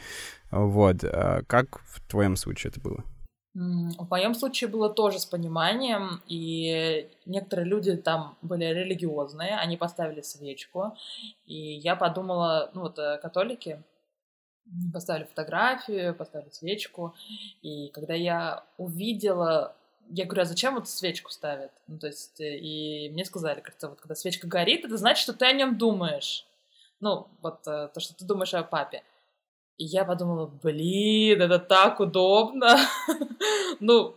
Вот. 0.52 1.04
А 1.04 1.42
как 1.48 1.80
в 1.86 2.02
твоем 2.08 2.36
случае 2.36 2.72
это 2.72 2.82
было? 2.82 3.04
В 3.54 4.08
моем 4.12 4.36
случае 4.36 4.70
было 4.70 4.88
тоже 4.88 5.18
с 5.18 5.26
пониманием, 5.26 6.22
и 6.28 7.10
некоторые 7.26 7.68
люди 7.68 7.98
там 7.98 8.38
были 8.44 8.66
религиозные, 8.66 9.56
они 9.58 9.78
поставили 9.78 10.22
свечку, 10.22 10.96
и 11.48 11.56
я 11.56 11.96
подумала, 11.96 12.70
ну 12.76 12.82
вот 12.82 13.00
э, 13.00 13.18
католики, 13.20 13.82
поставили 14.94 15.26
фотографию, 15.26 16.16
поставили 16.16 16.50
свечку. 16.50 17.16
И 17.62 17.90
когда 17.90 18.14
я 18.14 18.64
увидела, 18.78 19.76
я 20.10 20.26
говорю, 20.26 20.44
а 20.44 20.46
зачем 20.46 20.76
вот 20.76 20.88
свечку 20.90 21.32
ставят? 21.32 21.72
Ну, 21.88 22.00
то 22.00 22.08
есть, 22.08 22.40
э, 22.40 22.58
и 22.58 23.10
мне 23.10 23.26
сказали, 23.26 23.62
кажется, 23.62 23.90
вот 23.90 24.00
когда 24.00 24.16
свечка 24.16 24.48
горит, 24.48 24.86
это 24.86 24.98
значит, 24.98 25.22
что 25.22 25.34
ты 25.34 25.46
о 25.46 25.54
нем 25.54 25.78
думаешь. 25.78 26.46
Ну, 27.00 27.28
вот 27.42 27.68
э, 27.68 27.90
то, 27.94 28.00
что 28.00 28.16
ты 28.16 28.26
думаешь 28.26 28.54
о 28.54 28.64
папе. 28.64 29.04
И 29.78 29.86
я 29.86 30.06
подумала, 30.06 30.48
блин, 30.48 31.42
это 31.42 31.60
так 31.60 32.00
удобно. 32.00 32.78
ну, 33.80 34.16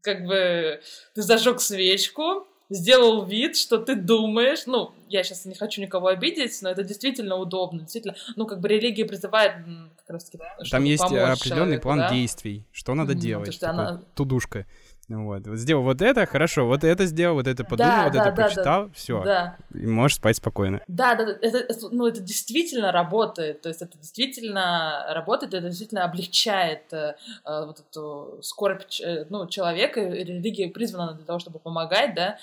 как 0.00 0.24
бы 0.24 0.80
ты 1.14 1.22
зажег 1.22 1.60
свечку, 1.60 2.46
сделал 2.68 3.24
вид, 3.24 3.56
что 3.56 3.78
ты 3.78 3.94
думаешь, 3.94 4.66
ну, 4.66 4.92
я 5.08 5.22
сейчас 5.22 5.44
не 5.44 5.54
хочу 5.54 5.80
никого 5.80 6.08
обидеть, 6.08 6.58
но 6.62 6.70
это 6.70 6.82
действительно 6.82 7.36
удобно, 7.36 7.80
действительно, 7.80 8.16
ну, 8.34 8.46
как 8.46 8.60
бы 8.60 8.68
религия 8.68 9.04
призывает 9.04 9.52
как 9.96 10.10
раз 10.10 10.24
таки, 10.24 10.38
Там 10.70 10.84
есть 10.84 11.02
определенный 11.02 11.78
план 11.78 11.98
да? 11.98 12.10
действий, 12.10 12.66
что 12.72 12.94
надо 12.94 13.12
mm-hmm, 13.12 13.18
делать, 13.18 13.54
что 13.54 13.70
она... 13.70 14.02
тудушка. 14.14 14.66
Вот. 15.08 15.46
вот 15.46 15.56
сделал 15.56 15.84
вот 15.84 16.02
это, 16.02 16.26
хорошо, 16.26 16.66
вот 16.66 16.82
это 16.82 17.06
сделал, 17.06 17.36
вот 17.36 17.46
это 17.46 17.62
подумал, 17.62 17.92
да, 17.92 18.04
вот 18.04 18.12
да, 18.12 18.20
это 18.20 18.30
да, 18.30 18.42
прочитал, 18.42 18.86
да, 18.86 18.92
все, 18.92 19.22
да. 19.22 19.56
и 19.72 19.86
можешь 19.86 20.16
спать 20.16 20.36
спокойно. 20.36 20.80
Да, 20.88 21.14
да, 21.14 21.36
это, 21.40 21.74
ну, 21.92 22.06
это 22.06 22.20
действительно 22.20 22.90
работает, 22.90 23.62
то 23.62 23.68
есть 23.68 23.82
это 23.82 23.96
действительно 23.98 25.06
работает, 25.10 25.54
это 25.54 25.68
действительно 25.68 26.04
облегчает 26.04 26.92
э, 26.92 27.16
э 27.44 27.66
вот 27.66 27.80
эту 27.80 28.38
скорбь 28.42 28.82
э, 29.00 29.26
ну, 29.30 29.46
человека, 29.46 30.00
религия 30.00 30.68
призвана 30.68 31.14
для 31.14 31.24
того, 31.24 31.38
чтобы 31.38 31.60
помогать, 31.60 32.14
да, 32.16 32.38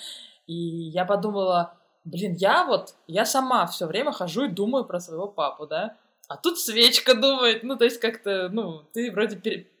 и 0.46 0.54
я 0.54 1.04
подумала, 1.04 1.74
блин, 2.04 2.32
я 2.32 2.64
вот, 2.64 2.94
я 3.06 3.26
сама 3.26 3.66
все 3.66 3.86
время 3.86 4.12
хожу 4.12 4.44
и 4.44 4.48
думаю 4.48 4.86
про 4.86 5.00
своего 5.00 5.26
папу, 5.26 5.66
да, 5.66 5.96
а 6.28 6.38
тут 6.38 6.58
свечка 6.58 7.14
думает, 7.14 7.62
ну, 7.62 7.76
то 7.76 7.84
есть 7.84 8.00
как-то, 8.00 8.48
ну, 8.50 8.84
ты 8.94 9.12
вроде 9.12 9.36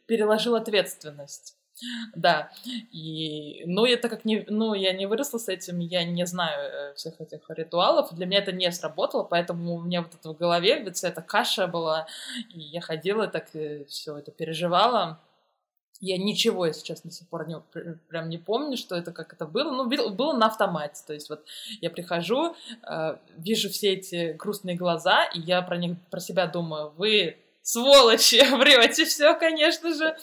переложил 0.06 0.54
ответственность. 0.54 1.56
Да, 2.14 2.50
и, 2.92 3.64
ну, 3.66 3.84
я 3.84 3.96
так 3.96 4.10
как 4.10 4.24
не, 4.24 4.44
ну, 4.48 4.74
я 4.74 4.92
не 4.92 5.06
выросла 5.06 5.38
с 5.38 5.48
этим, 5.48 5.80
я 5.80 6.04
не 6.04 6.24
знаю 6.26 6.70
э, 6.92 6.94
всех 6.94 7.20
этих 7.20 7.40
ритуалов, 7.48 8.14
для 8.14 8.26
меня 8.26 8.38
это 8.38 8.52
не 8.52 8.70
сработало, 8.70 9.24
поэтому 9.24 9.74
у 9.74 9.80
меня 9.80 10.02
вот 10.02 10.14
это 10.14 10.30
в 10.30 10.36
голове, 10.36 10.80
ведь 10.82 11.02
это 11.02 11.20
каша 11.20 11.66
была, 11.66 12.06
и 12.50 12.60
я 12.60 12.80
ходила, 12.80 13.26
так 13.26 13.54
э, 13.54 13.84
все 13.86 14.16
это 14.18 14.30
переживала, 14.30 15.20
я 16.00 16.18
ничего, 16.18 16.66
если 16.66 16.84
честно, 16.84 17.10
до 17.10 17.16
сих 17.16 17.28
пор 17.28 17.48
не, 17.48 17.60
прям 18.08 18.28
не 18.28 18.36
помню, 18.36 18.76
что 18.76 18.94
это, 18.94 19.12
как 19.12 19.32
это 19.32 19.46
было. 19.46 19.70
Ну, 19.70 19.88
было 20.10 20.32
на 20.36 20.46
автомате. 20.46 21.02
То 21.06 21.14
есть 21.14 21.30
вот 21.30 21.44
я 21.80 21.88
прихожу, 21.88 22.56
э, 22.82 23.16
вижу 23.38 23.70
все 23.70 23.94
эти 23.94 24.32
грустные 24.32 24.76
глаза, 24.76 25.24
и 25.24 25.40
я 25.40 25.62
про 25.62 25.76
них, 25.76 25.96
про 26.10 26.20
себя 26.20 26.46
думаю, 26.46 26.92
вы 26.96 27.38
сволочи, 27.64 28.44
врете 28.56 29.06
все, 29.06 29.34
конечно 29.34 29.92
же. 29.92 30.16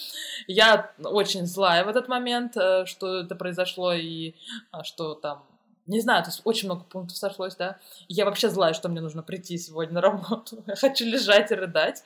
Я 0.47 0.91
очень 1.03 1.45
злая 1.45 1.83
в 1.83 1.89
этот 1.89 2.07
момент, 2.07 2.55
э, 2.55 2.85
что 2.85 3.21
это 3.21 3.35
произошло, 3.35 3.93
и 3.93 4.35
а, 4.71 4.83
что 4.83 5.15
там 5.15 5.43
не 5.87 5.99
знаю, 5.99 6.23
то 6.23 6.29
есть 6.29 6.41
очень 6.45 6.67
много 6.67 6.83
пунктов 6.83 7.17
сошлось, 7.17 7.55
да. 7.55 7.79
Я 8.07 8.25
вообще 8.25 8.49
злая, 8.49 8.73
что 8.73 8.87
мне 8.87 9.01
нужно 9.01 9.23
прийти 9.23 9.57
сегодня 9.57 9.95
на 9.95 10.01
работу. 10.01 10.63
Я 10.67 10.75
хочу 10.75 11.03
лежать 11.03 11.51
и 11.51 11.55
рыдать. 11.55 12.03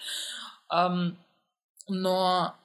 Um, 0.73 1.15
но 1.87 2.55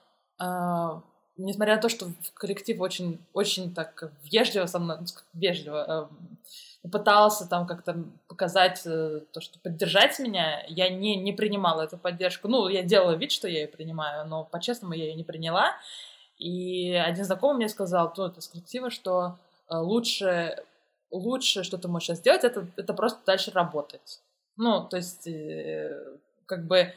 uh, 0.41 1.03
несмотря 1.37 1.75
на 1.77 1.83
то, 1.83 1.89
что 1.91 2.11
коллектив 2.35 2.81
очень, 2.81 3.21
очень 3.35 3.75
так 3.75 4.11
вежливо 4.23 4.67
со 4.67 4.79
мной, 4.79 4.99
вежливо, 5.35 6.09
uh, 6.11 6.49
пытался 6.89 7.47
там 7.47 7.67
как-то 7.67 8.05
показать 8.27 8.83
э, 8.87 9.21
то, 9.33 9.41
что 9.41 9.59
поддержать 9.59 10.19
меня, 10.19 10.65
я 10.69 10.89
не, 10.89 11.17
не 11.17 11.33
принимала 11.33 11.83
эту 11.83 11.99
поддержку. 11.99 12.49
Ну, 12.49 12.69
я 12.69 12.83
делала 12.83 13.13
вид, 13.13 13.33
что 13.33 13.49
я 13.49 13.63
ее 13.63 13.69
принимаю, 13.69 14.27
но 14.27 14.45
по-честному 14.45 14.95
я 14.95 15.05
ее 15.05 15.15
не 15.15 15.25
приняла. 15.25 15.77
И 16.39 16.95
один 16.95 17.25
знакомый 17.25 17.57
мне 17.57 17.69
сказал, 17.69 18.13
ну, 18.17 18.25
это 18.25 18.41
с 18.41 18.49
коллектива, 18.49 18.91
что 18.91 19.37
э, 19.69 19.77
лучше, 19.77 20.65
лучше, 21.11 21.65
что 21.65 21.77
ты 21.77 21.87
можешь 21.89 22.07
сейчас 22.07 22.19
сделать, 22.19 22.45
это, 22.45 22.67
это 22.77 22.95
просто 22.95 23.21
дальше 23.27 23.51
работать. 23.51 24.23
Ну, 24.57 24.87
то 24.89 24.97
есть, 24.97 25.27
э, 25.27 26.17
как 26.47 26.67
бы 26.67 26.95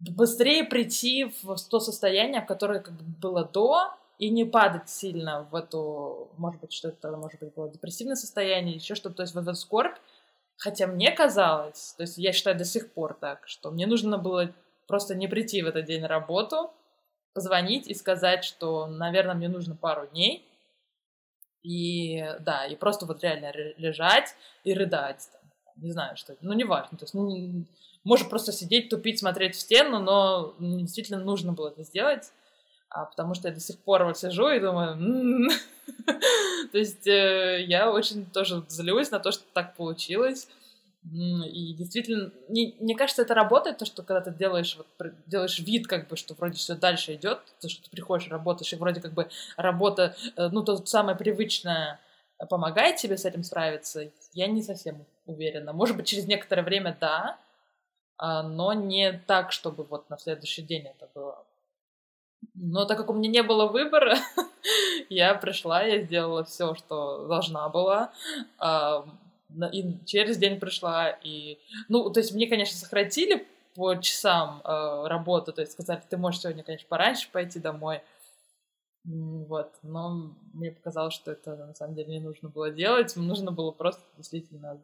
быстрее 0.00 0.64
прийти 0.64 1.32
в 1.42 1.56
то 1.56 1.80
состояние, 1.80 2.42
в 2.42 2.46
которое 2.46 2.80
как 2.80 2.94
бы 2.94 3.04
было 3.04 3.44
до, 3.44 3.94
и 4.22 4.30
не 4.30 4.44
падать 4.44 4.88
сильно 4.88 5.42
в 5.50 5.56
эту, 5.56 6.30
может 6.36 6.60
быть, 6.60 6.72
что 6.72 6.90
это, 6.90 7.10
может 7.16 7.40
быть, 7.40 7.52
было 7.54 7.68
депрессивное 7.68 8.14
состояние, 8.14 8.76
еще 8.76 8.94
что-то, 8.94 9.16
то 9.16 9.22
есть 9.22 9.34
в 9.34 9.38
эту 9.38 9.52
скорбь. 9.56 9.96
Хотя 10.58 10.86
мне 10.86 11.10
казалось, 11.10 11.94
то 11.96 12.04
есть 12.04 12.18
я 12.18 12.32
считаю 12.32 12.56
до 12.56 12.64
сих 12.64 12.92
пор 12.92 13.14
так, 13.14 13.48
что 13.48 13.72
мне 13.72 13.84
нужно 13.84 14.18
было 14.18 14.54
просто 14.86 15.16
не 15.16 15.26
прийти 15.26 15.60
в 15.60 15.66
этот 15.66 15.86
день 15.86 16.02
на 16.02 16.06
работу, 16.06 16.70
позвонить 17.34 17.88
и 17.88 17.94
сказать, 17.94 18.44
что, 18.44 18.86
наверное, 18.86 19.34
мне 19.34 19.48
нужно 19.48 19.74
пару 19.74 20.06
дней, 20.06 20.48
и 21.64 22.24
да, 22.38 22.66
и 22.66 22.76
просто 22.76 23.06
вот 23.06 23.24
реально 23.24 23.52
лежать 23.76 24.36
и 24.62 24.72
рыдать, 24.72 25.30
там, 25.32 25.42
не 25.82 25.90
знаю, 25.90 26.16
что 26.16 26.36
ну, 26.42 26.52
неважно, 26.52 26.96
то 26.96 27.06
есть, 27.06 27.14
ну, 27.14 27.66
может 28.04 28.30
просто 28.30 28.52
сидеть, 28.52 28.88
тупить, 28.88 29.18
смотреть 29.18 29.56
в 29.56 29.60
стену, 29.60 29.98
но 29.98 30.54
действительно 30.60 31.18
нужно 31.18 31.52
было 31.54 31.70
это 31.70 31.82
сделать, 31.82 32.30
а, 32.94 33.06
потому 33.06 33.34
что 33.34 33.48
я 33.48 33.54
до 33.54 33.60
сих 33.60 33.78
пор 33.78 34.04
вот 34.04 34.18
сижу 34.18 34.48
и 34.50 34.60
думаю, 34.60 35.50
то 36.72 36.78
есть 36.78 37.06
э, 37.06 37.64
я 37.66 37.90
очень 37.90 38.26
тоже 38.26 38.62
злюсь 38.68 39.10
на 39.10 39.18
то, 39.18 39.32
что 39.32 39.44
так 39.54 39.74
получилось, 39.76 40.48
и 41.04 41.74
действительно, 41.74 42.30
не, 42.48 42.76
мне 42.78 42.94
кажется, 42.94 43.22
это 43.22 43.34
работает, 43.34 43.78
то, 43.78 43.86
что 43.86 44.02
когда 44.02 44.20
ты 44.20 44.30
делаешь, 44.30 44.76
вот, 44.76 44.86
делаешь 45.26 45.58
вид, 45.58 45.86
как 45.88 46.06
бы, 46.08 46.16
что 46.16 46.34
вроде 46.34 46.58
все 46.58 46.74
дальше 46.74 47.14
идет, 47.14 47.40
то, 47.60 47.68
что 47.68 47.82
ты 47.82 47.90
приходишь, 47.90 48.28
работаешь, 48.28 48.72
и 48.72 48.76
вроде 48.76 49.00
как 49.00 49.12
бы 49.12 49.28
работа, 49.56 50.14
э, 50.36 50.48
ну, 50.48 50.62
то 50.62 50.76
самое 50.86 51.16
привычное 51.16 51.98
помогает 52.50 52.96
тебе 52.96 53.16
с 53.16 53.24
этим 53.24 53.42
справиться, 53.42 54.10
я 54.32 54.46
не 54.46 54.62
совсем 54.62 55.04
уверена. 55.26 55.72
Может 55.72 55.96
быть, 55.96 56.06
через 56.06 56.26
некоторое 56.26 56.62
время 56.62 56.96
да, 57.00 57.38
а, 58.18 58.42
но 58.42 58.72
не 58.72 59.12
так, 59.26 59.50
чтобы 59.50 59.84
вот 59.84 60.10
на 60.10 60.18
следующий 60.18 60.62
день 60.62 60.86
это 60.86 61.08
было. 61.14 61.44
Но 62.54 62.84
так 62.84 62.98
как 62.98 63.10
у 63.10 63.14
меня 63.14 63.30
не 63.30 63.42
было 63.42 63.66
выбора, 63.66 64.16
я 65.08 65.34
пришла, 65.34 65.82
я 65.82 66.02
сделала 66.02 66.44
все, 66.44 66.74
что 66.74 67.26
должна 67.26 67.68
была. 67.68 68.12
И 69.72 69.98
через 70.06 70.38
день 70.38 70.58
пришла, 70.58 71.10
и... 71.10 71.58
Ну, 71.88 72.08
то 72.10 72.20
есть 72.20 72.32
мне, 72.32 72.46
конечно, 72.46 72.76
сократили 72.76 73.46
по 73.74 73.94
часам 73.96 74.62
э, 74.64 75.06
работы, 75.06 75.52
то 75.52 75.60
есть 75.60 75.72
сказали, 75.72 76.02
ты 76.08 76.16
можешь 76.16 76.40
сегодня, 76.40 76.62
конечно, 76.62 76.86
пораньше 76.88 77.28
пойти 77.30 77.58
домой, 77.58 78.02
вот, 79.04 79.72
но 79.82 80.32
мне 80.52 80.70
показалось, 80.70 81.14
что 81.14 81.32
это 81.32 81.56
на 81.56 81.74
самом 81.74 81.94
деле 81.94 82.08
не 82.08 82.20
нужно 82.20 82.48
было 82.48 82.70
делать, 82.70 83.16
нужно 83.16 83.50
было 83.50 83.72
просто 83.72 84.02
действительно 84.16 84.80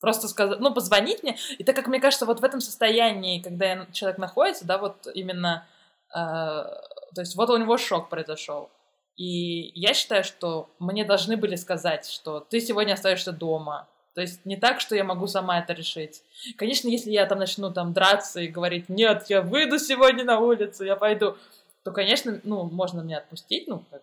просто 0.00 0.28
сказать, 0.28 0.60
ну, 0.60 0.72
позвонить 0.72 1.24
мне. 1.24 1.36
И 1.58 1.64
так 1.64 1.74
как 1.74 1.88
мне 1.88 1.98
кажется, 2.00 2.26
вот 2.26 2.40
в 2.40 2.44
этом 2.44 2.60
состоянии, 2.60 3.42
когда 3.42 3.86
человек 3.86 4.18
находится, 4.18 4.64
да, 4.64 4.78
вот 4.78 5.08
именно, 5.12 5.66
то 6.12 7.20
есть 7.20 7.36
вот 7.36 7.50
у 7.50 7.56
него 7.56 7.76
шок 7.76 8.08
произошел. 8.08 8.70
И 9.16 9.72
я 9.74 9.94
считаю, 9.94 10.22
что 10.22 10.70
мне 10.78 11.04
должны 11.04 11.36
были 11.36 11.56
сказать, 11.56 12.06
что 12.06 12.40
ты 12.40 12.60
сегодня 12.60 12.92
остаешься 12.92 13.32
дома. 13.32 13.88
То 14.14 14.20
есть 14.20 14.44
не 14.46 14.56
так, 14.56 14.80
что 14.80 14.94
я 14.94 15.04
могу 15.04 15.26
сама 15.26 15.58
это 15.58 15.72
решить. 15.72 16.22
Конечно, 16.56 16.88
если 16.88 17.10
я 17.10 17.26
там 17.26 17.38
начну 17.38 17.72
там 17.72 17.92
драться 17.92 18.40
и 18.40 18.48
говорить, 18.48 18.88
нет, 18.88 19.24
я 19.28 19.42
выйду 19.42 19.78
сегодня 19.78 20.24
на 20.24 20.40
улицу, 20.40 20.84
я 20.84 20.96
пойду, 20.96 21.36
то, 21.84 21.92
конечно, 21.92 22.40
ну, 22.44 22.64
можно 22.64 23.00
меня 23.00 23.18
отпустить, 23.18 23.66
ну, 23.66 23.84
как 23.90 24.02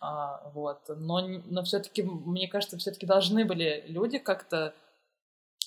а, 0.00 0.50
вот, 0.54 0.80
но, 0.88 1.20
но 1.46 1.62
все-таки, 1.62 2.02
мне 2.02 2.48
кажется, 2.48 2.78
все-таки 2.78 3.06
должны 3.06 3.44
были 3.44 3.84
люди 3.86 4.18
как-то 4.18 4.74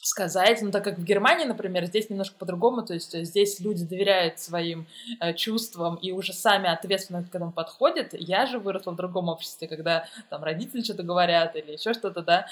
сказать, 0.06 0.62
ну 0.62 0.70
так 0.70 0.84
как 0.84 1.00
в 1.00 1.04
Германии, 1.04 1.46
например, 1.46 1.86
здесь 1.86 2.12
немножко 2.12 2.36
по-другому, 2.38 2.84
то 2.86 2.94
есть 2.94 3.16
э, 3.16 3.24
здесь 3.24 3.60
люди 3.60 3.84
доверяют 3.84 4.40
своим 4.40 4.86
э, 5.20 5.34
чувствам 5.34 5.96
и 5.96 6.12
уже 6.12 6.32
сами 6.32 6.70
ответственно 6.70 7.24
к 7.24 7.34
этому 7.34 7.52
подходят. 7.52 8.10
Я 8.14 8.46
же 8.46 8.60
выросла 8.60 8.92
в 8.92 8.98
другом 8.98 9.30
обществе, 9.30 9.68
когда 9.68 10.06
там 10.30 10.44
родители 10.44 10.84
что-то 10.84 11.02
говорят 11.02 11.56
или 11.56 11.72
еще 11.72 11.94
что-то, 11.94 12.22
да, 12.22 12.46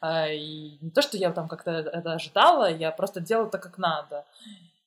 э, 0.00 0.36
и 0.36 0.78
не 0.80 0.90
то, 0.90 1.02
что 1.02 1.16
я 1.16 1.32
там 1.32 1.48
как-то 1.48 1.72
это 1.72 2.12
ожидала, 2.12 2.70
я 2.72 2.92
просто 2.92 3.20
делала 3.20 3.50
так, 3.50 3.62
как 3.62 3.78
надо. 3.78 4.24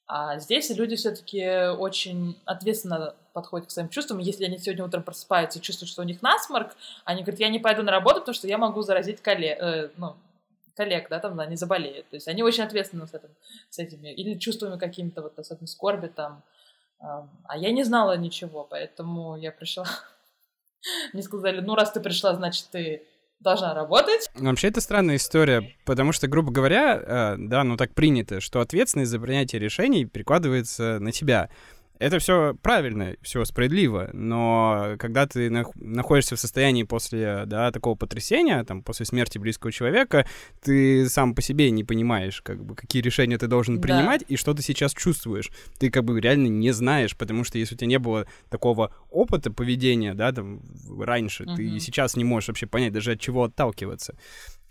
А 0.08 0.40
здесь 0.40 0.70
люди 0.70 0.96
все-таки 0.96 1.68
очень 1.78 2.38
ответственно 2.46 3.16
подходят 3.34 3.68
к 3.68 3.72
своим 3.72 3.90
чувствам. 3.90 4.20
Если 4.20 4.46
они 4.46 4.60
сегодня 4.60 4.86
утром 4.86 5.04
просыпаются 5.04 5.60
и 5.60 5.62
чувствуют, 5.62 5.90
что 5.90 6.02
у 6.02 6.06
них 6.06 6.22
насморк, 6.22 6.76
они 7.04 7.24
говорят, 7.24 7.42
я 7.42 7.50
не 7.50 7.60
пойду 7.60 7.84
на 7.84 7.92
работу, 7.92 8.22
потому 8.22 8.36
что 8.36 8.48
я 8.48 8.58
могу 8.58 8.82
заразить 8.82 9.22
коллег, 9.22 9.58
э, 9.60 9.90
ну, 9.98 10.16
коллег, 10.76 11.08
да, 11.10 11.20
там, 11.20 11.40
они 11.40 11.56
заболеют. 11.56 12.10
То 12.10 12.16
есть 12.16 12.28
они 12.28 12.44
очень 12.44 12.64
ответственны 12.64 13.08
с, 13.08 13.14
этим, 13.14 13.30
с 13.70 13.80
этими, 13.80 14.14
или 14.14 14.38
чувствами 14.38 14.78
какими-то, 14.78 15.22
вот, 15.22 15.38
особенно 15.38 15.68
скорби 15.68 16.08
там. 16.08 16.44
А 17.00 17.58
я 17.58 17.72
не 17.72 17.84
знала 17.84 18.18
ничего, 18.18 18.64
поэтому 18.64 19.36
я 19.38 19.52
пришла. 19.52 19.86
Мне 21.14 21.22
сказали, 21.22 21.60
ну, 21.60 21.76
раз 21.76 21.92
ты 21.92 22.00
пришла, 22.00 22.34
значит, 22.36 22.68
ты 22.72 23.04
должна 23.44 23.74
работать. 23.74 24.30
Вообще, 24.36 24.70
это 24.70 24.82
странная 24.82 25.18
история, 25.18 25.76
потому 25.86 26.14
что, 26.14 26.28
грубо 26.28 26.52
говоря, 26.52 26.96
э, 26.96 27.36
да, 27.38 27.64
ну 27.64 27.76
так 27.76 27.94
принято, 27.94 28.40
что 28.40 28.62
ответственность 28.62 29.12
за 29.12 29.20
принятие 29.20 29.60
решений 29.60 30.06
перекладывается 30.06 31.00
на 31.00 31.12
тебя 31.12 31.50
это 32.00 32.20
все 32.20 32.56
правильно, 32.62 33.16
все 33.22 33.46
справедливо, 33.46 34.10
но 34.14 34.96
когда 35.00 35.28
ты 35.28 35.50
находишься 35.76 36.36
в 36.36 36.40
состоянии 36.40 36.84
после 36.84 37.44
да, 37.46 37.72
такого 37.72 37.96
потрясения, 37.96 38.64
там, 38.64 38.82
после 38.82 39.06
смерти 39.06 39.38
близкого 39.38 39.72
человека, 39.72 40.26
ты 40.62 41.08
сам 41.08 41.36
по 41.36 41.42
себе 41.42 41.72
не 41.72 41.84
понимаешь, 41.84 42.42
как 42.42 42.64
бы, 42.64 42.76
какие 42.76 43.02
решения 43.02 43.38
ты 43.38 43.48
должен 43.48 43.80
принимать 43.80 44.22
да. 44.22 44.26
и 44.30 44.36
что 44.36 44.54
ты 44.54 44.62
сейчас 44.62 44.94
чувствуешь. 44.94 45.50
Ты 45.80 45.90
как 45.90 46.04
бы 46.04 46.20
реально 46.20 46.48
не 46.48 46.72
знаешь, 46.72 47.16
потому 47.16 47.44
что 47.44 47.58
если 47.58 47.76
у 47.76 47.78
тебя 47.78 47.88
не 47.88 48.00
было 48.00 48.28
такого 48.50 48.94
опыта 49.10 49.52
поведения, 49.52 50.14
да, 50.14 50.32
там, 50.32 50.62
раньше, 51.00 51.44
угу. 51.44 51.56
ты 51.56 51.80
сейчас 51.80 52.16
не 52.16 52.24
можешь 52.24 52.48
вообще 52.50 52.66
понять 52.66 52.94
даже 52.94 53.14
от 53.14 53.20
чего 53.20 53.46
отталкиваться. 53.46 54.16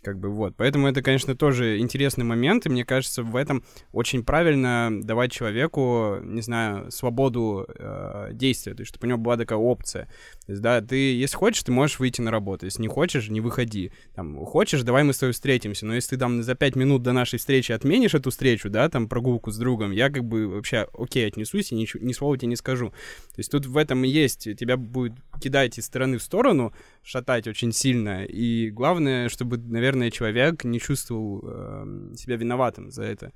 Как 0.02 0.18
бы 0.18 0.30
вот. 0.30 0.54
Поэтому 0.56 0.88
это, 0.88 1.00
конечно, 1.00 1.36
тоже 1.36 1.78
интересный 1.78 2.24
момент, 2.24 2.66
и 2.66 2.68
мне 2.68 2.84
кажется, 2.84 3.22
в 3.22 3.36
этом 3.36 3.62
очень 3.92 4.24
правильно 4.24 4.90
давать 4.92 5.30
человеку, 5.30 6.16
не 6.22 6.42
знаю, 6.42 6.90
свободу 6.90 7.66
э, 7.68 8.30
действия, 8.32 8.74
то 8.74 8.80
есть 8.80 8.90
чтобы 8.90 9.06
у 9.06 9.08
него 9.10 9.18
была 9.18 9.36
такая 9.36 9.58
опция. 9.58 10.06
То 10.44 10.52
есть, 10.52 10.60
да, 10.60 10.80
ты, 10.80 10.96
если 10.96 11.36
хочешь, 11.36 11.62
ты 11.62 11.70
можешь 11.70 12.00
выйти 12.00 12.20
на 12.20 12.32
работу, 12.32 12.66
если 12.66 12.82
не 12.82 12.88
хочешь, 12.88 13.28
не 13.28 13.40
выходи. 13.40 13.92
Там, 14.16 14.44
хочешь, 14.44 14.82
давай 14.82 15.04
мы 15.04 15.12
с 15.12 15.18
тобой 15.18 15.34
встретимся, 15.34 15.86
но 15.86 15.94
если 15.94 16.10
ты 16.10 16.18
там 16.18 16.42
за 16.42 16.56
пять 16.56 16.74
минут 16.74 17.02
до 17.02 17.12
нашей 17.12 17.38
встречи 17.38 17.70
отменишь 17.70 18.14
эту 18.14 18.30
встречу, 18.30 18.70
да, 18.70 18.88
там, 18.88 19.08
прогулку 19.08 19.52
с 19.52 19.56
другом, 19.56 19.92
я 19.92 20.10
как 20.10 20.24
бы 20.24 20.48
вообще 20.48 20.88
окей 20.98 21.28
отнесусь 21.28 21.70
и 21.70 21.76
ничего, 21.76 22.04
ни 22.04 22.12
слова 22.12 22.36
тебе 22.36 22.48
не 22.48 22.56
скажу. 22.56 22.90
То 22.90 23.38
есть 23.38 23.52
тут 23.52 23.66
в 23.66 23.76
этом 23.76 24.04
и 24.04 24.08
есть, 24.08 24.48
тебя 24.58 24.76
будет 24.76 25.12
кидать 25.40 25.78
из 25.78 25.86
стороны 25.86 26.18
в 26.18 26.22
сторону, 26.22 26.72
шатать 27.04 27.46
очень 27.46 27.72
сильно, 27.72 28.24
и 28.24 28.70
главное, 28.70 29.28
чтобы, 29.28 29.58
наверное, 29.58 29.91
человек 30.10 30.64
не 30.64 30.80
чувствовал 30.80 31.40
э, 31.44 32.14
себя 32.16 32.36
виноватым 32.36 32.90
за 32.90 33.04
это. 33.04 33.32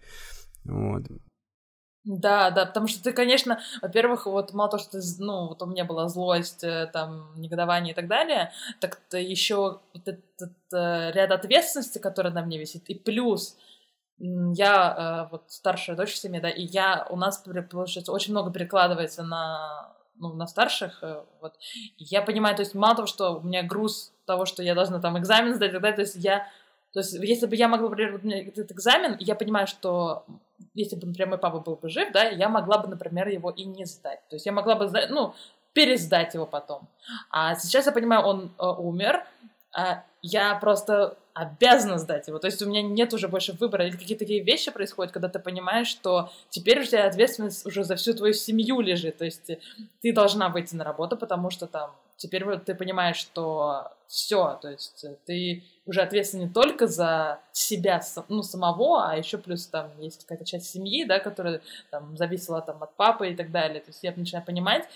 Вот. 0.64 1.04
Да, 2.06 2.50
да, 2.52 2.66
потому 2.66 2.86
что 2.86 3.02
ты, 3.02 3.12
конечно, 3.12 3.60
во-первых, 3.82 4.26
вот 4.26 4.52
мало 4.52 4.70
того, 4.70 4.80
что 4.80 4.92
ты, 4.92 5.06
ну, 5.18 5.48
вот 5.48 5.60
у 5.60 5.66
меня 5.66 5.84
была 5.84 6.08
злость, 6.08 6.62
э, 6.62 6.88
там, 6.92 7.32
негодование 7.34 7.92
и 7.92 7.96
так 7.96 8.06
далее, 8.06 8.52
так 8.80 9.00
то 9.10 9.18
еще 9.18 9.80
вот 9.92 10.06
этот 10.08 10.54
э, 10.72 11.10
ряд 11.12 11.32
ответственности, 11.32 11.98
который 11.98 12.30
на 12.30 12.42
мне 12.42 12.58
висит, 12.58 12.88
и 12.88 12.94
плюс 12.94 13.56
я 14.18 15.26
э, 15.26 15.32
вот 15.32 15.44
старшая 15.48 15.96
дочь 15.96 16.12
в 16.12 16.16
семье, 16.16 16.40
да, 16.40 16.48
и 16.48 16.62
я, 16.62 17.08
у 17.10 17.16
нас, 17.16 17.38
получается, 17.38 18.12
очень 18.12 18.32
много 18.32 18.52
перекладывается 18.52 19.24
на 19.24 19.95
ну, 20.18 20.32
на 20.32 20.46
старших, 20.46 21.02
э, 21.02 21.22
вот, 21.40 21.54
я 21.98 22.22
понимаю, 22.22 22.56
то 22.56 22.62
есть 22.62 22.74
мало 22.74 22.96
того, 22.96 23.06
что 23.06 23.38
у 23.38 23.42
меня 23.42 23.62
груз 23.62 24.12
того, 24.24 24.46
что 24.46 24.62
я 24.62 24.74
должна 24.74 25.00
там 25.00 25.18
экзамен 25.18 25.54
сдать 25.54 25.70
и 25.70 25.72
так 25.72 25.82
далее, 25.82 25.96
то 25.96 26.02
есть 26.02 26.16
я, 26.16 26.48
то 26.92 27.00
есть 27.00 27.14
если 27.14 27.46
бы 27.46 27.56
я 27.56 27.68
могла, 27.68 27.88
например, 27.88 28.12
вот 28.12 28.24
этот 28.24 28.72
экзамен, 28.72 29.16
я 29.20 29.34
понимаю, 29.34 29.66
что 29.66 30.24
если 30.74 30.96
бы, 30.96 31.06
например, 31.06 31.28
мой 31.28 31.38
папа 31.38 31.60
был 31.60 31.76
бы 31.76 31.88
жив, 31.88 32.12
да, 32.12 32.24
я 32.24 32.48
могла 32.48 32.78
бы, 32.78 32.88
например, 32.88 33.28
его 33.28 33.50
и 33.50 33.64
не 33.64 33.84
сдать, 33.84 34.20
то 34.28 34.36
есть 34.36 34.46
я 34.46 34.52
могла 34.52 34.74
бы 34.74 34.88
сдать, 34.88 35.10
ну, 35.10 35.34
пересдать 35.72 36.32
его 36.34 36.46
потом. 36.46 36.88
А 37.30 37.54
сейчас 37.54 37.86
я 37.86 37.92
понимаю, 37.92 38.24
он 38.24 38.50
э, 38.58 38.66
умер, 38.66 39.26
а 39.74 40.04
я 40.22 40.54
просто 40.54 41.18
обязана 41.36 41.98
сдать 41.98 42.28
его. 42.28 42.38
То 42.38 42.46
есть 42.46 42.62
у 42.62 42.66
меня 42.66 42.80
нет 42.80 43.12
уже 43.12 43.28
больше 43.28 43.52
выбора. 43.52 43.86
Или 43.86 43.96
какие-то 43.96 44.24
такие 44.24 44.42
вещи 44.42 44.70
происходят, 44.70 45.12
когда 45.12 45.28
ты 45.28 45.38
понимаешь, 45.38 45.86
что 45.86 46.30
теперь 46.48 46.80
у 46.80 46.84
тебя 46.84 47.06
ответственность 47.06 47.66
уже 47.66 47.84
за 47.84 47.96
всю 47.96 48.14
твою 48.14 48.32
семью 48.32 48.80
лежит. 48.80 49.18
То 49.18 49.26
есть 49.26 49.50
ты 50.00 50.12
должна 50.14 50.48
выйти 50.48 50.74
на 50.74 50.82
работу, 50.82 51.18
потому 51.18 51.50
что 51.50 51.66
там 51.66 51.94
теперь 52.16 52.46
вот 52.46 52.64
ты 52.64 52.74
понимаешь, 52.74 53.16
что 53.16 53.92
все, 54.06 54.58
то 54.62 54.70
есть 54.70 55.04
ты 55.26 55.62
уже 55.84 56.00
ответственен 56.00 56.46
не 56.46 56.52
только 56.52 56.86
за 56.86 57.40
себя, 57.52 58.00
ну, 58.30 58.42
самого, 58.42 59.06
а 59.06 59.16
еще 59.18 59.36
плюс 59.36 59.66
там 59.66 59.90
есть 60.00 60.22
какая-то 60.22 60.46
часть 60.46 60.70
семьи, 60.70 61.04
да, 61.04 61.18
которая 61.18 61.60
там 61.90 62.16
зависела 62.16 62.62
там 62.62 62.82
от 62.82 62.96
папы 62.96 63.30
и 63.30 63.36
так 63.36 63.50
далее. 63.50 63.80
То 63.80 63.90
есть 63.90 64.02
я 64.02 64.14
начинаю 64.16 64.46
понимать, 64.46 64.88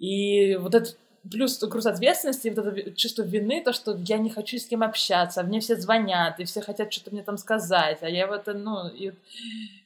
и 0.00 0.56
вот 0.56 0.74
этот 0.74 0.98
плюс 1.30 1.58
груз 1.62 1.86
ответственности, 1.86 2.48
вот 2.48 2.66
это 2.66 2.90
чувство 2.92 3.22
вины, 3.22 3.62
то, 3.62 3.72
что 3.72 3.96
я 3.96 4.18
не 4.18 4.30
хочу 4.30 4.58
с 4.58 4.66
кем 4.66 4.82
общаться, 4.82 5.42
мне 5.42 5.60
все 5.60 5.76
звонят, 5.76 6.40
и 6.40 6.44
все 6.44 6.60
хотят 6.60 6.92
что-то 6.92 7.12
мне 7.12 7.22
там 7.22 7.38
сказать, 7.38 7.98
а 8.02 8.08
я 8.08 8.26
в 8.26 8.32
это, 8.32 8.54
ну, 8.54 8.88
и, 8.88 9.12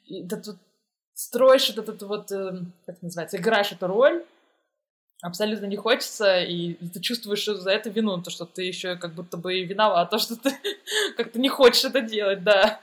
и 0.07 0.23
ты 0.23 0.37
тут 0.37 0.57
строишь 1.15 1.69
вот 1.69 1.79
этот 1.79 2.03
вот, 2.03 2.33
э, 2.33 2.59
как 2.87 3.03
называется, 3.03 3.37
играешь 3.37 3.73
эту 3.73 3.87
роль, 3.87 4.25
абсолютно 5.23 5.67
не 5.67 5.77
хочется, 5.77 6.41
и 6.41 6.75
ты 6.75 7.01
чувствуешь 7.01 7.45
за 7.45 7.71
это 7.71 7.91
вину, 7.91 8.23
то, 8.23 8.31
что 8.31 8.45
ты 8.47 8.63
еще 8.63 8.97
как 8.97 9.15
будто 9.15 9.37
бы 9.37 9.63
виноват, 9.63 10.11
то, 10.11 10.19
что 10.21 10.37
ты 10.37 10.57
как-то 11.17 11.39
не 11.39 11.49
хочешь 11.49 11.85
это 11.85 12.01
делать, 12.01 12.43
да. 12.43 12.81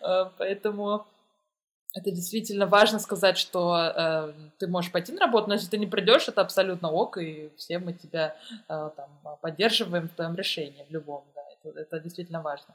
Э, 0.00 0.26
поэтому 0.36 1.06
это 1.94 2.10
действительно 2.10 2.66
важно 2.66 2.98
сказать, 2.98 3.38
что 3.38 3.76
э, 3.76 4.32
ты 4.58 4.66
можешь 4.66 4.90
пойти 4.90 5.12
на 5.12 5.20
работу, 5.20 5.48
но 5.48 5.54
если 5.54 5.68
ты 5.68 5.78
не 5.78 5.86
придешь, 5.86 6.28
это 6.28 6.40
абсолютно 6.40 6.90
ок, 6.90 7.18
и 7.18 7.50
все 7.56 7.78
мы 7.78 7.92
тебя 7.92 8.34
э, 8.68 8.90
там, 8.96 9.38
поддерживаем 9.40 10.08
в 10.08 10.12
твоем 10.12 10.34
решении 10.34 10.84
в 10.88 10.92
любом. 10.92 11.24
Да, 11.34 11.42
это, 11.62 11.78
это 11.78 12.00
действительно 12.00 12.42
важно. 12.42 12.74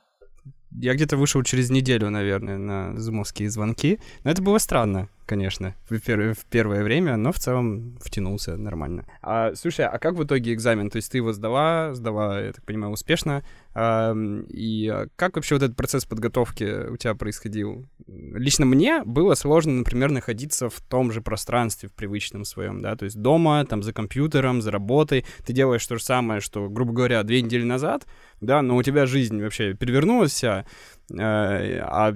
Я 0.72 0.94
где-то 0.94 1.18
вышел 1.18 1.44
через 1.44 1.70
неделю, 1.70 2.10
наверное, 2.10 2.58
на 2.58 2.98
зумовские 2.98 3.50
звонки. 3.50 4.00
Но 4.24 4.32
это 4.32 4.42
было 4.42 4.60
странно, 4.60 5.10
конечно, 5.30 5.76
в, 5.88 5.94
пер- 5.94 6.34
в 6.34 6.46
первое 6.46 6.84
время, 6.84 7.16
но 7.16 7.32
в 7.32 7.38
целом 7.38 8.00
втянулся 8.02 8.58
нормально. 8.58 9.06
А, 9.22 9.54
слушай, 9.54 9.86
а 9.86 10.00
как 10.00 10.16
в 10.16 10.24
итоге 10.24 10.54
экзамен? 10.54 10.90
То 10.90 10.96
есть 10.96 11.12
ты 11.12 11.20
его 11.20 11.34
сдала, 11.34 11.94
сдала, 11.94 12.42
я 12.42 12.52
так 12.52 12.66
понимаю, 12.66 12.94
успешно. 12.94 13.44
А, 13.76 14.16
и 14.50 14.92
как 15.16 15.36
вообще 15.36 15.54
вот 15.54 15.64
этот 15.64 15.78
процесс 15.78 16.06
подготовки 16.06 16.90
у 16.90 16.98
тебя 16.98 17.14
происходил? 17.14 17.86
Лично 18.08 18.66
мне 18.66 19.04
было 19.04 19.36
сложно, 19.36 19.74
например, 19.74 20.10
находиться 20.10 20.68
в 20.68 20.82
том 20.82 21.12
же 21.12 21.22
пространстве, 21.22 21.90
в 21.90 21.94
привычном 21.94 22.44
своем, 22.44 22.82
да, 22.82 22.96
то 22.96 23.06
есть 23.06 23.22
дома, 23.22 23.64
там, 23.66 23.84
за 23.84 23.94
компьютером, 23.94 24.64
за 24.64 24.72
работой. 24.72 25.26
Ты 25.46 25.54
делаешь 25.54 25.86
то 25.86 25.96
же 25.96 26.04
самое, 26.04 26.42
что, 26.42 26.70
грубо 26.70 26.92
говоря, 26.92 27.22
две 27.22 27.44
недели 27.44 27.64
назад, 27.64 28.08
да, 28.42 28.64
но 28.64 28.76
у 28.76 28.82
тебя 28.82 29.06
жизнь 29.06 29.40
вообще 29.40 29.76
перевернулась 29.76 30.32
вся, 30.32 30.66
э, 31.12 31.16
а, 31.18 32.16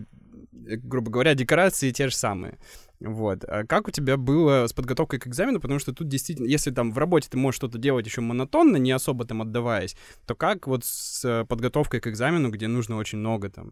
грубо 0.51 1.11
говоря, 1.11 1.35
декорации 1.35 1.91
те 1.91 2.09
же 2.09 2.15
самые. 2.15 2.57
Вот. 3.03 3.43
А 3.43 3.65
как 3.65 3.89
у 3.89 3.91
тебя 3.91 4.15
было 4.15 4.65
с 4.65 4.71
подготовкой 4.71 5.19
к 5.19 5.27
экзамену? 5.27 5.59
Потому 5.59 5.79
что 5.79 5.93
тут 5.93 6.07
действительно, 6.07 6.47
если 6.47 6.71
там 6.71 6.93
в 6.93 6.97
работе 6.97 7.27
ты 7.29 7.37
можешь 7.37 7.57
что-то 7.57 7.77
делать 7.77 8.05
еще 8.05 8.21
монотонно, 8.21 8.77
не 8.77 8.91
особо 8.91 9.25
там 9.25 9.41
отдаваясь, 9.41 9.97
то 10.25 10.35
как 10.35 10.67
вот 10.67 10.85
с 10.85 11.45
подготовкой 11.49 11.99
к 11.99 12.07
экзамену, 12.07 12.49
где 12.49 12.67
нужно 12.67 12.95
очень 12.95 13.17
много 13.17 13.49
там 13.49 13.71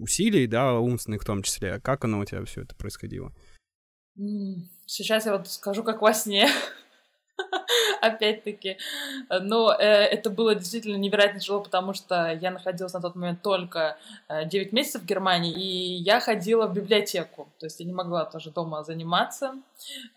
усилий, 0.00 0.46
да, 0.46 0.78
умственных 0.78 1.22
в 1.22 1.26
том 1.26 1.42
числе, 1.42 1.80
как 1.80 2.04
оно 2.04 2.20
у 2.20 2.24
тебя 2.26 2.44
все 2.44 2.60
это 2.62 2.74
происходило? 2.76 3.32
Сейчас 4.86 5.24
я 5.24 5.36
вот 5.36 5.48
скажу, 5.48 5.82
как 5.82 6.02
во 6.02 6.12
сне. 6.12 6.48
опять-таки. 8.00 8.78
Но 9.28 9.72
э, 9.72 9.84
это 9.84 10.30
было 10.30 10.54
действительно 10.54 10.96
невероятно 10.96 11.40
тяжело, 11.40 11.60
потому 11.60 11.94
что 11.94 12.32
я 12.32 12.50
находилась 12.50 12.92
на 12.92 13.00
тот 13.00 13.14
момент 13.14 13.42
только 13.42 13.96
э, 14.28 14.44
9 14.46 14.72
месяцев 14.72 15.02
в 15.02 15.06
Германии, 15.06 15.52
и 15.52 15.94
я 15.96 16.20
ходила 16.20 16.66
в 16.66 16.74
библиотеку, 16.74 17.48
то 17.58 17.66
есть 17.66 17.80
я 17.80 17.86
не 17.86 17.92
могла 17.92 18.24
тоже 18.24 18.50
дома 18.50 18.82
заниматься. 18.84 19.54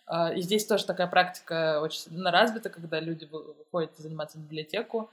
Э, 0.07 0.35
и 0.35 0.41
здесь 0.41 0.65
тоже 0.65 0.85
такая 0.85 1.07
практика 1.07 1.79
очень 1.81 1.99
сильно 2.01 2.31
развита, 2.31 2.69
когда 2.69 2.99
люди 2.99 3.27
выходят 3.31 3.91
заниматься 3.97 4.37
в 4.37 4.41
библиотеку. 4.41 5.09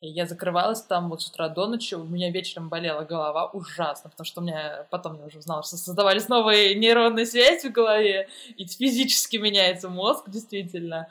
И 0.00 0.08
я 0.08 0.24
закрывалась 0.24 0.80
там 0.80 1.10
вот 1.10 1.20
с 1.20 1.28
утра 1.28 1.50
до 1.50 1.66
ночи, 1.66 1.94
у 1.94 2.04
меня 2.04 2.30
вечером 2.30 2.70
болела 2.70 3.04
голова 3.04 3.50
ужасно, 3.50 4.08
потому 4.08 4.24
что 4.24 4.40
у 4.40 4.44
меня 4.44 4.86
потом 4.90 5.18
я 5.18 5.26
уже 5.26 5.38
узнала, 5.38 5.62
что 5.62 5.76
создавались 5.76 6.26
новые 6.26 6.74
нейронные 6.74 7.26
связи 7.26 7.68
в 7.68 7.72
голове, 7.72 8.26
и 8.56 8.64
физически 8.64 9.36
меняется 9.36 9.90
мозг, 9.90 10.30
действительно. 10.30 11.08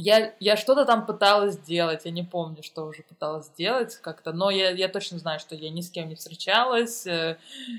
Я, 0.00 0.32
я 0.38 0.56
что-то 0.56 0.84
там 0.84 1.06
пыталась 1.06 1.54
сделать, 1.54 2.04
я 2.04 2.12
не 2.12 2.22
помню, 2.22 2.62
что 2.62 2.86
уже 2.86 3.02
пыталась 3.02 3.46
сделать 3.46 3.96
как-то, 3.96 4.32
но 4.32 4.48
я, 4.48 4.70
я 4.70 4.88
точно 4.88 5.18
знаю, 5.18 5.40
что 5.40 5.56
я 5.56 5.70
ни 5.70 5.80
с 5.80 5.90
кем 5.90 6.08
не 6.08 6.14
встречалась, 6.14 7.04
э, 7.04 7.36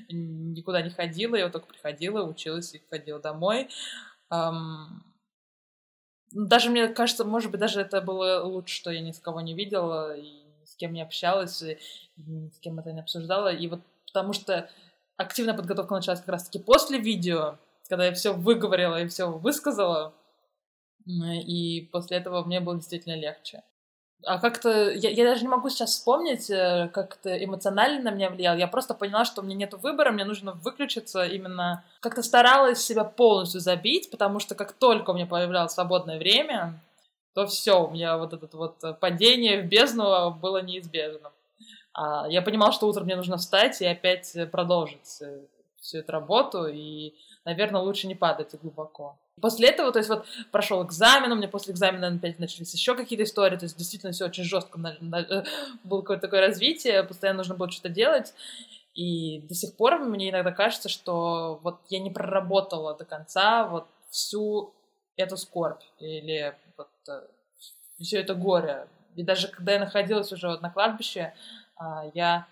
никуда 0.09 0.81
не 0.81 0.89
ходила, 0.89 1.37
я 1.37 1.45
вот 1.45 1.53
только 1.53 1.67
приходила, 1.67 2.23
училась 2.23 2.75
и 2.75 2.81
ходила 2.89 3.21
домой. 3.21 3.69
Даже 6.31 6.69
мне 6.69 6.89
кажется, 6.89 7.23
может 7.23 7.51
быть, 7.51 7.61
даже 7.61 7.79
это 7.79 8.01
было 8.01 8.43
лучше, 8.43 8.75
что 8.75 8.91
я 8.91 8.99
ни 8.99 9.11
с 9.11 9.19
кого 9.19 9.39
не 9.39 9.53
видела, 9.53 10.15
и 10.15 10.43
ни 10.59 10.65
с 10.65 10.75
кем 10.75 10.91
не 10.93 11.01
общалась, 11.01 11.61
и 11.63 11.77
ни 12.17 12.49
с 12.49 12.59
кем 12.59 12.79
это 12.79 12.91
не 12.91 12.99
обсуждала. 12.99 13.47
И 13.47 13.67
вот 13.67 13.79
потому 14.05 14.33
что 14.33 14.69
активная 15.15 15.55
подготовка 15.55 15.95
началась 15.95 16.19
как 16.19 16.29
раз-таки 16.29 16.59
после 16.59 16.99
видео, 16.99 17.57
когда 17.87 18.05
я 18.05 18.13
все 18.13 18.33
выговорила 18.33 19.01
и 19.01 19.07
все 19.07 19.31
высказала, 19.31 20.13
и 21.09 21.89
после 21.91 22.17
этого 22.17 22.43
мне 22.43 22.59
было 22.59 22.75
действительно 22.75 23.15
легче. 23.15 23.63
А 24.25 24.37
как-то, 24.37 24.91
я, 24.91 25.09
я 25.09 25.23
даже 25.23 25.43
не 25.43 25.47
могу 25.47 25.69
сейчас 25.69 25.91
вспомнить, 25.91 26.49
э, 26.49 26.89
как 26.93 27.19
это 27.19 27.41
эмоционально 27.41 28.11
на 28.11 28.13
меня 28.13 28.29
влияло. 28.29 28.57
Я 28.57 28.67
просто 28.67 28.93
поняла, 28.93 29.23
что 29.23 29.41
у 29.41 29.45
меня 29.45 29.55
нет 29.55 29.73
выбора, 29.75 30.11
мне 30.11 30.25
нужно 30.25 30.51
выключиться 30.51 31.23
именно. 31.23 31.85
Как-то 32.01 32.21
старалась 32.21 32.79
себя 32.79 33.05
полностью 33.05 33.61
забить, 33.61 34.11
потому 34.11 34.39
что 34.39 34.55
как 34.55 34.73
только 34.73 35.11
у 35.11 35.13
меня 35.13 35.25
появлялось 35.25 35.71
свободное 35.71 36.17
время, 36.17 36.81
то 37.33 37.47
все, 37.47 37.85
у 37.85 37.91
меня 37.91 38.17
вот 38.17 38.33
это 38.33 38.57
вот 38.57 38.99
падение 38.99 39.61
в 39.61 39.67
бездну 39.67 40.31
было 40.31 40.61
неизбежным. 40.61 41.31
А 41.93 42.27
я 42.27 42.41
понимала, 42.41 42.73
что 42.73 42.87
утром 42.87 43.05
мне 43.05 43.15
нужно 43.15 43.37
встать 43.37 43.81
и 43.81 43.85
опять 43.85 44.35
продолжить 44.51 45.21
э, 45.21 45.45
всю 45.79 45.99
эту 45.99 46.11
работу, 46.11 46.67
и, 46.67 47.13
наверное, 47.45 47.81
лучше 47.81 48.07
не 48.07 48.15
падать 48.15 48.53
глубоко. 48.61 49.17
После 49.41 49.69
этого, 49.69 49.91
то 49.91 49.99
есть 49.99 50.09
вот 50.09 50.25
прошел 50.51 50.83
экзамен, 50.85 51.31
у 51.31 51.35
меня 51.35 51.47
после 51.47 51.73
экзамена 51.73 52.07
опять 52.07 52.39
начались 52.39 52.73
еще 52.73 52.95
какие-то 52.95 53.23
истории, 53.23 53.57
то 53.57 53.65
есть 53.65 53.77
действительно 53.77 54.11
все 54.11 54.25
очень 54.25 54.43
жестко, 54.43 54.79
на, 54.79 54.97
на, 54.99 55.45
было 55.83 56.01
какое-то 56.01 56.21
такое 56.21 56.41
развитие, 56.41 57.03
постоянно 57.03 57.37
нужно 57.37 57.55
было 57.55 57.69
что-то 57.69 57.89
делать, 57.89 58.33
и 58.93 59.41
до 59.47 59.53
сих 59.55 59.75
пор 59.75 59.99
мне 59.99 60.29
иногда 60.29 60.51
кажется, 60.51 60.89
что 60.89 61.59
вот 61.63 61.79
я 61.89 61.99
не 61.99 62.11
проработала 62.11 62.97
до 62.97 63.05
конца 63.05 63.65
вот 63.65 63.87
всю 64.09 64.73
эту 65.15 65.37
скорбь 65.37 65.81
или 65.99 66.55
вот 66.77 66.89
э, 67.07 67.21
все 67.99 68.19
это 68.19 68.35
горе. 68.35 68.87
И 69.15 69.23
даже 69.23 69.47
когда 69.47 69.73
я 69.73 69.79
находилась 69.79 70.31
уже 70.31 70.47
вот 70.47 70.61
на 70.61 70.69
кладбище, 70.69 71.33
а, 71.75 72.05
я 72.13 72.47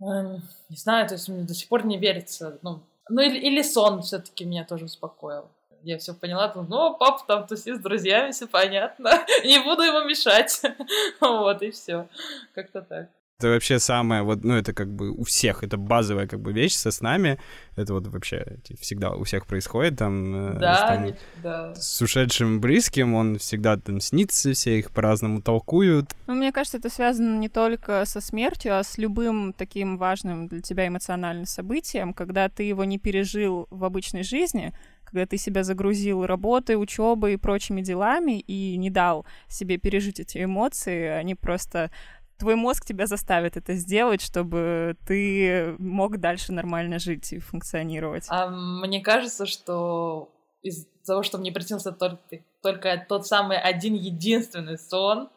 эм, 0.00 0.42
не 0.68 0.76
знаю, 0.76 1.06
то 1.08 1.14
есть 1.14 1.28
мне 1.28 1.42
до 1.42 1.54
сих 1.54 1.68
пор 1.68 1.84
не 1.84 1.98
верится, 1.98 2.58
ну, 2.62 2.80
ну 3.08 3.22
или, 3.22 3.38
или 3.38 3.62
сон 3.62 4.02
все-таки 4.02 4.44
меня 4.44 4.64
тоже 4.64 4.86
успокоил 4.86 5.48
я 5.86 5.98
все 5.98 6.14
поняла, 6.14 6.48
думаю, 6.48 6.68
ну, 6.68 6.96
папа 6.98 7.22
там 7.26 7.46
тусит 7.46 7.76
с 7.76 7.80
друзьями, 7.80 8.32
все 8.32 8.46
понятно, 8.46 9.10
не 9.44 9.60
буду 9.60 9.82
ему 9.82 10.04
мешать. 10.08 10.60
вот, 11.20 11.62
и 11.62 11.70
все. 11.70 12.08
Как-то 12.54 12.82
так. 12.82 13.08
Это 13.38 13.48
вообще 13.48 13.78
самое, 13.78 14.22
вот, 14.22 14.44
ну, 14.44 14.54
это 14.54 14.72
как 14.72 14.88
бы 14.88 15.10
у 15.10 15.22
всех, 15.24 15.62
это 15.62 15.76
базовая 15.76 16.26
как 16.26 16.40
бы 16.40 16.54
вещь 16.54 16.74
со 16.74 16.90
снами, 16.90 17.38
это 17.76 17.92
вот 17.92 18.06
вообще 18.06 18.56
всегда 18.80 19.10
у 19.10 19.24
всех 19.24 19.46
происходит, 19.46 19.98
там, 19.98 20.54
э, 20.54 20.58
да, 20.58 20.74
с, 20.74 20.80
там, 20.80 21.14
да. 21.42 21.74
с 21.74 22.00
ушедшим 22.00 22.62
близким, 22.62 23.12
он 23.12 23.36
всегда 23.36 23.76
там 23.76 24.00
снится, 24.00 24.54
все 24.54 24.78
их 24.78 24.90
по-разному 24.90 25.42
толкуют. 25.42 26.12
Ну, 26.26 26.34
мне 26.34 26.50
кажется, 26.50 26.78
это 26.78 26.88
связано 26.88 27.38
не 27.38 27.50
только 27.50 28.06
со 28.06 28.22
смертью, 28.22 28.78
а 28.78 28.82
с 28.82 28.96
любым 28.96 29.52
таким 29.52 29.98
важным 29.98 30.48
для 30.48 30.62
тебя 30.62 30.88
эмоциональным 30.88 31.44
событием, 31.44 32.14
когда 32.14 32.48
ты 32.48 32.62
его 32.62 32.84
не 32.84 32.98
пережил 32.98 33.66
в 33.68 33.84
обычной 33.84 34.22
жизни, 34.22 34.72
когда 35.16 35.26
ты 35.26 35.38
себя 35.38 35.64
загрузил 35.64 36.26
работой, 36.26 36.80
учебой 36.80 37.34
и 37.34 37.36
прочими 37.38 37.80
делами 37.80 38.38
и 38.38 38.76
не 38.76 38.90
дал 38.90 39.24
себе 39.48 39.78
пережить 39.78 40.20
эти 40.20 40.44
эмоции, 40.44 41.06
они 41.06 41.34
просто 41.34 41.90
твой 42.38 42.54
мозг 42.54 42.84
тебя 42.84 43.06
заставит 43.06 43.56
это 43.56 43.74
сделать, 43.76 44.20
чтобы 44.20 44.94
ты 45.06 45.74
мог 45.78 46.18
дальше 46.18 46.52
нормально 46.52 46.98
жить 46.98 47.32
и 47.32 47.38
функционировать. 47.38 48.26
А 48.28 48.50
мне 48.50 49.00
кажется, 49.00 49.46
что 49.46 50.28
из-за 50.60 50.84
того, 51.06 51.22
что 51.22 51.38
мне 51.38 51.50
приснился 51.50 51.92
только, 51.92 52.20
только 52.62 53.06
тот 53.08 53.26
самый 53.26 53.58
один 53.58 53.94
единственный 53.94 54.78
сон, 54.78 55.30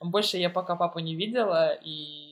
больше 0.00 0.38
я 0.38 0.48
пока 0.48 0.74
папу 0.74 1.00
не 1.00 1.14
видела, 1.14 1.74
и 1.84 2.27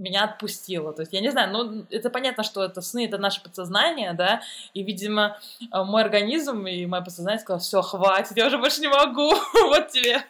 меня 0.00 0.24
отпустило. 0.24 0.92
То 0.92 1.02
есть, 1.02 1.12
я 1.12 1.20
не 1.20 1.30
знаю, 1.30 1.52
ну, 1.52 1.86
это 1.90 2.10
понятно, 2.10 2.42
что 2.42 2.64
это 2.64 2.80
сны, 2.80 3.06
это 3.06 3.18
наше 3.18 3.42
подсознание, 3.42 4.12
да, 4.14 4.42
и, 4.74 4.82
видимо, 4.82 5.38
э, 5.60 5.82
мой 5.84 6.02
организм 6.02 6.66
и 6.66 6.86
мое 6.86 7.02
подсознание 7.02 7.40
сказал, 7.40 7.60
все, 7.60 7.82
хватит, 7.82 8.36
я 8.36 8.46
уже 8.46 8.58
больше 8.58 8.80
не 8.80 8.88
могу, 8.88 9.30
вот 9.66 9.88
тебе, 9.88 10.22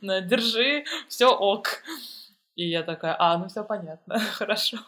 держи, 0.00 0.84
все 1.08 1.26
ок. 1.26 1.82
И 2.56 2.68
я 2.68 2.82
такая, 2.82 3.16
а, 3.18 3.38
ну 3.38 3.48
все 3.48 3.64
понятно, 3.64 4.18
хорошо. 4.32 4.78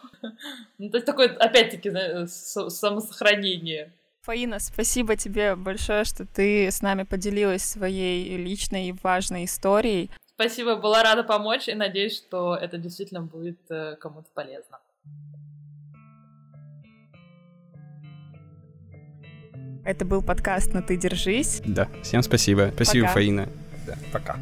Ну, 0.78 0.90
то 0.90 0.98
есть 0.98 1.06
такое, 1.06 1.34
опять-таки, 1.36 1.90
самосохранение. 2.26 3.92
Фаина, 4.22 4.60
спасибо 4.60 5.16
тебе 5.16 5.56
большое, 5.56 6.04
что 6.04 6.24
ты 6.24 6.70
с 6.70 6.80
нами 6.80 7.02
поделилась 7.02 7.64
своей 7.64 8.36
личной 8.36 8.88
и 8.88 8.94
важной 9.02 9.46
историей. 9.46 10.10
Спасибо, 10.34 10.76
была 10.76 11.02
рада 11.02 11.24
помочь 11.24 11.68
и 11.68 11.74
надеюсь, 11.74 12.16
что 12.16 12.56
это 12.56 12.78
действительно 12.78 13.22
будет 13.22 13.58
э, 13.70 13.96
кому-то 13.96 14.28
полезно. 14.34 14.78
Это 19.84 20.04
был 20.04 20.22
подкаст 20.22 20.72
«Но 20.74 20.80
ты 20.80 20.96
держись». 20.96 21.60
Да, 21.66 21.88
всем 22.02 22.22
спасибо. 22.22 22.70
Спасибо, 22.74 23.06
пока. 23.06 23.14
Фаина. 23.14 23.48
Да, 23.86 23.98
пока. 24.12 24.38